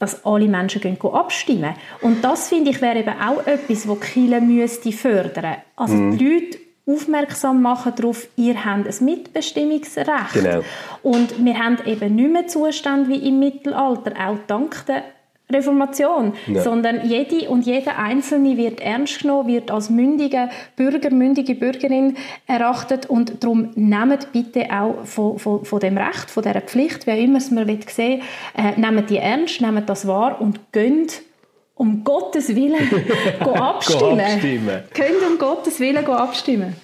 dass 0.00 0.24
alle 0.24 0.48
Menschen 0.48 0.80
gehen 0.80 0.98
abstimmen. 1.00 1.74
Und 2.00 2.24
das 2.24 2.48
finde 2.48 2.70
ich 2.70 2.82
wäre 2.82 2.98
eben 2.98 3.14
auch 3.20 3.46
etwas, 3.46 3.86
was 3.86 4.00
Kiel 4.00 4.40
müsste 4.40 4.90
fördern. 4.90 5.58
Also 5.76 5.94
mm. 5.94 6.18
die 6.18 6.24
Leute 6.24 6.58
aufmerksam 6.86 7.62
machen 7.62 7.92
darauf, 7.94 8.26
ihr 8.34 8.64
habt 8.64 8.88
ein 8.88 9.04
Mitbestimmungsrecht. 9.04 10.32
Genau. 10.32 10.64
Und 11.04 11.44
wir 11.44 11.56
haben 11.56 11.78
eben 11.86 12.16
nicht 12.16 12.32
mehr 12.32 12.46
Zustand 12.48 13.08
wie 13.08 13.28
im 13.28 13.38
Mittelalter, 13.38 14.12
auch 14.18 14.38
dank 14.48 14.86
der 14.86 15.04
Reformation, 15.52 16.34
ja. 16.46 16.62
sondern 16.62 17.06
jede 17.06 17.48
und 17.48 17.66
jeder 17.66 17.98
Einzelne 17.98 18.56
wird 18.56 18.80
ernst 18.80 19.20
genommen, 19.20 19.48
wird 19.48 19.70
als 19.70 19.90
mündige 19.90 20.48
Bürger, 20.76 21.10
mündige 21.10 21.54
Bürgerin 21.54 22.16
erachtet 22.46 23.06
und 23.06 23.42
darum 23.42 23.70
nehmt 23.74 24.32
bitte 24.32 24.66
auch 24.70 25.04
von, 25.04 25.38
von, 25.38 25.64
von 25.64 25.80
dem 25.80 25.96
Recht, 25.96 26.30
von 26.30 26.42
dieser 26.42 26.60
Pflicht, 26.60 27.06
wie 27.06 27.12
auch 27.12 27.16
immer 27.16 27.38
es 27.38 27.50
man 27.50 27.66
sehen 27.88 28.22
äh, 28.56 28.78
nehmt 28.78 29.10
die 29.10 29.18
ernst, 29.18 29.60
nehmt 29.60 29.88
das 29.88 30.06
wahr 30.06 30.40
und 30.40 30.72
gönnt 30.72 31.22
um 31.74 32.04
Gottes 32.04 32.54
Willen 32.54 32.74
abstimmen. 33.40 34.20
abstimmen. 34.20 34.82
Könnt 34.92 35.30
um 35.30 35.38
Gottes 35.38 35.80
Willen 35.80 36.06
abstimmen. 36.06 36.74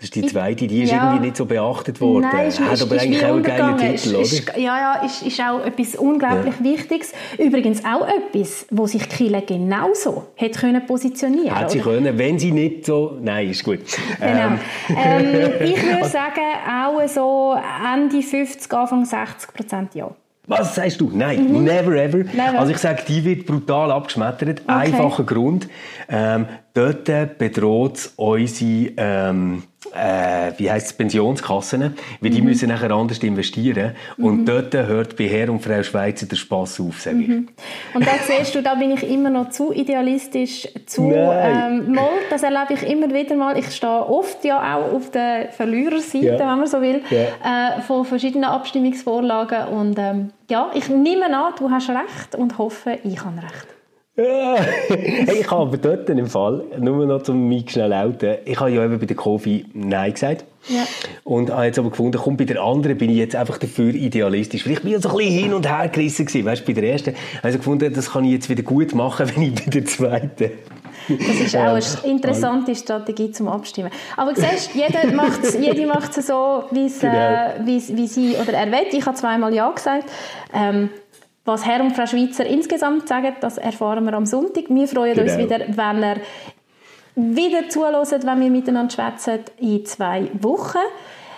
das 0.00 0.06
ist 0.06 0.14
die 0.14 0.24
zweite, 0.24 0.66
die 0.66 0.82
ist 0.82 0.92
ja. 0.92 1.04
irgendwie 1.04 1.26
nicht 1.26 1.36
so 1.36 1.44
beachtet 1.44 2.00
worden. 2.00 2.26
Nein, 2.32 2.48
ist, 2.48 2.58
Hat 2.58 2.80
aber 2.80 2.96
ist, 2.96 3.02
eigentlich 3.02 3.22
auch 3.22 3.34
einen 3.34 3.42
geilen 3.42 3.76
Titel, 3.76 4.14
oder? 4.14 4.22
Ist, 4.22 4.52
ja, 4.56 4.62
ja, 4.62 4.94
ist, 5.04 5.22
ist 5.22 5.38
auch 5.42 5.62
etwas 5.62 5.94
unglaublich 5.94 6.54
ja. 6.58 6.64
Wichtiges. 6.64 7.12
Übrigens 7.36 7.84
auch 7.84 8.08
etwas, 8.08 8.64
wo 8.70 8.86
sich 8.86 9.06
Kille 9.10 9.42
genauso 9.42 10.28
hätte 10.36 10.58
können 10.58 10.86
positionieren 10.86 11.54
Hätte 11.54 11.72
sie 11.72 11.80
können, 11.80 12.16
wenn 12.16 12.38
sie 12.38 12.50
nicht 12.50 12.86
so... 12.86 13.18
Nein, 13.20 13.50
ist 13.50 13.62
gut. 13.62 13.80
Genau. 14.18 14.30
Ähm, 14.30 14.58
ähm, 14.88 15.50
ich 15.60 15.82
würde 15.82 16.08
sagen, 16.08 16.40
auch 16.66 17.06
so 17.06 17.54
Ende 17.94 18.22
50, 18.22 18.72
Anfang 18.72 19.04
60 19.04 19.52
Prozent 19.52 19.94
ja. 19.94 20.10
Was 20.46 20.74
sagst 20.74 21.00
du? 21.00 21.10
Nein, 21.12 21.44
mhm. 21.44 21.62
never 21.62 21.94
ever. 21.94 22.18
Never. 22.18 22.58
Also 22.58 22.72
ich 22.72 22.78
sage, 22.78 23.02
die 23.06 23.22
wird 23.22 23.46
brutal 23.46 23.92
abgeschmettert. 23.92 24.62
Okay. 24.62 24.72
Einfacher 24.72 25.24
Grund. 25.24 25.68
Ähm, 26.08 26.46
dort 26.80 27.38
bedroht 27.38 27.96
es 27.96 28.12
unsere 28.16 28.92
ähm, 28.96 29.62
äh, 29.94 30.52
wie 30.58 30.70
heißt 30.70 30.96
Pensionskassen, 30.98 31.94
weil 32.20 32.30
die 32.30 32.40
mhm. 32.40 32.48
müssen 32.48 32.68
nachher 32.68 32.90
anders 32.90 33.18
investieren 33.18 33.92
und 34.18 34.40
mhm. 34.40 34.46
dort 34.46 34.74
hört 34.74 35.16
bei 35.16 35.26
Herr 35.26 35.50
und 35.50 35.60
Frau 35.60 35.82
Schweizer 35.82 36.26
der 36.26 36.36
Spass 36.36 36.80
auf, 36.80 37.00
sage 37.00 37.20
ich. 37.20 37.28
Mhm. 37.28 37.48
Und 37.94 38.06
da 38.06 38.12
siehst 38.22 38.54
du, 38.54 38.62
da 38.62 38.74
bin 38.74 38.92
ich 38.92 39.08
immer 39.08 39.30
noch 39.30 39.50
zu 39.50 39.72
idealistisch, 39.72 40.68
zu 40.86 41.10
ähm, 41.10 41.92
mal, 41.92 42.08
das 42.28 42.42
erlebe 42.42 42.74
ich 42.74 42.82
immer 42.82 43.12
wieder 43.12 43.34
mal, 43.36 43.58
ich 43.58 43.74
stehe 43.74 44.06
oft 44.06 44.44
ja 44.44 44.76
auch 44.76 44.92
auf 44.92 45.10
der 45.10 45.48
Verliererseite, 45.50 46.26
ja. 46.26 46.38
wenn 46.38 46.58
man 46.58 46.66
so 46.66 46.80
will, 46.80 47.02
ja. 47.10 47.78
äh, 47.78 47.80
von 47.82 48.04
verschiedenen 48.04 48.44
Abstimmungsvorlagen 48.44 49.68
und 49.68 49.98
ähm, 49.98 50.30
ja, 50.48 50.70
ich 50.74 50.88
nehme 50.88 51.26
an, 51.26 51.54
du 51.58 51.70
hast 51.70 51.88
recht 51.88 52.34
und 52.36 52.58
hoffe, 52.58 52.98
ich 53.02 53.24
habe 53.24 53.42
recht. 53.42 53.79
Ja. 54.16 54.56
ich 55.32 55.50
habe 55.50 55.62
aber 55.62 55.76
dort 55.78 56.10
im 56.10 56.26
Fall, 56.26 56.64
nur 56.78 57.06
noch 57.06 57.22
zum 57.22 57.48
mich 57.48 57.70
schnell 57.70 57.90
lauten, 57.90 58.38
ich 58.44 58.58
habe 58.58 58.70
ja 58.70 58.84
eben 58.84 58.98
bei 58.98 59.06
der 59.06 59.16
Kofi 59.16 59.66
Nein 59.72 60.12
gesagt. 60.12 60.44
Ja. 60.68 60.82
Und 61.24 61.50
habe 61.50 61.64
jetzt 61.64 61.78
aber 61.78 61.90
gefunden, 61.90 62.18
komm, 62.22 62.36
bei 62.36 62.44
der 62.44 62.60
anderen 62.60 62.98
bin 62.98 63.10
ich 63.10 63.16
jetzt 63.16 63.34
einfach 63.34 63.56
dafür 63.56 63.94
idealistisch. 63.94 64.62
Vielleicht 64.64 64.82
bin 64.82 64.94
ich 64.94 65.00
so 65.00 65.08
ein 65.10 65.16
bisschen 65.16 65.38
hin 65.44 65.54
und 65.54 65.66
her 65.66 65.88
gerissen 65.88 66.26
gewesen. 66.26 66.44
Weißt, 66.44 66.66
bei 66.66 66.72
der 66.74 66.84
ersten 66.84 67.14
habe 67.38 67.50
ich 67.50 67.56
gefunden, 67.56 67.92
das 67.92 68.10
kann 68.10 68.24
ich 68.24 68.32
jetzt 68.32 68.50
wieder 68.50 68.62
gut 68.62 68.94
machen, 68.94 69.30
wenn 69.34 69.42
ich 69.42 69.54
bei 69.54 69.70
der 69.70 69.84
zweiten 69.86 70.50
das 71.08 71.40
ist 71.40 71.56
auch 71.56 72.04
eine 72.04 72.12
interessante 72.12 72.74
Strategie 72.74 73.30
zum 73.32 73.48
Abstimmen. 73.48 73.90
Aber 74.16 74.32
du 74.32 74.40
siehst, 74.40 74.74
jeder 74.74 75.12
macht 75.12 75.42
es 75.42 75.54
jede 75.54 75.86
macht 75.86 76.16
es 76.16 76.26
so, 76.26 76.64
wie, 76.70 76.88
genau. 76.88 77.12
äh, 77.12 77.54
wie, 77.64 77.96
wie 77.96 78.06
sie 78.06 78.36
oder 78.36 78.52
er 78.52 78.70
will. 78.70 78.86
Ich 78.92 79.06
habe 79.06 79.16
zweimal 79.16 79.52
Ja 79.52 79.70
gesagt. 79.70 80.08
Ähm, 80.52 80.90
was 81.44 81.66
Herr 81.66 81.80
und 81.80 81.96
Frau 81.96 82.06
Schweizer 82.06 82.46
insgesamt 82.46 83.08
sagen, 83.08 83.34
das 83.40 83.58
erfahren 83.58 84.04
wir 84.04 84.14
am 84.14 84.26
Sonntag. 84.26 84.64
Wir 84.68 84.86
freuen 84.86 85.14
genau. 85.14 85.32
uns 85.32 85.38
wieder, 85.38 85.60
wenn 85.68 86.02
er 86.02 86.16
wieder 87.16 87.68
zuhört, 87.68 88.26
wenn 88.26 88.40
wir 88.40 88.50
miteinander 88.50 88.92
schwätzen 88.92 89.40
in 89.58 89.84
zwei 89.84 90.28
Wochen. 90.40 90.78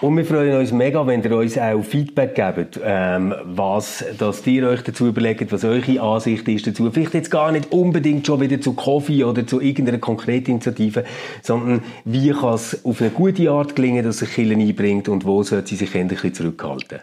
Und 0.03 0.17
wir 0.17 0.25
freuen 0.25 0.59
uns 0.59 0.73
mega, 0.73 1.07
wenn 1.07 1.23
ihr 1.23 1.37
uns 1.37 1.57
auch 1.57 1.81
Feedback 1.81 2.35
gebt, 2.35 2.81
ähm, 2.83 3.33
was 3.45 4.05
dass 4.19 4.45
ihr 4.49 4.67
euch 4.67 4.83
dazu 4.83 5.07
überlegt, 5.07 5.53
was 5.53 5.63
eure 5.63 6.01
Ansicht 6.01 6.49
ist 6.49 6.67
dazu. 6.67 6.91
Vielleicht 6.91 7.15
jetzt 7.15 7.31
gar 7.31 7.53
nicht 7.53 7.71
unbedingt 7.71 8.27
schon 8.27 8.41
wieder 8.41 8.61
zu 8.61 8.73
Coffee 8.73 9.23
oder 9.23 9.47
zu 9.47 9.61
irgendeiner 9.61 9.99
konkreten 9.99 10.51
Initiative, 10.51 11.05
sondern 11.41 11.85
wie 12.05 12.31
kann 12.31 12.55
es 12.55 12.85
auf 12.85 13.01
eine 13.01 13.11
gute 13.11 13.49
Art 13.53 13.77
gelingen, 13.77 14.05
dass 14.05 14.19
sich 14.19 14.35
Killen 14.35 14.61
einbringt 14.61 15.09
und 15.09 15.25
wo 15.25 15.45
sollte 15.45 15.69
sie 15.69 15.77
sich 15.77 15.95
endlich 15.95 16.35
zurückhalten. 16.35 16.99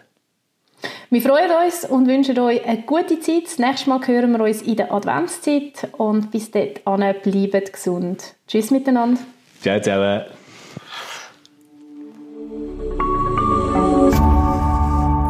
Wir 1.10 1.20
freuen 1.20 1.50
uns 1.66 1.84
und 1.84 2.06
wünschen 2.06 2.38
euch 2.38 2.64
eine 2.64 2.82
gute 2.82 3.18
Zeit. 3.20 3.44
Das 3.44 3.58
nächste 3.58 3.90
Mal 3.90 4.06
hören 4.06 4.32
wir 4.32 4.44
uns 4.44 4.62
in 4.62 4.76
der 4.76 4.92
Adventszeit 4.92 5.88
und 5.92 6.30
bis 6.30 6.50
dahin 6.50 6.74
bleibt 6.84 7.72
gesund. 7.72 8.34
Tschüss 8.46 8.70
miteinander. 8.70 9.20
Ciao 9.60 9.80
zusammen. 9.80 10.22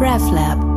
RefLab 0.01 0.70